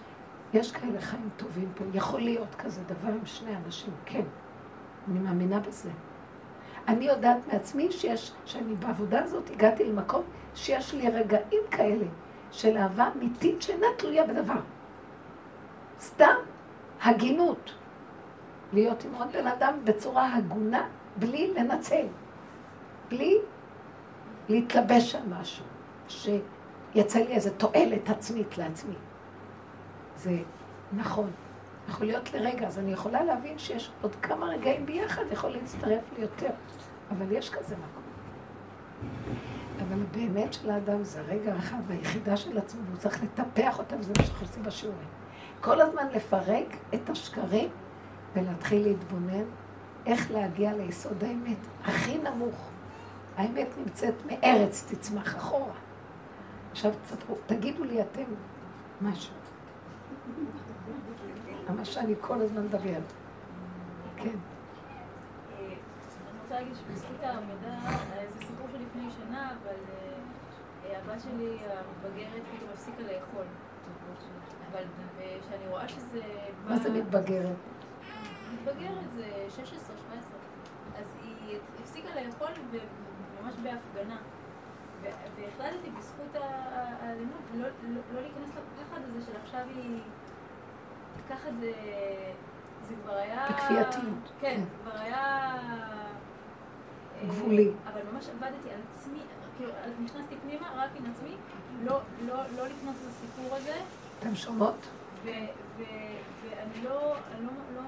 יש 0.55 0.73
כאלה 0.73 1.01
חיים 1.01 1.29
טובים 1.37 1.69
פה. 1.75 1.85
יכול 1.95 2.21
להיות 2.21 2.55
כזה 2.55 2.83
דבר 2.85 3.09
עם 3.09 3.27
שני 3.27 3.57
אנשים, 3.57 3.93
כן. 4.05 4.25
אני 5.09 5.19
מאמינה 5.19 5.61
בזה. 5.61 5.91
אני 6.89 7.05
יודעת 7.05 7.37
מעצמי 7.53 7.93
שיש, 7.93 8.33
שאני 8.45 8.75
בעבודה 8.75 9.23
הזאת 9.25 9.51
הגעתי 9.51 9.85
למקום 9.85 10.23
שיש 10.55 10.95
לי 10.95 11.11
רגעים 11.11 11.63
כאלה 11.71 12.07
של 12.51 12.77
אהבה 12.77 13.11
אמיתית 13.17 13.63
שאינה 13.63 13.87
תלויה 13.97 14.27
בדבר. 14.27 14.61
סתם 16.01 16.35
הגינות. 17.03 17.75
להיות 18.73 19.05
עם 19.05 19.15
עוד 19.15 19.29
בן 19.33 19.47
אדם 19.47 19.75
בצורה 19.85 20.35
הגונה, 20.35 20.89
בלי 21.17 21.55
לנצל. 21.55 22.07
בלי 23.09 23.39
להתלבש 24.49 25.15
על 25.15 25.23
משהו, 25.41 25.65
שיצא 26.09 27.19
לי 27.19 27.33
איזו 27.33 27.51
תועלת 27.57 28.09
עצמית 28.11 28.59
לעצמי. 28.59 28.95
זה 30.17 30.37
נכון. 30.93 31.31
יכול 31.89 32.07
להיות 32.07 32.35
לרגע, 32.35 32.67
אז 32.67 32.79
אני 32.79 32.93
יכולה 32.93 33.25
להבין 33.25 33.59
שיש 33.59 33.91
עוד 34.03 34.17
כמה 34.17 34.47
רגעים 34.47 34.87
ביחד, 34.87 35.23
יכול 35.33 35.51
להצטרף 35.51 36.03
לי 36.17 36.23
יותר. 36.23 36.51
אבל 37.11 37.33
יש 37.33 37.51
כזה 37.51 37.75
מקום. 37.77 38.03
אבל 39.79 40.03
באמת 40.13 40.53
של 40.53 40.71
האדם 40.71 41.05
זה 41.05 41.21
רגע 41.21 41.57
אחד 41.59 41.79
ביחידה 41.87 42.37
של 42.37 42.59
עצמו, 42.59 42.81
והוא 42.87 42.99
צריך 42.99 43.23
לטפח 43.23 43.79
אותה, 43.79 43.97
וזה 43.99 44.13
מה 44.19 44.25
שאנחנו 44.25 44.47
עושים 44.47 44.63
בשיעורים. 44.63 45.09
כל 45.61 45.81
הזמן 45.81 46.07
לפרק 46.15 46.77
את 46.95 47.11
השקרים 47.11 47.69
ולהתחיל 48.35 48.83
להתבונן 48.83 49.45
איך 50.07 50.31
להגיע 50.31 50.73
ליסוד 50.73 51.25
האמת 51.25 51.59
הכי 51.85 52.19
נמוך. 52.19 52.69
האמת 53.37 53.69
נמצאת 53.79 54.15
מארץ 54.27 54.93
תצמח 54.93 55.37
אחורה. 55.37 55.75
עכשיו 56.73 56.93
תגידו 57.47 57.85
לי 57.85 58.03
אתם 58.03 58.25
משהו. 59.01 59.35
מה 61.77 61.85
שאני 61.85 62.15
כל 62.21 62.41
הזמן 62.41 62.65
מדבר. 62.65 63.01
כן. 64.17 64.37
אני 65.59 66.41
רוצה 66.43 66.55
להגיד 66.55 66.75
שבזכות 66.75 67.21
העמידה, 67.23 67.77
זה 68.33 68.47
סיפור 68.47 68.67
של 68.73 68.79
לפני 68.83 69.11
שנה, 69.11 69.51
אבל 69.51 69.77
אה, 70.85 70.99
הבת 70.99 71.21
שלי 71.21 71.59
המתבגרת 71.59 72.43
פתאום 72.57 72.71
הפסיקה 72.75 73.03
לאכול. 73.03 73.45
אבל 74.73 74.83
כשאני 75.41 75.69
רואה 75.69 75.89
שזה... 75.89 76.21
מה 76.69 76.77
זה 76.77 76.91
מתבגרת? 76.91 77.57
מתבגרת 78.53 79.11
זה 79.11 79.47
16-17. 79.57 79.61
אז 80.99 81.07
היא 81.23 81.59
הפסיקה 81.83 82.09
לאכול 82.15 82.49
ממש 83.43 83.55
בהפגנה. 83.63 84.17
והחלטתי 85.03 85.91
בזכות 85.99 86.35
האלימות 87.01 87.43
לא, 87.55 87.67
לא, 87.89 88.01
לא 88.15 88.21
להיכנס 88.21 88.51
לפחד 88.51 89.01
הזה 89.05 89.27
של 89.27 89.37
עכשיו 89.43 89.61
היא 89.75 90.01
את 91.33 91.61
זה, 91.61 91.73
זה 92.89 92.95
כבר 93.03 93.13
היה... 93.13 93.47
בכפייתיות. 93.51 94.33
כן, 94.41 94.61
כבר 94.83 94.99
היה... 95.01 95.55
גבולי. 97.27 97.71
אבל 97.93 98.01
ממש 98.13 98.29
עבדתי 98.29 98.71
על 98.71 98.81
עצמי, 98.95 99.19
כאילו, 99.57 99.73
נכנסתי 100.05 100.35
פנימה 100.43 100.67
רק 100.77 100.91
עם 100.97 101.13
עצמי, 101.13 101.35
לא, 101.85 102.01
לא, 102.27 102.35
לא 102.35 102.67
לקנות 102.67 102.95
את 103.03 103.09
הסיפור 103.09 103.57
הזה. 103.57 103.77
אתם 104.19 104.35
שומעות? 104.35 104.89
ואני 105.25 106.83
לא, 106.85 107.15
לא, 107.41 107.51
לא, 107.75 107.83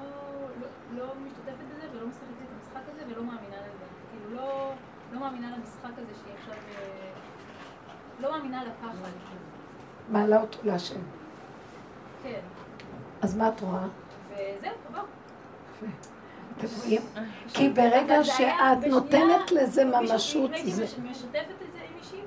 לא, 0.61 0.67
לא 0.97 1.15
משתתפת 1.27 1.65
בזה 1.75 1.89
ולא 1.93 2.07
משחקת 2.07 2.25
את 2.31 2.49
המשחק 2.59 2.93
הזה 2.93 3.03
ולא 3.07 3.25
מאמינה 3.25 3.57
לזה. 3.57 3.85
כאילו, 4.11 4.37
לא... 4.37 4.73
לא 5.13 5.21
מאמינה 5.21 5.57
למשחק 5.57 5.99
הזה 5.99 6.13
שהיא 6.23 6.35
עכשיו... 6.41 6.55
אה, 6.55 7.11
לא 8.21 8.33
מאמינה 8.33 8.65
לפחד. 8.65 9.11
מעלה 10.09 10.41
אותו 10.41 10.59
להשם. 10.63 11.01
כן. 12.23 12.41
אז 13.23 13.37
מה 13.37 13.49
את 13.49 13.61
רואה? 13.61 13.87
וזהו, 14.33 14.71
עבר. 14.89 15.03
אתם 16.59 16.67
רואים? 16.79 17.03
כי 17.55 17.69
ברגע 17.69 18.25
שאת 18.25 18.87
נותנת 18.87 19.53
לזה 19.53 19.85
ממשות, 19.85 20.51
הייתי 20.53 20.71
משתפת 20.71 20.83
את 21.67 21.73
זה 21.73 21.79
עם 21.89 21.97
מישהי, 21.99 22.21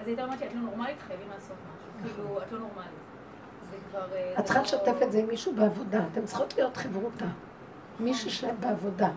אז 0.00 0.06
הייתה 0.06 0.24
אומרת 0.24 0.40
לי, 0.40 0.46
את 0.46 0.54
לא 0.54 0.60
נורמלית, 0.60 0.96
חייבים 1.06 1.26
לעשות 1.34 1.56
משהו. 2.02 2.14
כאילו, 2.16 2.38
את 2.42 2.52
לא 2.52 2.58
נורמלית. 2.58 2.90
אה, 3.94 4.38
את 4.38 4.44
צריכה 4.44 4.58
לא- 4.58 4.64
לשתף 4.64 5.02
את 5.02 5.12
זה 5.12 5.18
עם 5.18 5.26
מישהו 5.26 5.52
בעבודה. 5.54 6.00
אתן 6.12 6.24
צריכות 6.24 6.54
להיות 6.56 6.76
חברותה. 6.76 7.24
מישהו 8.00 8.30
שלהם 8.30 8.56
בעבודה. 8.60 9.08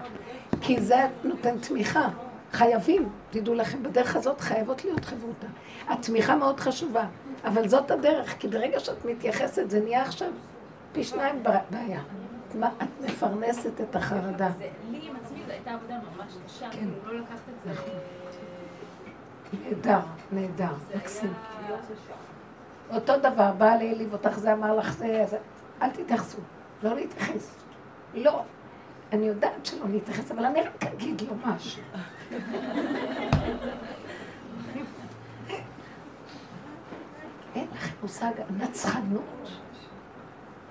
כי 0.62 0.82
זה 0.82 1.08
נותן 1.24 1.58
תמיכה. 1.60 2.10
חייבים, 2.52 3.10
תדעו 3.30 3.54
לכם, 3.56 3.84
בדרך 3.84 4.16
הזאת 4.16 4.42
חייבות 4.42 4.86
להיות 4.86 5.06
חברותה. 5.06 5.48
התמיכה 5.88 6.36
מאוד 6.36 6.60
חשובה, 6.60 7.06
אבל 7.46 7.68
זאת 7.68 7.92
הדרך, 7.92 8.36
כי 8.40 8.48
ברגע 8.48 8.80
שאת 8.80 9.06
מתייחסת, 9.06 9.70
זה 9.70 9.80
נהיה 9.80 10.02
עכשיו 10.02 10.28
פי 10.94 11.04
שניים 11.04 11.44
בעיה. 11.44 12.02
מה, 12.56 12.70
את 12.84 12.88
מפרנסת 13.06 13.82
את 13.82 13.96
החרדה. 13.96 14.50
לי 14.92 15.00
עם 15.10 15.16
עצמי 15.24 15.40
זו 15.46 15.52
הייתה 15.52 15.72
עבודה 15.72 15.96
ממש 15.96 16.34
קשה, 16.46 16.70
כן. 16.70 16.78
כאילו 16.80 16.92
לא 17.06 17.20
לקחת 17.20 17.40
את 17.50 17.64
זה... 17.64 17.72
נכון. 17.72 17.94
נהדר, 19.64 20.00
נהדר, 20.32 20.74
מקסים. 20.96 21.34
אותו 22.90 23.14
דבר, 23.18 23.52
בא 23.58 23.76
להעליב 23.76 24.14
אותך, 24.14 24.40
זה 24.40 24.54
אמר 24.54 24.76
לך 24.76 24.94
זה, 24.94 25.26
אל 25.82 25.90
תתייחסו, 25.90 26.38
לא 26.84 26.96
להתייחס. 26.96 27.56
לא. 28.14 28.42
אני 29.12 29.26
יודעת 29.26 29.66
שלא 29.66 29.86
להתייחס, 29.90 30.32
אבל 30.32 30.46
אני 30.46 30.62
רק 30.62 30.84
אגיד 30.84 31.22
לו 31.22 31.36
משהו. 31.46 31.84
אין 37.56 37.68
לכם 37.74 37.96
מושג, 38.02 38.32
נצחנות, 38.58 39.50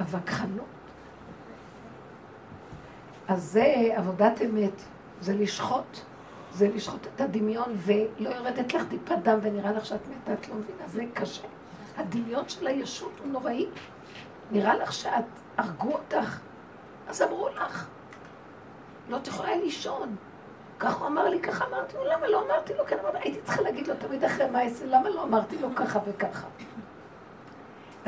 הווכחנות. 0.03 0.67
אז 3.29 3.43
זה 3.43 3.93
עבודת 3.97 4.43
אמת, 4.43 4.83
זה 5.21 5.35
לשחוט, 5.35 5.99
זה 6.53 6.69
לשחוט 6.69 7.07
את 7.15 7.21
הדמיון 7.21 7.73
ולא 7.77 8.31
יורדת 8.31 8.75
לך 8.75 8.83
טיפת 8.89 9.19
דם 9.23 9.39
ונראה 9.43 9.73
לך 9.73 9.87
שאת 9.87 10.01
מתה, 10.09 10.33
את 10.33 10.49
לא 10.49 10.55
מבינה, 10.55 10.89
זה 10.89 11.05
קשה. 11.15 11.47
הדמיון 11.97 12.49
של 12.49 12.67
הישות 12.67 13.13
הוא 13.19 13.33
נוראי. 13.33 13.67
נראה 14.51 14.75
לך 14.75 14.93
שאת, 14.93 15.25
הרגו 15.57 15.93
אותך, 15.93 16.39
אז 17.09 17.23
אמרו 17.23 17.49
לך, 17.49 17.87
לא 19.09 19.19
תיכולה 19.19 19.57
לישון. 19.57 20.17
כך 20.79 20.97
הוא 20.97 21.07
אמר 21.07 21.29
לי, 21.29 21.41
ככה 21.41 21.65
אמרתי 21.67 21.97
לו, 21.97 22.05
למה 22.05 22.29
לא 22.29 22.47
אמרתי 22.47 22.75
לו? 22.75 22.87
כן, 22.87 22.97
אמרתי, 23.03 23.19
הייתי 23.19 23.41
צריכה 23.41 23.63
להגיד 23.63 23.87
לו 23.87 23.95
תמיד 23.95 24.25
אחרי 24.25 24.51
מה 24.51 24.63
יעשה, 24.63 24.87
למה 24.87 25.09
לא 25.09 25.23
אמרתי 25.23 25.59
לו 25.59 25.69
ככה 25.75 25.99
וככה? 26.07 26.47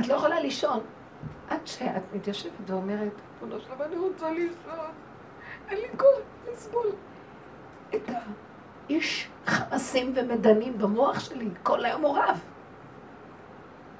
את 0.01 0.09
לא 0.09 0.15
יכולה 0.15 0.41
לישון. 0.41 0.81
עד 1.49 1.67
שאת 1.67 2.03
מתיישבת 2.15 2.53
ואומרת, 2.67 3.13
בואו 3.41 3.57
נשב, 3.59 3.83
אני 3.83 3.97
רוצה 3.97 4.31
לישון, 4.31 4.79
אין 5.69 5.79
לי 5.79 5.89
כוח 5.97 6.53
לסבול 6.53 6.87
את 7.95 8.11
איש 8.89 9.29
חמסים 9.47 10.13
ומדנים 10.17 10.79
במוח 10.79 11.21
שלי, 11.21 11.49
כל 11.63 11.85
היום 11.85 12.03
הוא 12.03 12.19
רב. 12.19 12.41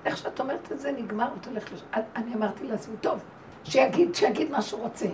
איך 0.05 0.17
שאת 0.17 0.41
אומרת 0.41 0.73
את 0.73 0.81
זה, 0.81 0.93
נגמר, 0.93 1.29
את 1.41 1.47
הולכת 1.47 1.73
לש... 1.73 1.83
אני 2.17 2.35
אמרתי 2.35 2.67
לעצמי, 2.67 2.97
טוב, 2.97 3.25
שיגיד, 3.65 4.15
שיגיד 4.15 4.51
מה 4.51 4.63
שהוא 4.63 4.83
רוצה. 4.83 5.07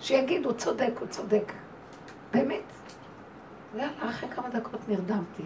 שיגיד, 0.00 0.44
הוא 0.44 0.52
צודק, 0.52 0.92
הוא 1.00 1.08
צודק. 1.08 1.52
באמת. 2.32 2.62
ויאללה, 3.74 4.10
אחרי 4.10 4.28
כמה 4.28 4.48
דקות 4.48 4.88
נרדמתי. 4.88 5.42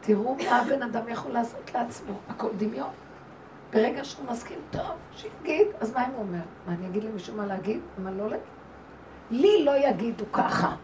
תראו 0.00 0.34
מה 0.34 0.60
הבן 0.60 0.82
אדם 0.82 1.08
יכול 1.08 1.32
לעשות 1.32 1.74
לעצמו, 1.74 2.12
הכל 2.28 2.48
דמיון. 2.56 2.90
ברגע 3.72 4.04
שהוא 4.04 4.26
מסכים, 4.30 4.58
טוב, 4.70 4.90
שיגיד, 5.16 5.66
אז 5.80 5.92
מה 5.92 6.06
אם 6.06 6.10
הוא 6.10 6.20
אומר? 6.20 6.38
מה, 6.66 6.74
אני 6.74 6.86
אגיד 6.86 7.04
למישהו 7.04 7.36
מה 7.36 7.46
להגיד? 7.46 7.80
מה 7.98 8.10
לא 8.10 8.30
להגיד? 8.30 8.46
לי 9.30 9.64
לא 9.64 9.88
יגידו 9.88 10.24
ככה. 10.32 10.76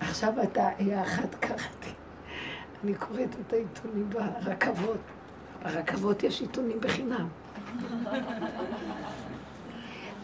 עכשיו 0.00 0.32
הייתה, 0.36 0.68
היה 0.78 1.02
אחת 1.02 1.34
קראתי, 1.34 1.90
אני 2.84 2.94
קוראת 2.94 3.28
את 3.46 3.52
העיתונים 3.52 4.10
ברכבות. 4.10 5.00
ברכבות 5.62 6.22
יש 6.22 6.40
עיתונים 6.40 6.80
בחינם. 6.80 7.28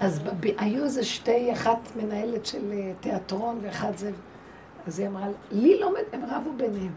אז 0.01 0.19
בב... 0.19 0.45
היו 0.59 0.85
איזה 0.85 1.05
שתי, 1.05 1.53
אחת 1.53 1.79
מנהלת 1.97 2.47
של 2.47 2.73
אה, 2.73 2.93
תיאטרון 3.01 3.59
ואחת 3.63 3.99
זה, 3.99 4.11
אז 4.87 4.99
היא 4.99 5.09
אמרה, 5.09 5.27
לי 5.51 5.81
לא, 5.81 5.93
הם 6.13 6.25
רבו 6.25 6.53
ביניהם. 6.57 6.93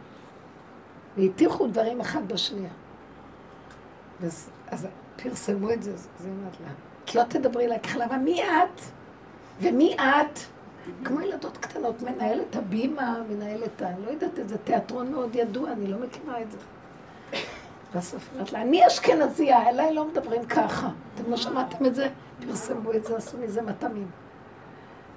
והטיחו 1.18 1.68
דברים 1.68 2.02
אחד 2.02 2.28
בשנייה. 2.28 2.70
אז, 4.24 4.50
אז 4.68 4.88
פרסמו 5.16 5.72
את 5.72 5.84
זה, 5.84 5.94
אז 5.94 6.08
היא 6.26 6.32
אומרת 6.32 6.58
לה, 6.62 6.68
את 7.06 7.16
לא 7.16 7.24
תדברי 7.24 7.66
אליי 7.66 7.80
ככה, 7.80 8.18
מי 8.18 8.44
את? 8.44 8.82
ומי 9.62 9.96
את? 10.00 10.40
כמו 11.04 11.22
ילדות 11.22 11.58
קטנות, 11.58 12.02
מנהלת 12.02 12.56
הבימה, 12.56 13.18
מנהלת 13.30 13.82
ה... 13.82 13.86
לא 14.06 14.12
יודעת 14.12 14.40
איזה 14.40 14.58
תיאטרון 14.58 15.12
מאוד 15.12 15.36
ידוע, 15.36 15.72
אני 15.72 15.88
לא 15.88 15.98
מכירה 15.98 16.42
את 16.42 16.52
זה. 16.52 16.58
בסוף 17.96 18.30
אומרת 18.34 18.52
לה, 18.52 18.62
אני 18.62 18.88
אשכנזייה, 18.88 19.70
אליי 19.70 19.94
לא 19.94 20.08
מדברים 20.08 20.46
ככה. 20.46 20.90
אתם 21.16 21.32
לא 21.32 21.38
שמעתם 21.38 21.86
את 21.86 21.96
זה? 21.96 22.08
פרסמו 22.40 22.94
את 22.94 23.06
זה, 23.06 23.18
עשו 23.18 23.38
מזה 23.38 23.62
מטעמים. 23.62 24.08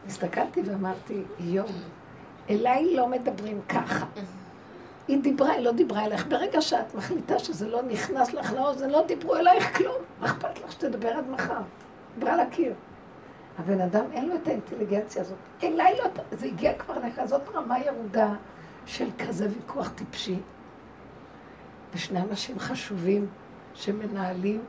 הסתכלתי 0.06 0.62
ואמרתי, 0.64 1.22
יום, 1.40 1.68
אליי 2.50 2.96
לא 2.96 3.08
מדברים 3.08 3.60
ככה. 3.68 4.06
היא 5.08 5.22
דיברה, 5.22 5.52
היא 5.52 5.64
לא 5.64 5.72
דיברה 5.72 6.04
אלייך. 6.04 6.26
ברגע 6.26 6.60
שאת 6.60 6.94
מחליטה 6.94 7.38
שזה 7.38 7.68
לא 7.68 7.82
נכנס 7.82 8.34
לך 8.34 8.52
לאוזן, 8.52 8.90
לא 8.90 9.06
דיברו 9.06 9.36
אלייך 9.36 9.76
כלום. 9.76 9.96
מה 10.20 10.26
אכפת 10.26 10.64
לך 10.64 10.72
שתדבר 10.72 11.08
עד 11.08 11.30
מחר? 11.30 11.60
דיברה 12.18 12.36
לקיר. 12.36 12.72
הבן 13.58 13.80
אדם 13.80 14.04
אין 14.12 14.28
לו 14.28 14.34
את 14.34 14.48
האינטליגנציה 14.48 15.22
הזאת. 15.22 15.38
אליי 15.62 15.98
לא, 15.98 16.04
זה 16.32 16.46
הגיע 16.46 16.78
כבר 16.78 16.94
לך, 16.98 17.24
זאת 17.24 17.42
רמה 17.54 17.78
ירודה 17.78 18.34
של 18.86 19.08
כזה 19.18 19.48
ויכוח 19.50 19.88
טיפשי. 19.88 20.38
ושני 21.94 22.20
אנשים 22.20 22.58
חשובים 22.58 23.26
שמנהלים. 23.74 24.60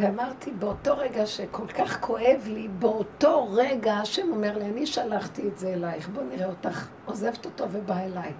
ואמרתי, 0.00 0.50
באותו 0.50 0.96
רגע 0.96 1.26
שכל 1.26 1.66
כך 1.66 2.00
כואב 2.00 2.42
לי, 2.46 2.68
באותו 2.68 3.48
רגע 3.52 3.94
השם 3.94 4.32
אומר 4.32 4.58
לי, 4.58 4.64
אני 4.64 4.86
שלחתי 4.86 5.48
את 5.48 5.58
זה 5.58 5.68
אלייך, 5.68 6.08
בוא 6.08 6.22
נראה 6.22 6.46
אותך 6.46 6.88
עוזבת 7.04 7.44
אותו 7.44 7.64
ובאה 7.72 8.04
אליי. 8.04 8.32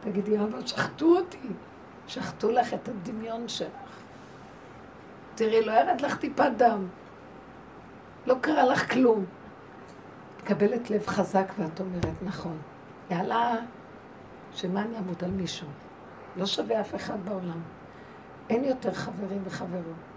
תגידי, 0.00 0.38
אבל 0.38 0.66
שחטו 0.66 1.16
אותי, 1.16 1.48
שחטו 2.06 2.50
לך 2.50 2.74
את 2.74 2.88
הדמיון 2.88 3.48
שלך. 3.48 4.02
תראי, 5.34 5.64
לא 5.64 5.72
ירד 5.72 6.00
לך 6.00 6.16
טיפת 6.16 6.50
דם. 6.56 6.86
לא 8.26 8.34
קרה 8.40 8.64
לך 8.64 8.92
כלום. 8.92 9.24
מקבלת 10.42 10.90
לב 10.90 11.06
חזק 11.06 11.52
ואת 11.58 11.80
אומרת, 11.80 12.22
נכון. 12.22 12.58
יאללה, 13.10 13.56
שמה 14.52 14.82
אני 14.82 14.98
אמות 14.98 15.22
על 15.22 15.30
מישהו? 15.30 15.68
לא 16.36 16.46
שווה 16.46 16.80
אף 16.80 16.94
אחד 16.94 17.24
בעולם. 17.24 17.60
אין 18.50 18.64
יותר 18.64 18.92
חברים 18.92 19.42
וחברות. 19.44 20.13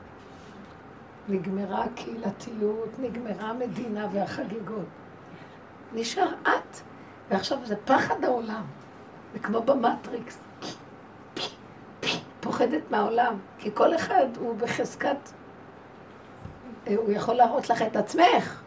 נגמרה 1.30 1.84
הקהילתיות, 1.84 2.90
נגמרה 3.00 3.50
המדינה 3.50 4.08
והחגיגות. 4.14 4.86
נשאר 5.94 6.34
את, 6.42 6.78
ועכשיו 7.30 7.58
זה 7.66 7.76
פחד 7.86 8.24
העולם. 8.24 8.64
וכמו 9.34 9.62
במטריקס, 9.62 10.40
פוחדת 12.40 12.92
מהעולם, 12.92 13.36
כי 13.58 13.72
כל 13.74 13.96
אחד 13.96 14.26
הוא 14.38 14.58
בחזקת... 14.58 15.18
הוא 16.96 17.12
יכול 17.12 17.36
להראות 17.36 17.70
לך 17.70 17.82
את 17.82 17.96
עצמך, 17.96 18.62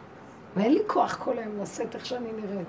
ואין 0.55 0.73
לי 0.73 0.79
כוח 0.87 1.17
כל 1.23 1.37
היום 1.37 1.61
לשאת 1.61 1.95
איך 1.95 2.05
שאני 2.05 2.31
נראית. 2.31 2.67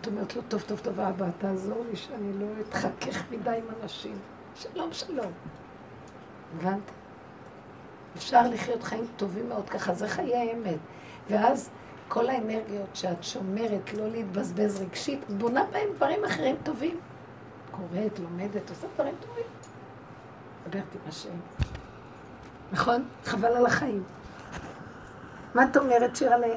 את 0.00 0.06
אומרת 0.06 0.36
לו, 0.36 0.42
טוב, 0.48 0.62
טוב, 0.62 0.80
טוב, 0.80 1.00
אבא, 1.00 1.26
תעזור 1.38 1.84
לי 1.90 1.96
שאני 1.96 2.38
לא 2.38 2.46
אתחכך 2.60 3.22
מדי 3.30 3.50
עם 3.50 3.64
אנשים. 3.82 4.18
שלום, 4.54 4.92
שלום. 4.92 5.32
הבנת? 6.56 7.01
אפשר 8.16 8.48
לחיות 8.48 8.82
חיים 8.82 9.06
טובים 9.16 9.48
מאוד 9.48 9.68
ככה, 9.68 9.94
זה 9.94 10.08
חיי 10.08 10.36
האמת. 10.36 10.78
ואז 11.30 11.70
כל 12.08 12.30
האנרגיות 12.30 12.88
שאת 12.96 13.24
שומרת, 13.24 13.94
לא 13.94 14.08
להתבזבז 14.08 14.80
רגשית, 14.80 15.20
בונה 15.30 15.64
בהם 15.72 15.88
דברים 15.96 16.24
אחרים 16.24 16.56
טובים. 16.62 17.00
קוראת, 17.70 18.18
לומדת, 18.18 18.70
עושה 18.70 18.86
דברים 18.94 19.14
טובים. 19.20 19.44
מדברת 20.66 20.94
עם 20.94 21.00
השם. 21.08 21.28
נכון? 22.72 23.04
חבל 23.24 23.56
על 23.56 23.66
החיים. 23.66 24.04
מה 25.54 25.64
את 25.64 25.76
אומרת, 25.76 26.16
שירלה? 26.16 26.56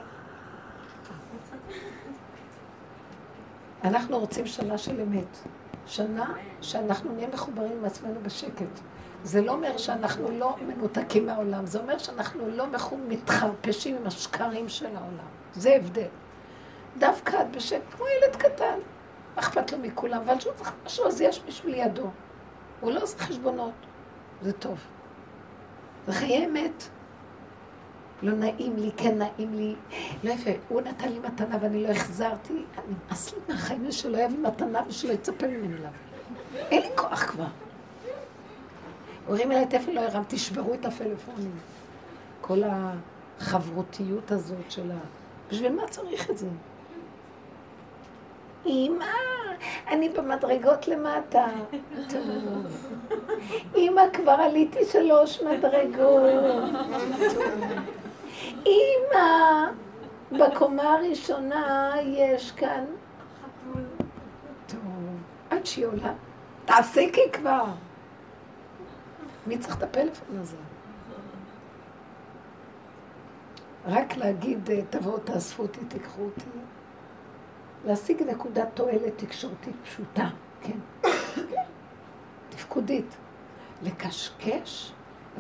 אנחנו 3.83 4.19
רוצים 4.19 4.45
שנה 4.45 4.77
של 4.77 5.01
אמת. 5.01 5.37
שנה 5.85 6.33
שאנחנו 6.61 7.15
נהיה 7.15 7.27
מחוברים 7.27 7.71
עם 7.71 7.85
עצמנו 7.85 8.19
בשקט. 8.23 8.79
זה 9.25 9.41
לא 9.41 9.51
אומר 9.51 9.77
שאנחנו 9.77 10.31
לא 10.31 10.55
מנותקים 10.67 11.25
מהעולם, 11.25 11.65
זה 11.65 11.79
אומר 11.79 11.97
שאנחנו 11.97 12.49
לא 12.49 12.65
מתחרפשים 13.07 13.95
עם 13.95 14.07
השקרים 14.07 14.69
של 14.69 14.85
העולם. 14.85 15.27
זה 15.53 15.75
הבדל. 15.75 16.07
דווקא 16.97 17.41
את 17.41 17.55
בשקט, 17.55 17.93
כמו 17.95 18.05
ילד 18.07 18.35
קטן. 18.35 18.79
מה 19.35 19.41
אכפת 19.41 19.71
לו 19.71 19.77
מכולם? 19.77 20.21
אבל 20.21 20.39
שהוא 20.39 20.53
צריך 20.53 20.73
משהו, 20.85 21.07
אז 21.07 21.21
יש 21.21 21.41
מישהו 21.45 21.69
לידו. 21.69 22.09
הוא 22.81 22.91
לא 22.91 23.01
עושה 23.01 23.17
חשבונות. 23.17 23.73
זה 24.41 24.53
טוב. 24.53 24.77
זה 26.07 26.13
חיי 26.13 26.45
אמת. 26.45 26.83
לא 28.21 28.33
נעים 28.33 28.75
לי, 28.77 28.91
כן 28.97 29.17
נעים 29.17 29.53
לי. 29.53 29.75
לא 30.23 30.29
יפה, 30.31 30.51
הוא 30.69 30.81
נתן 30.81 31.09
לי 31.09 31.19
מתנה 31.19 31.57
ואני 31.61 31.83
לא 31.83 31.87
החזרתי. 31.87 32.53
אני 32.53 32.95
נמאס 33.07 33.33
לי 33.33 33.39
מהחיים 33.49 33.91
שלא 33.91 34.17
יביא 34.17 34.39
מתנה 34.39 34.81
ושלא 34.87 35.13
יצפה 35.13 35.47
ממני 35.47 35.77
להביא. 35.77 35.99
אין 36.55 36.81
לי 36.81 36.89
כוח 36.95 37.23
כבר. 37.23 37.64
הוא 39.27 39.35
הרים 39.35 39.51
אליי 39.51 39.67
טפל, 39.67 39.91
לא 39.91 40.01
הרם, 40.01 40.23
תשברו 40.27 40.73
את 40.73 40.85
הפלאפונים. 40.85 41.51
כל 42.41 42.61
החברותיות 43.39 44.31
הזאת 44.31 44.71
של 44.71 44.91
ה... 44.91 44.95
בשביל 45.51 45.75
מה 45.75 45.87
צריך 45.87 46.29
את 46.29 46.37
זה? 46.37 46.47
אמא, 48.65 49.05
אני 49.87 50.09
במדרגות 50.09 50.87
למטה. 50.87 51.47
אמא, 53.75 54.01
כבר 54.13 54.31
עליתי 54.31 54.85
שלוש 54.85 55.41
מדרגות. 55.41 56.33
אמא, 58.65 59.65
בקומה 60.31 60.93
הראשונה 60.93 61.93
יש 62.03 62.51
כאן... 62.51 62.85
טוב, 64.67 64.79
עד 65.49 65.65
שהיא 65.65 65.85
עולה. 65.85 66.13
תעסיקי 66.65 67.31
כבר. 67.33 67.63
מי 69.47 69.57
צריך 69.57 69.77
את 69.77 69.83
הפלאפון 69.83 70.37
הזה? 70.41 70.57
רק 73.85 74.17
להגיד, 74.17 74.69
תבואו, 74.89 75.17
תאספו 75.17 75.63
אותי, 75.63 75.79
תיקחו 75.87 76.21
אותי. 76.21 76.45
להשיג 77.85 78.23
נקודת 78.23 78.67
תועלת 78.73 79.13
תקשורתית 79.17 79.75
פשוטה, 79.83 80.29
כן. 80.61 81.09
תפקודית. 82.49 83.15
לקשקש, 83.83 84.91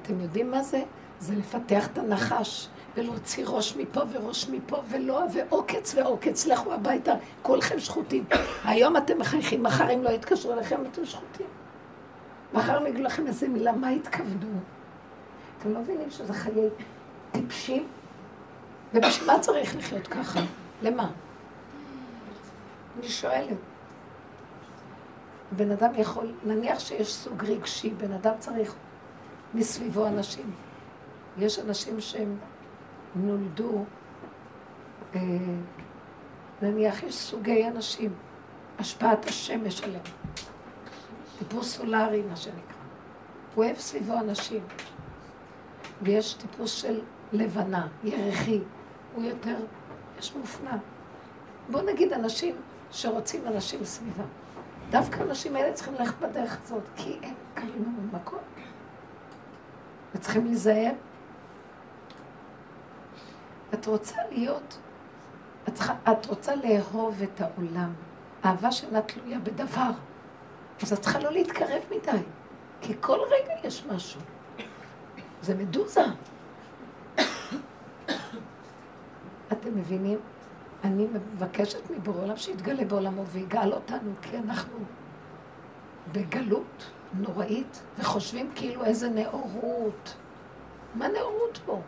אתם 0.01 0.21
יודעים 0.21 0.51
מה 0.51 0.63
זה? 0.63 0.83
זה 1.19 1.35
לפתח 1.35 1.87
את 1.87 1.97
הנחש 1.97 2.67
ולהוציא 2.95 3.45
ראש 3.47 3.75
מפה 3.75 4.01
וראש 4.11 4.49
מפה 4.49 4.81
ולא, 4.89 5.21
ועוקץ 5.33 5.95
ועוקץ, 5.95 6.45
לכו 6.45 6.73
הביתה, 6.73 7.13
כולכם 7.41 7.79
שחוטים. 7.79 8.25
היום 8.63 8.97
אתם 8.97 9.17
מחייכים, 9.17 9.63
מחר 9.63 9.93
אם 9.93 10.03
לא 10.03 10.09
יתקשרו 10.09 10.53
אליכם 10.53 10.81
אתם 10.91 11.05
שחוטים. 11.05 11.47
מחר 12.55 12.79
נגיד 12.79 13.03
לכם 13.03 13.27
איזה 13.27 13.47
מילה, 13.47 13.71
מה 13.71 13.89
התכוונו? 13.89 14.59
אתם 15.57 15.73
לא 15.73 15.79
מבינים 15.79 16.11
שזה 16.11 16.33
חיי 16.33 16.69
טיפשים? 17.31 17.87
ובשביל 18.93 19.27
מה 19.27 19.39
צריך 19.39 19.75
לחיות 19.75 20.07
ככה? 20.07 20.39
למה? 20.81 21.11
אני 22.99 23.07
שואלת. 23.09 23.57
בן 25.51 25.71
אדם 25.71 25.91
יכול, 25.95 26.33
נניח 26.45 26.79
שיש 26.79 27.13
סוג 27.13 27.43
רגשי, 27.45 27.89
בן 27.89 28.11
אדם 28.11 28.33
צריך 28.39 28.75
מסביבו 29.53 30.07
אנשים. 30.07 30.51
יש 31.37 31.59
אנשים 31.59 32.01
שהם 32.01 32.37
נולדו, 33.15 33.85
אה, 35.15 35.21
נניח 36.61 37.03
יש 37.03 37.15
סוגי 37.15 37.67
אנשים, 37.67 38.13
השפעת 38.79 39.25
השמש 39.25 39.83
עליהם. 39.83 40.24
טיפוס 41.39 41.77
סולארי, 41.77 42.21
מה 42.21 42.35
שנקרא. 42.35 42.75
הוא 43.55 43.65
אוהב 43.65 43.77
סביבו 43.77 44.13
אנשים. 44.13 44.63
ויש 46.01 46.33
טיפוס 46.33 46.71
של 46.71 47.01
לבנה, 47.33 47.87
ירחי. 48.03 48.59
הוא 49.15 49.23
יותר, 49.23 49.57
יש 50.19 50.35
מופנע. 50.35 50.77
בואו 51.69 51.85
נגיד 51.85 52.13
אנשים 52.13 52.55
שרוצים 52.91 53.47
אנשים 53.47 53.85
סביבם. 53.85 54.27
דווקא 54.89 55.19
האנשים 55.19 55.55
האלה 55.55 55.73
צריכים 55.73 55.93
ללכת 55.93 56.19
בדרך 56.19 56.57
הזאת, 56.63 56.83
כי 56.95 57.17
הם 57.23 57.33
קלים 57.53 58.09
במקום. 58.11 58.39
וצריכים 60.15 60.45
להיזהר. 60.45 60.91
את 63.73 63.85
רוצה 63.85 64.15
להיות, 64.31 64.77
את, 65.67 65.79
את 66.11 66.25
רוצה 66.25 66.55
לאהוב 66.55 67.21
את 67.23 67.41
העולם. 67.41 67.93
אהבה 68.45 68.71
שאינה 68.71 69.01
תלויה 69.01 69.39
בדבר. 69.39 69.91
אז 70.81 70.93
את 70.93 71.01
צריכה 71.01 71.19
לא 71.19 71.31
להתקרב 71.31 71.81
מדי, 71.91 72.23
כי 72.81 72.93
כל 73.01 73.19
רגע 73.27 73.53
יש 73.63 73.85
משהו. 73.85 74.21
זה 75.41 75.55
מדוזה. 75.55 76.05
אתם 79.51 79.75
מבינים? 79.75 80.19
אני 80.83 81.07
מבקשת 81.13 81.89
מבורא 81.91 82.23
עולם 82.23 82.37
שיתגלה 82.37 82.85
בעולמו 82.85 83.25
ויגאל 83.25 83.73
אותנו, 83.73 84.11
כי 84.21 84.37
אנחנו 84.37 84.77
בגלות 86.11 86.91
נוראית, 87.13 87.81
וחושבים 87.97 88.51
כאילו 88.55 88.85
איזה 88.85 89.09
נאורות. 89.09 90.15
מה 90.95 91.07
נאורות 91.07 91.59
פה? 91.65 91.81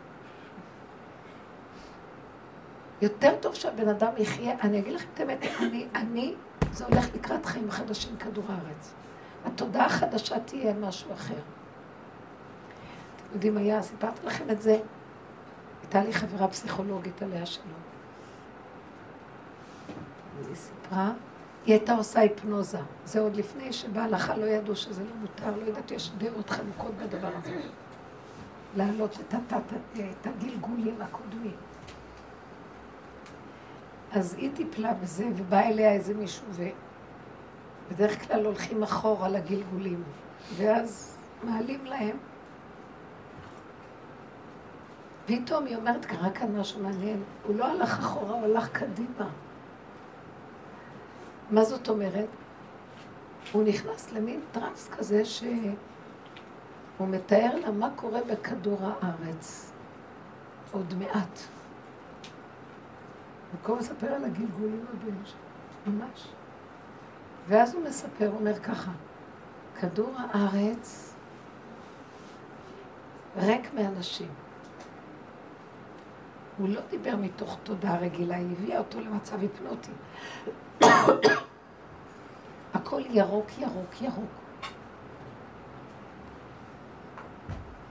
יותר 3.02 3.34
טוב 3.40 3.54
שהבן 3.54 3.88
אדם 3.88 4.12
יחיה, 4.16 4.54
אני 4.62 4.78
אגיד 4.78 4.92
לכם 4.92 5.08
את 5.14 5.20
האמת, 5.20 5.44
אני, 5.60 5.86
אני, 5.94 6.34
זה 6.72 6.84
הולך 6.84 7.14
לקראת 7.14 7.46
חיים 7.46 7.70
חדשים 7.70 8.16
כדור 8.16 8.44
הארץ. 8.48 8.94
התודעה 9.44 9.86
החדשה 9.86 10.40
תהיה 10.40 10.74
משהו 10.74 11.12
אחר. 11.12 11.34
אתם 11.34 13.34
יודעים, 13.34 13.56
היה, 13.56 13.82
סיפרתי 13.82 14.26
לכם 14.26 14.50
את 14.50 14.62
זה, 14.62 14.80
הייתה 15.82 16.04
לי 16.04 16.12
חברה 16.12 16.48
פסיכולוגית 16.48 17.22
עליה 17.22 17.46
שלום. 17.46 17.66
היא 20.48 20.56
סיפרה, 20.56 21.12
היא 21.66 21.74
הייתה 21.74 21.94
עושה 21.94 22.20
היפנוזה. 22.20 22.78
זה 23.04 23.20
עוד 23.20 23.36
לפני 23.36 23.72
שבהלכה 23.72 24.36
לא 24.36 24.44
ידעו 24.44 24.76
שזה 24.76 25.04
לא 25.04 25.10
מותר, 25.20 25.60
לא 25.60 25.64
יודעת, 25.64 25.90
יש 25.90 26.10
דעות 26.18 26.50
חלוקות 26.50 26.94
בדבר 26.94 27.30
הזה. 27.44 27.60
להעלות 28.76 29.18
את 29.20 30.26
הגלגולים 30.26 30.96
הקודמים. 31.00 31.56
אז 34.12 34.34
היא 34.34 34.50
טיפלה 34.54 34.94
בזה, 34.94 35.26
ובא 35.36 35.60
אליה 35.60 35.92
איזה 35.92 36.14
מישהו, 36.14 36.46
ובדרך 37.88 38.26
כלל 38.26 38.46
הולכים 38.46 38.82
אחורה 38.82 39.28
לגלגולים, 39.28 40.02
ואז 40.56 41.18
מעלים 41.44 41.84
להם. 41.86 42.16
פתאום 45.26 45.66
היא 45.66 45.76
אומרת, 45.76 46.04
קרה 46.04 46.30
כאן 46.30 46.60
משהו 46.60 46.82
מעניין. 46.82 47.22
הוא 47.46 47.56
לא 47.56 47.64
הלך 47.64 47.98
אחורה, 47.98 48.34
הוא 48.34 48.44
הלך 48.44 48.68
קדימה. 48.72 49.28
מה 51.50 51.64
זאת 51.64 51.88
אומרת? 51.88 52.28
הוא 53.52 53.62
נכנס 53.62 54.12
למין 54.12 54.40
טרנס 54.52 54.88
כזה 54.88 55.24
שהוא 55.24 55.48
מתאר 57.08 57.54
לה 57.54 57.70
מה 57.70 57.90
קורה 57.96 58.20
בכדור 58.30 58.78
הארץ 58.82 59.72
עוד 60.72 60.94
מעט. 60.98 61.38
במקום 63.52 63.78
לספר 63.78 64.06
על 64.06 64.24
הגלגולים 64.24 64.84
הבאים 64.92 65.22
שלו, 65.24 65.92
ממש. 65.92 66.28
ואז 67.48 67.74
הוא 67.74 67.84
מספר, 67.84 68.30
אומר 68.34 68.58
ככה, 68.58 68.90
כדור 69.80 70.14
הארץ 70.18 71.14
ריק 73.36 73.74
מאנשים. 73.74 74.28
הוא 76.58 76.68
לא 76.68 76.80
דיבר 76.90 77.16
מתוך 77.16 77.58
תודה 77.62 77.96
רגילה, 77.96 78.36
היא 78.36 78.52
הביאה 78.52 78.78
אותו 78.78 79.00
למצב 79.00 79.40
היפנוטי. 79.40 79.90
הכל 82.74 83.02
ירוק, 83.10 83.58
ירוק, 83.58 84.02
ירוק. 84.02 84.30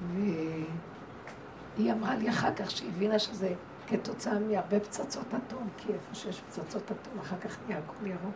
והיא 0.02 1.94
אמרה 1.94 2.16
לי 2.16 2.30
אחר 2.30 2.54
כך 2.56 2.72
שהיא 2.72 2.90
הבינה 2.90 3.20
שזה 3.20 3.54
כתוצאה 3.88 4.40
מהרבה 4.40 4.80
פצצות 4.80 5.28
אטום, 5.28 5.70
כי 5.78 5.94
איפה 5.94 6.16
שיש 6.16 6.42
פצצות 6.42 6.92
אטום, 6.92 7.20
אחר 7.20 7.38
כך 7.38 7.58
נהיה 7.68 7.80
הכל 7.80 8.08
ירוק. 8.08 8.36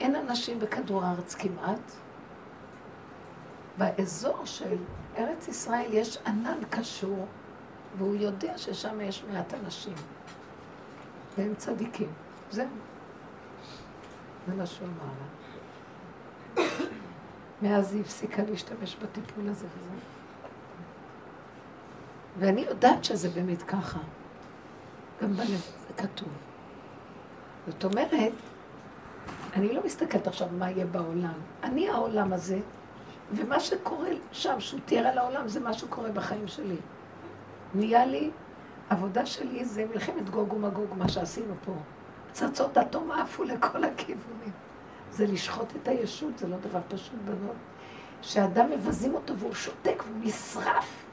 אין 0.00 0.16
אנשים 0.16 0.58
בכדור 0.58 1.04
הארץ 1.04 1.34
כמעט. 1.34 1.92
באזור 3.78 4.44
של 4.44 4.76
ארץ 5.16 5.48
ישראל 5.48 5.90
יש 5.92 6.18
ענן 6.26 6.58
קשור, 6.70 7.26
והוא 7.98 8.14
יודע 8.14 8.58
ששם 8.58 9.00
יש 9.00 9.24
מעט 9.32 9.54
אנשים. 9.54 9.94
והם 11.38 11.54
צדיקים. 11.54 12.12
זהו. 12.50 12.66
זה 14.46 14.54
מה 14.54 14.66
שהוא 14.66 14.88
אמר 14.88 15.12
לה. 15.18 15.26
מאז 17.62 17.94
היא 17.94 18.00
הפסיקה 18.00 18.42
להשתמש 18.42 18.96
בטיפול 18.96 19.48
הזה 19.48 19.66
וזה. 19.66 20.15
ואני 22.38 22.60
יודעת 22.60 23.04
שזה 23.04 23.28
באמת 23.28 23.62
ככה. 23.62 23.98
גם 25.22 25.32
בלב 25.32 25.70
זה 25.88 25.94
כתוב. 25.96 26.28
זאת 27.66 27.84
אומרת, 27.84 28.32
אני 29.54 29.72
לא 29.72 29.84
מסתכלת 29.84 30.26
עכשיו 30.26 30.48
מה 30.58 30.70
יהיה 30.70 30.86
בעולם. 30.86 31.32
אני 31.62 31.88
העולם 31.88 32.32
הזה, 32.32 32.58
ומה 33.32 33.60
שקורה 33.60 34.08
שם, 34.32 34.60
שהוא 34.60 34.80
תיאר 34.84 35.06
על 35.06 35.18
העולם, 35.18 35.48
זה 35.48 35.60
מה 35.60 35.72
שקורה 35.72 36.10
בחיים 36.10 36.48
שלי. 36.48 36.76
נהיה 37.74 38.06
לי, 38.06 38.30
עבודה 38.90 39.26
שלי 39.26 39.64
זה 39.64 39.84
מלחמת 39.92 40.30
גוג 40.30 40.52
ומגוג, 40.52 40.88
מה 40.96 41.08
שעשינו 41.08 41.54
פה. 41.64 41.72
פצצות 42.28 42.78
אטום 42.78 43.10
עפו 43.10 43.44
לכל 43.44 43.84
הכיוונים. 43.84 44.52
זה 45.10 45.26
לשחוט 45.26 45.76
את 45.82 45.88
הישות, 45.88 46.38
זה 46.38 46.48
לא 46.48 46.56
דבר 46.56 46.80
פשוט 46.88 47.14
בנות. 47.24 47.56
שאדם 48.22 48.70
מבזים 48.70 49.14
אותו 49.14 49.36
והוא 49.36 49.54
שותק 49.54 50.02
והוא 50.06 50.18
נשרף. 50.20 51.05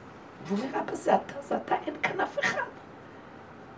והוא 0.44 0.58
אומר, 0.58 0.80
אבא 0.80 0.94
זה 0.94 1.14
אתה, 1.14 1.42
זה 1.42 1.56
אתה, 1.56 1.74
אין 1.86 1.94
כאן 2.02 2.20
אף 2.20 2.38
אחד. 2.38 2.64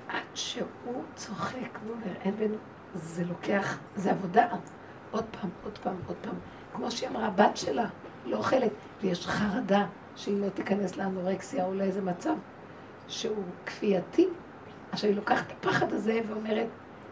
עד 0.08 0.22
שהוא 0.34 1.02
צוחק, 1.14 1.78
והוא 1.82 1.94
אומר, 1.94 2.16
אין 2.24 2.36
בין... 2.36 2.54
זה 2.94 3.24
לוקח, 3.24 3.78
זה 3.96 4.10
עבודה. 4.10 4.46
עוד 5.10 5.24
פעם, 5.30 5.50
עוד 5.64 5.78
פעם, 5.78 5.96
עוד 6.06 6.16
פעם. 6.20 6.34
כמו 6.72 6.90
שהיא 6.90 7.08
אמרה, 7.08 7.26
הבת 7.26 7.56
שלה 7.56 7.86
לא 8.24 8.36
אוכלת, 8.36 8.72
ויש 9.02 9.26
חרדה 9.26 9.86
שהיא 10.16 10.40
לא 10.40 10.48
תיכנס 10.48 10.96
לאנורקסיה 10.96 11.64
או 11.64 11.74
לאיזה 11.74 12.02
מצב 12.02 12.34
שהוא 13.08 13.44
כפייתי. 13.66 14.28
עכשיו 14.92 15.10
היא 15.10 15.16
לוקחת 15.16 15.46
את 15.46 15.52
הפחד 15.52 15.92
הזה 15.92 16.20
ואומרת, 16.28 16.66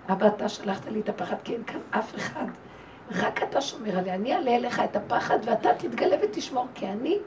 אבא, 0.09 0.27
אתה 0.27 0.49
שלחת 0.49 0.87
לי 0.87 1.01
את 1.01 1.09
הפחד 1.09 1.37
כי 1.45 1.55
אין 1.55 1.65
כאן 1.65 1.81
אף 1.91 2.15
אחד. 2.15 2.47
רק 3.11 3.43
אתה 3.43 3.61
שומר 3.61 3.99
עליה. 3.99 4.15
אני 4.15 4.35
אעלה 4.35 4.57
אליך 4.57 4.81
את 4.81 4.97
הפחד 4.97 5.39
ואתה 5.45 5.75
תתגלה 5.79 6.17
ותשמור, 6.23 6.67
כי 6.75 6.87
אני 6.89 7.19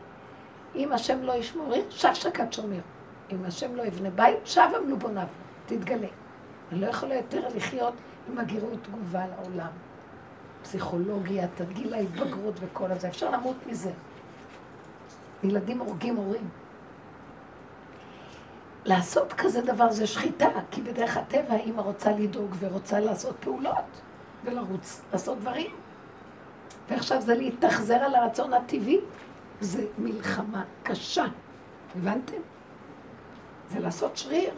אם 0.75 0.93
השם 0.93 1.23
לא 1.23 1.33
ישמור 1.33 1.73
עיר, 1.73 1.85
שב 1.89 2.13
שקד 2.13 2.53
שומר. 2.53 2.79
אם 3.31 3.45
השם 3.45 3.75
לא 3.75 3.83
יבנה 3.83 4.09
בית, 4.09 4.37
שב 4.45 4.69
עמלו 4.81 4.97
בוניו. 4.97 5.27
תתגלה. 5.65 6.07
אני 6.71 6.81
לא 6.81 6.87
יכולה 6.87 7.15
יותר 7.15 7.47
לחיות 7.55 7.93
עם 8.29 8.37
הגירוי 8.37 8.77
תגובה 8.77 9.25
לעולם. 9.27 9.71
פסיכולוגיה, 10.61 11.47
תרגיל 11.55 11.93
ההתבגרות 11.93 12.53
וכל 12.59 12.91
הזה. 12.91 13.07
אפשר 13.07 13.29
למות 13.29 13.55
מזה. 13.67 13.91
ילדים 15.43 15.79
הורגים 15.79 16.15
הורים. 16.15 16.49
לעשות 18.85 19.33
כזה 19.33 19.61
דבר 19.61 19.91
זה 19.91 20.07
שחיטה, 20.07 20.47
כי 20.71 20.81
בדרך 20.81 21.17
הטבע 21.17 21.53
האימא 21.53 21.81
רוצה 21.81 22.11
לדאוג 22.11 22.55
ורוצה 22.59 22.99
לעשות 22.99 23.35
פעולות 23.39 24.01
ולרוץ, 24.43 25.01
לעשות 25.11 25.39
דברים. 25.39 25.71
ועכשיו 26.89 27.21
זה 27.21 27.35
להתאכזר 27.35 27.95
על 27.95 28.15
הרצון 28.15 28.53
הטבעי 28.53 28.99
זה 29.61 29.85
מלחמה 29.97 30.63
קשה. 30.83 31.25
הבנתם? 31.95 32.37
זה 33.69 33.79
לעשות 33.79 34.17
שריר. 34.17 34.53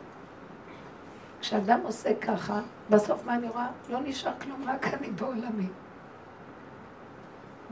כשאדם 1.42 1.80
עושה 1.84 2.16
ככה, 2.22 2.62
בסוף 2.90 3.26
מה 3.26 3.36
אני 3.36 3.50
רואה? 3.50 3.68
לא 3.90 4.00
נשאר 4.04 4.32
כלום, 4.42 4.64
רק 4.68 4.86
אני 4.86 5.10
בעולמי. 5.10 5.68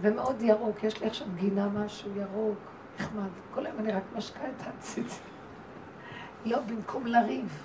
ומאוד 0.02 0.42
ירוק, 0.42 0.84
יש 0.84 1.02
לי 1.02 1.08
עכשיו 1.08 1.28
גינה 1.36 1.68
משהו 1.68 2.12
ירוק, 2.16 2.58
נחמד. 3.00 3.30
כל 3.54 3.66
היום 3.66 3.80
אני 3.80 3.92
רק 3.92 4.04
משקה 4.16 4.40
את 4.40 4.68
הציצי. 4.68 5.20
לא, 6.46 6.60
במקום 6.60 7.08
לריב 7.08 7.64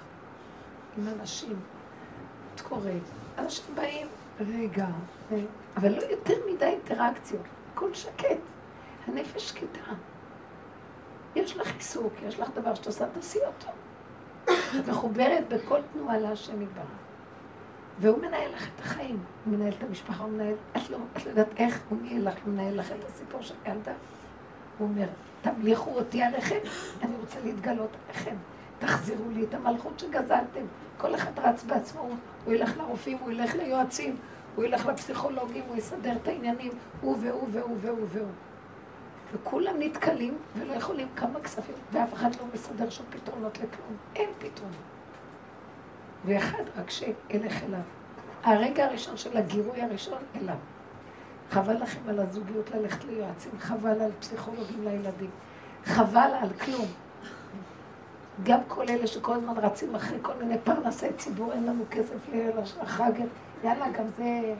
עם 0.99 1.09
אנשים. 1.09 1.57
את 2.55 2.61
קוראת, 2.61 3.03
אנשים 3.39 3.65
באים, 3.75 4.07
רגע, 4.41 4.87
אבל 5.77 5.93
לא 5.93 6.03
יותר 6.03 6.35
מדי 6.53 6.65
אינטראקציות. 6.65 7.43
הכל 7.73 7.95
שקט. 7.95 8.37
הנפש 9.07 9.49
שקטה. 9.49 9.93
יש 11.37 11.57
לך 11.57 11.74
עיסוק, 11.74 12.12
יש 12.23 12.41
לך 12.41 12.49
דבר 12.55 12.74
שאת 12.74 12.87
עושה, 12.87 13.07
תעשי 13.09 13.39
אותו. 13.47 13.69
את 14.45 14.89
מחוברת 14.89 15.49
בכל 15.49 15.81
תנועה 15.93 16.19
להשם 16.19 16.62
יתברך. 16.62 16.87
והוא 17.99 18.19
מנהל 18.19 18.53
לך 18.55 18.69
את 18.74 18.81
החיים, 18.81 19.19
הוא 19.45 19.55
מנהל 19.55 19.73
את 19.79 19.83
המשפחה, 19.83 20.24
הוא 20.24 20.33
מנהל, 20.33 20.55
את 20.77 20.91
לא, 20.91 20.99
את 21.16 21.24
לא 21.24 21.31
יודעת 21.31 21.49
איך 21.57 21.81
הוא 21.89 21.99
מנהל 21.99 22.29
לך, 22.29 22.35
הוא 22.45 22.55
מנהל 22.55 22.79
לך 22.79 22.93
את 22.93 23.05
הסיפור 23.05 23.43
של 23.43 23.55
ילדה. 23.66 23.93
הוא 24.79 24.89
אומר, 24.89 25.07
תמליכו 25.43 25.91
אותי 25.91 26.23
עליכם, 26.23 26.59
אני 27.03 27.16
רוצה 27.20 27.41
להתגלות 27.45 27.91
עליכם. 28.05 28.37
תחזירו 28.79 29.31
לי 29.31 29.45
את 29.45 29.55
המלכות 29.55 29.99
שגזלתם. 29.99 30.65
כל 30.99 31.15
אחד 31.15 31.39
רץ 31.39 31.65
בעצמו, 31.65 32.09
הוא 32.45 32.55
ילך 32.55 32.77
לרופאים, 32.77 33.19
הוא 33.20 33.31
ילך 33.31 33.55
ליועצים, 33.55 34.16
הוא 34.55 34.65
ילך 34.65 34.87
לפסיכולוגים, 34.87 35.65
הוא 35.69 35.77
יסדר 35.77 36.12
את 36.23 36.29
העניינים, 36.29 36.73
הוא 37.01 37.16
והוא 37.20 37.49
והוא 37.53 37.77
והוא 37.81 38.07
והוא. 38.09 38.29
וכולם 39.33 39.75
נתקלים 39.79 40.39
ולא 40.57 40.73
יכולים 40.73 41.09
כמה 41.17 41.41
כספים, 41.41 41.75
ואף 41.93 42.15
אחד 42.15 42.31
לא 42.41 42.47
מסדר 42.55 42.91
שם 42.91 43.05
פתרונות 43.11 43.59
לכלום. 43.59 43.97
אין 44.17 44.31
פתרונות. 44.39 44.77
ואחד 46.25 46.63
רק 46.77 46.91
שילך 46.91 47.63
אליו. 47.63 47.81
הרגע 48.43 48.85
הראשון 48.87 49.17
של 49.17 49.37
הגירוי 49.37 49.83
הראשון, 49.83 50.19
אליו. 50.37 50.57
חבל 51.51 51.83
לכם 51.83 52.01
על 52.09 52.21
הזוגיות 52.21 52.71
ללכת 52.71 53.05
ליועצים, 53.05 53.53
חבל 53.59 54.01
על 54.01 54.11
פסיכולוגים 54.21 54.85
לילדים, 54.85 55.31
חבל 55.85 56.31
על 56.41 56.49
כלום. 56.65 56.87
גם 58.43 58.59
כל 58.69 58.85
אלה 58.89 59.07
שכל 59.07 59.35
הזמן 59.35 59.55
רצים 59.57 59.95
אחרי 59.95 60.19
כל 60.23 60.33
מיני 60.41 60.59
פרנסי 60.65 61.13
ציבור, 61.17 61.53
אין 61.53 61.67
לנו 61.67 61.85
כסף 61.91 62.15
לחג, 62.83 63.13
יאללה, 63.65 63.91
גם 63.91 64.05
זה... 64.17 64.55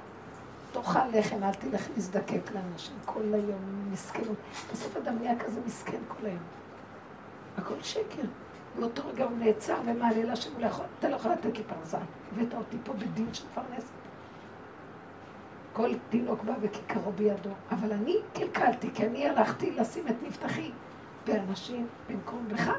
תאכל 0.73 1.09
לחם, 1.13 1.43
אל 1.43 1.55
תלך 1.55 1.89
להזדקק 1.95 2.53
לאנשים 2.55 2.95
כל 3.05 3.35
היום, 3.35 3.91
מסכנות. 3.93 4.37
בסוף 4.73 4.97
אדם 4.97 5.19
נהיה 5.19 5.39
כזה 5.39 5.61
מסכן 5.67 6.01
כל 6.09 6.27
היום. 6.27 6.43
הכל 7.57 7.83
שקר. 7.83 8.23
באותו 8.79 9.03
רגע 9.09 9.25
הוא 9.25 9.39
נעצר 9.39 9.77
ומעלה 9.85 10.25
להשם, 10.25 10.51
לא 10.59 10.69
אתה 10.99 11.09
לא 11.09 11.17
יכול 11.17 11.31
לתת 11.33 11.59
לי 11.59 11.65
פרנסה. 11.65 11.99
הבאת 12.33 12.55
אותי 12.55 12.77
פה 12.85 12.93
בדין 12.93 13.35
של 13.35 13.45
פרנסת. 13.55 13.93
כל 15.73 15.91
תינוק 16.09 16.43
בא 16.43 16.53
וכיכרו 16.61 17.13
בידו. 17.13 17.51
אבל 17.71 17.93
אני 17.93 18.17
קלקלתי, 18.33 18.91
כי 18.95 19.07
אני 19.07 19.29
הלכתי 19.29 19.71
לשים 19.71 20.09
את 20.09 20.15
מבטחי 20.23 20.71
באנשים 21.27 21.87
במקום 22.09 22.49
בך. 22.49 22.71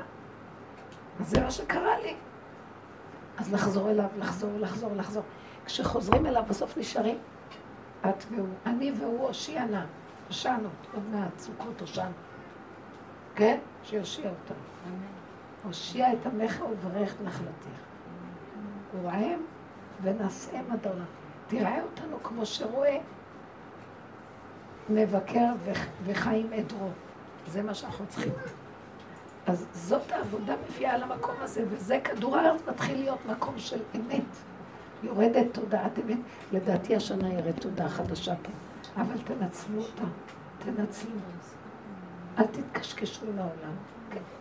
אז 1.20 1.30
זה 1.30 1.42
מה 1.42 1.52
שקרה 1.52 2.00
לי. 2.00 2.16
אז 3.38 3.54
לחזור 3.54 3.90
אליו, 3.90 4.10
לחזור, 4.18 4.52
לחזור, 4.60 4.96
לחזור. 4.96 5.24
כשחוזרים 5.66 6.26
אליו, 6.26 6.44
בסוף 6.48 6.78
נשארים 6.78 7.18
את 8.10 8.24
והוא. 8.32 8.48
אני 8.66 8.92
והוא 9.00 9.28
הושיענה. 9.28 9.86
הושענו, 10.28 10.70
עוד 10.94 11.04
מעט, 11.12 11.40
סוכות 11.40 11.82
הושענו. 11.82 12.14
כן? 13.36 13.60
שיושיע 13.84 14.30
אותנו. 14.30 14.64
הושיע 15.64 16.14
את 16.14 16.26
עמך 16.26 16.64
וברך 16.72 17.16
נחלתך. 17.24 17.68
ורעם 18.96 19.40
ונשאם 20.02 20.72
אדונה. 20.74 21.06
תראה 21.48 21.84
אותנו 21.84 22.24
כמו 22.24 22.46
שרואה 22.46 22.98
מבקר 24.90 25.52
וחיים 26.06 26.54
עדרו. 26.54 26.90
זה 27.48 27.64
מה 27.64 27.74
שאנחנו 27.74 28.06
צריכים. 28.08 28.34
אז 29.48 29.66
זאת 29.74 30.12
העבודה 30.12 30.56
מביאה 30.70 30.98
למקום 30.98 31.36
הזה, 31.40 31.64
וזה 31.70 32.00
כדור 32.04 32.38
הארץ 32.38 32.62
מתחיל 32.68 32.98
להיות 32.98 33.26
מקום 33.26 33.60
של 33.60 33.80
אמת. 33.96 34.24
יורדת 35.04 35.46
תודעת 35.52 36.00
אמת. 36.00 36.18
לדעתי 36.52 36.96
השנה 36.96 37.34
ירד 37.34 37.60
תודעה 37.60 37.90
חדשה 37.90 38.34
פה, 38.36 38.52
אבל 39.02 39.18
תנצלו 39.24 39.82
אותה, 39.82 40.04
תנצלו. 40.60 41.12
אל 42.38 42.46
תתקשקשו 42.46 43.26
עם 43.26 43.40
העולם. 43.40 43.76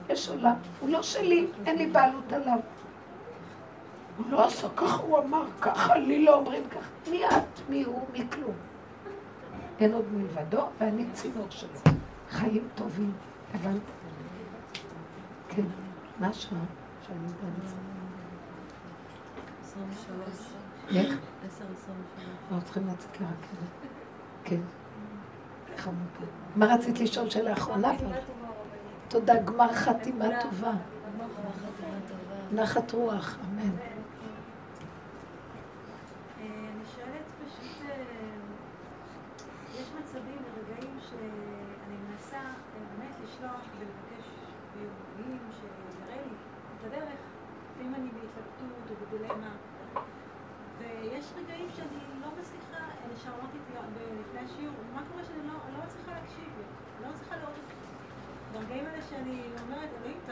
יש 0.08 0.28
עולם, 0.28 0.54
הוא 0.80 0.88
לא 0.88 1.02
שלי, 1.02 1.46
אין 1.66 1.78
לי 1.78 1.86
בעלות 1.86 2.32
עליו. 2.32 2.58
הוא 4.16 4.26
לא 4.30 4.46
עשה 4.46 4.68
ככה, 4.76 5.02
הוא 5.02 5.18
אמר 5.18 5.44
ככה, 5.60 5.98
לי 5.98 6.24
לא 6.24 6.34
אומרים 6.38 6.62
ככה. 6.70 7.10
מי 7.10 7.26
את? 7.26 7.60
מי 7.68 7.82
הוא? 7.82 8.06
מי 8.12 8.26
כלום? 8.32 8.54
אין 9.80 9.92
עוד 9.92 10.04
מלבדו, 10.12 10.66
ואני 10.80 11.04
צינור 11.12 11.46
שלו. 11.50 11.92
חיים 12.30 12.68
טובים, 12.74 13.12
הבנת? 13.54 13.80
כן, 15.48 15.64
מה 16.20 16.32
שמה? 16.32 16.58
שאני 17.06 17.18
יודעת 17.18 17.91
איך? 20.96 21.14
אנחנו 22.50 22.64
צריכים 22.64 22.88
לצאת 22.88 23.20
לרכבת. 23.20 23.88
כן. 24.44 24.60
חמודה. 25.76 26.26
מה 26.56 26.74
רצית 26.74 27.00
לשאול 27.00 27.30
שאלה 27.30 27.52
אחרונה? 27.52 27.92
תודה, 29.08 29.42
גמר 29.42 29.72
חתימה 29.72 30.24
טובה. 30.42 30.72
נחת 32.52 32.92
רוח, 32.92 33.36
אמן. 33.44 33.91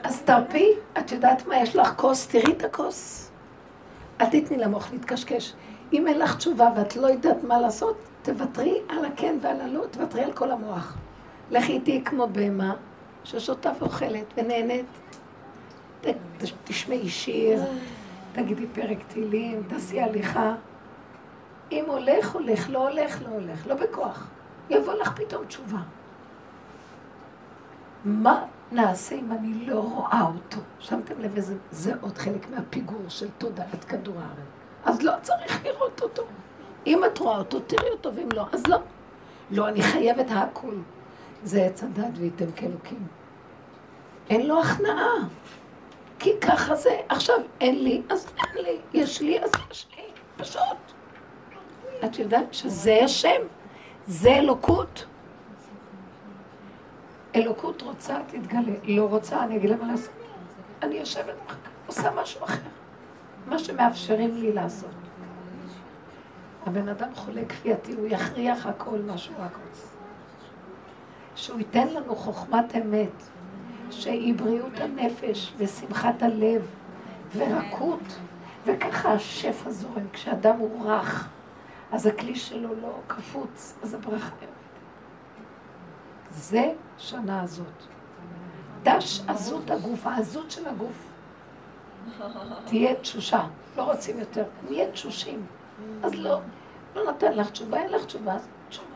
אז 0.03 0.23
תרפי, 0.23 0.73
את 0.99 1.13
יודעת 1.13 1.47
מה, 1.47 1.57
יש 1.57 1.77
לך 1.77 1.93
כוס, 1.97 2.29
תראי 2.29 2.53
את 2.53 2.65
הכוס. 2.65 3.31
אל 4.21 4.27
תתני 4.27 4.59
למוח 4.59 4.93
להתקשקש. 4.93 5.53
אם 5.93 6.07
אין 6.07 6.19
לך 6.19 6.37
תשובה 6.37 6.71
ואת 6.77 6.97
לא 6.97 7.07
יודעת 7.07 7.45
מה 7.45 7.61
לעשות, 7.61 7.97
תוותרי 8.23 8.81
על 8.89 9.05
הכן 9.05 9.39
ועל 9.41 9.61
הלא, 9.61 9.85
תוותרי 9.91 10.25
על 10.25 10.33
כל 10.33 10.51
המוח. 10.51 10.97
לכי 11.51 11.73
איתי 11.73 12.03
כמו 12.05 12.27
בהמה 12.27 12.75
ששותה 13.25 13.73
ואוכלת 13.79 14.25
ונהנית. 14.37 14.87
תשמעי 16.65 17.09
שיר, 17.09 17.63
תגידי 18.33 18.67
פרק 18.67 18.99
תהילים, 19.09 19.63
תעשי 19.69 20.01
הליכה. 20.01 20.55
אם 21.73 21.85
הולך, 21.87 22.35
הולך, 22.35 22.71
לא 22.71 22.89
הולך, 22.89 23.23
לא 23.23 23.29
הולך, 23.29 23.67
לא 23.67 23.75
בכוח. 23.75 24.29
יבוא 24.71 24.95
לך 24.95 25.13
פתאום 25.17 25.45
תשובה. 25.45 25.79
מה 28.05 28.45
נעשה 28.73 29.15
אם 29.15 29.33
אני 29.33 29.67
לא 29.67 29.81
רואה 29.81 30.23
אותו? 30.35 30.61
שמתם 30.79 31.21
לב 31.21 31.37
איזה, 31.37 31.55
זה 31.71 31.93
עוד 32.01 32.19
חלק 32.19 32.51
מהפיגור 32.51 33.03
של 33.09 33.29
תודעת 33.39 33.85
כדור 33.85 34.15
הארץ. 34.19 34.49
אז 34.85 35.03
לא 35.03 35.13
צריך 35.23 35.65
לראות 35.65 36.03
אותו. 36.03 36.23
אם 36.87 37.05
את 37.05 37.19
רואה 37.19 37.39
אותו, 37.39 37.61
תראי 37.61 37.91
אותו, 37.91 38.15
ואם 38.15 38.29
לא, 38.35 38.47
אז 38.53 38.67
לא. 38.67 38.79
לא, 39.51 39.69
אני 39.69 39.83
חייבת 39.83 40.27
הכול. 40.31 40.83
זה 41.45 41.63
עץ 41.63 41.83
הדת 41.83 42.19
וייתם 42.19 42.53
כאלוקים. 42.53 43.07
אין 44.31 44.47
לו 44.47 44.61
הכנעה. 44.61 45.15
כי 46.19 46.31
ככה 46.41 46.75
זה. 46.75 47.01
עכשיו, 47.09 47.37
אין 47.61 47.85
לי, 47.85 48.03
אז 48.09 48.27
אין 48.39 48.65
לי. 48.65 48.79
יש 48.93 49.21
לי, 49.21 49.45
אז 49.45 49.51
יש 49.71 49.87
לי. 49.97 50.03
פשוט. 50.37 51.00
את 52.05 52.19
יודעת 52.19 52.55
שזה 52.55 53.01
השם. 53.05 53.41
זה 54.07 54.31
אלוקות. 54.31 55.05
אלוקות 57.37 57.83
רוצה, 57.83 58.19
תתגלה. 58.27 58.73
לא 58.85 59.05
רוצה, 59.05 59.45
אני 59.45 59.57
אגיד 59.57 59.71
לה 59.71 59.77
מה 59.77 59.93
לעשות. 59.93 60.13
אני 60.83 60.95
יושבת, 60.95 61.35
עושה 61.87 62.11
משהו 62.11 62.45
אחר. 62.45 62.69
מה 63.47 63.59
שמאפשרים 63.59 64.35
לי 64.35 64.53
לעשות. 64.53 64.91
הבן 66.67 66.89
אדם 66.89 67.15
חולה 67.15 67.45
כפייתי, 67.45 67.93
הוא 67.93 68.07
יכריח 68.11 68.67
הכל 68.67 68.99
מה 69.07 69.19
שהוא 69.19 69.37
רק 69.39 69.59
רוצה. 69.67 69.87
שהוא 71.37 71.59
ייתן 71.59 71.89
לנו 71.89 72.17
חוכמת 72.17 72.77
אמת, 72.77 73.23
שהיא 73.91 74.35
בריאות 74.35 74.81
הנפש 74.81 75.53
ושמחת 75.59 76.23
הלב 76.23 76.67
ורקות, 77.37 78.19
וככה 78.67 79.13
השפע 79.13 79.71
זורם. 79.71 80.09
כשאדם 80.13 80.57
הוא 80.57 80.87
רך, 80.91 81.29
אז 81.93 82.07
הכלי 82.07 82.37
שלו 82.37 82.75
לא 82.83 83.01
קפוץ, 83.07 83.79
אז 83.83 83.95
הברכה 83.95 84.35
יורדת. 84.35 84.51
זה 86.31 86.73
שנה 86.99 87.43
הזאת. 87.43 87.67
דש 88.83 89.21
עזות 89.29 89.71
הגוף, 89.71 90.07
העזות 90.07 90.51
של 90.51 90.69
הגוף. 90.69 91.13
תהיה 92.65 92.95
תשושה, 92.95 93.47
לא 93.77 93.83
רוצים 93.83 94.19
יותר, 94.19 94.45
נהיה 94.69 94.91
תשושים. 94.91 95.47
אז 96.03 96.15
לא, 96.15 96.41
לא 96.95 97.11
נתן 97.11 97.33
לך 97.33 97.51
תשובה, 97.51 97.79
אין 97.79 97.93
לך 97.93 98.05
תשובה, 98.05 98.35
אז 98.35 98.49
תשובה. 98.69 98.87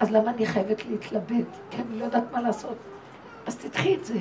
אז 0.00 0.10
למה 0.10 0.30
אני 0.30 0.46
חייבת 0.46 0.84
להתלבט? 0.86 1.46
כי 1.70 1.82
אני 1.82 1.98
לא 1.98 2.04
יודעת 2.04 2.32
מה 2.32 2.40
לעשות. 2.40 2.76
אז 3.46 3.56
תדחי 3.56 3.94
את 3.94 4.04
זה. 4.04 4.18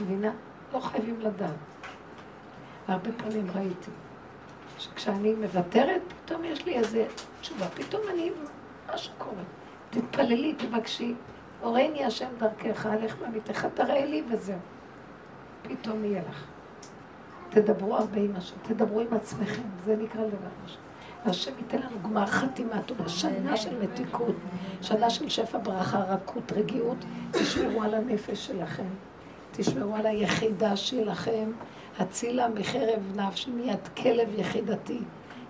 מבינה? 0.00 0.32
לא 0.72 0.80
חייבים 0.80 1.20
לדעת. 1.20 1.54
הרבה 2.88 3.10
פעמים 3.12 3.50
ראיתי 3.54 3.90
שכשאני 4.78 5.34
מוותרת, 5.34 6.00
פתאום 6.24 6.44
יש 6.44 6.66
לי 6.66 6.74
איזה 6.74 7.06
תשובה. 7.40 7.66
פתאום 7.68 8.02
אני 8.14 8.30
משהו 8.94 9.12
קורה. 9.18 9.42
תתפללי, 9.90 10.54
תבקשי, 10.54 11.14
הורני 11.60 12.04
השם 12.04 12.28
דרכך, 12.38 12.86
הלך 12.86 13.16
במיתך, 13.16 13.66
תראה 13.74 14.04
לי 14.04 14.22
וזהו. 14.30 14.58
פתאום 15.62 16.04
יהיה 16.04 16.22
לך. 16.30 16.44
תדברו 17.48 17.96
הרבה 17.96 18.20
עם 18.20 18.36
השם, 18.36 18.56
תדברו 18.62 19.00
עם 19.00 19.14
עצמכם, 19.14 19.62
זה 19.84 19.96
נקרא 19.96 20.22
לדבר 20.22 20.48
השם. 20.64 20.78
והשם 21.26 21.52
ייתן 21.58 21.78
לנו 21.78 21.96
גמר 22.02 22.26
חתימה 22.26 22.82
טובה, 22.82 23.08
שנה 23.08 23.56
של 23.56 23.82
מתיקות, 23.82 24.34
שנה 24.82 25.10
של 25.10 25.28
שפע 25.28 25.58
ברכה, 25.58 25.98
רכות, 25.98 26.52
רגיעות, 26.52 26.96
תשמרו 27.30 27.82
על 27.82 27.94
הנפש 27.94 28.46
שלכם, 28.46 28.88
תשמרו 29.52 29.96
על 29.96 30.06
היחידה 30.06 30.76
שלכם, 30.76 31.50
הצילה 31.98 32.48
מחרב 32.48 33.16
נפשי 33.16 33.50
מיד 33.50 33.88
כלב 33.96 34.28
יחידתי. 34.38 34.98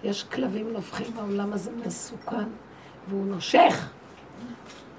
יש 0.05 0.25
כלבים 0.25 0.73
נובחים 0.73 1.07
בעולם 1.15 1.53
הזה 1.53 1.71
מסוכן, 1.87 2.49
והוא 3.09 3.27
נושך, 3.27 3.89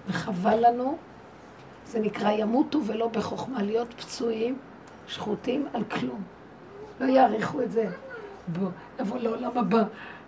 וחבל 0.08 0.68
לנו, 0.68 0.98
זה 1.86 2.00
נקרא 2.00 2.32
ימותו 2.32 2.80
ולא 2.86 3.08
בחוכמה, 3.08 3.64
להיות 3.64 3.94
פצועים, 3.94 4.58
שחוטים 5.08 5.68
על 5.74 5.84
כלום. 5.84 6.24
לא 7.00 7.06
יעריכו 7.06 7.62
את 7.62 7.72
זה. 7.72 7.90
בוא, 8.48 8.70
נבוא 9.00 9.18
לעולם 9.18 9.58
הבא. 9.58 9.84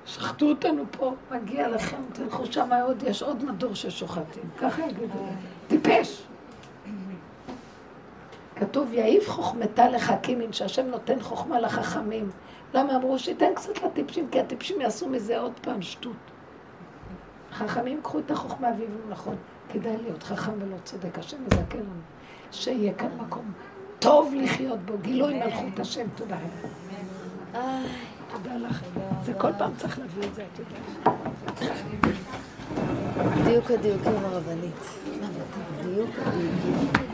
שחטו 0.05 0.49
אותנו 0.49 0.83
פה, 0.91 1.13
מגיע 1.31 1.67
לכם, 1.67 1.97
תלכו 2.13 2.45
שם 2.45 2.69
עוד, 2.85 3.03
יש 3.07 3.23
עוד 3.23 3.45
מדור 3.45 3.75
ששוחטים. 3.75 4.43
ככה 4.57 4.81
יגידו 4.87 5.25
טיפש. 5.67 6.23
כתוב, 8.61 8.93
יעיף 8.93 9.29
חוכמתה 9.29 9.89
לחכימין, 9.89 10.53
שהשם 10.53 10.87
נותן 10.87 11.21
חוכמה 11.21 11.59
לחכמים. 11.59 12.29
למה 12.73 12.95
אמרו 12.95 13.19
שייתן 13.19 13.53
קצת 13.55 13.83
לטיפשים, 13.83 14.27
כי 14.31 14.39
הטיפשים 14.39 14.81
יעשו 14.81 15.09
מזה 15.09 15.39
עוד 15.39 15.51
פעם 15.61 15.81
שטות. 15.81 16.15
חכמים 17.51 17.99
קחו 18.03 18.19
את 18.19 18.31
החוכמה 18.31 18.67
ויבנו 18.77 19.09
נכון. 19.09 19.35
כדאי 19.69 19.97
להיות 19.97 20.23
חכם 20.23 20.51
ולא 20.59 20.75
צודק, 20.83 21.19
השם 21.19 21.37
מזכה 21.45 21.77
לנו. 21.77 22.01
שיהיה 22.51 22.93
כאן 22.93 23.09
מקום 23.17 23.51
טוב 23.99 24.33
לחיות 24.37 24.79
בו, 24.79 24.93
גילוי 25.01 25.39
מלכות 25.39 25.79
השם, 25.79 26.07
תודה 26.15 26.35
רבה. 26.35 27.67
תודה 28.31 28.55
לך. 28.55 28.81
זה 29.23 29.33
כל 29.33 29.51
פעם 29.57 29.71
צריך 29.77 29.99
להביא 29.99 30.23
את 30.23 30.35
זה, 30.35 30.45
את 30.53 30.59
יודעת. 30.59 31.17
דיוק 33.43 33.71
הדיוקים 33.71 34.15
הרבנית. 34.25 34.75
דיוק 35.83 36.09
הדיוקים. 36.25 37.11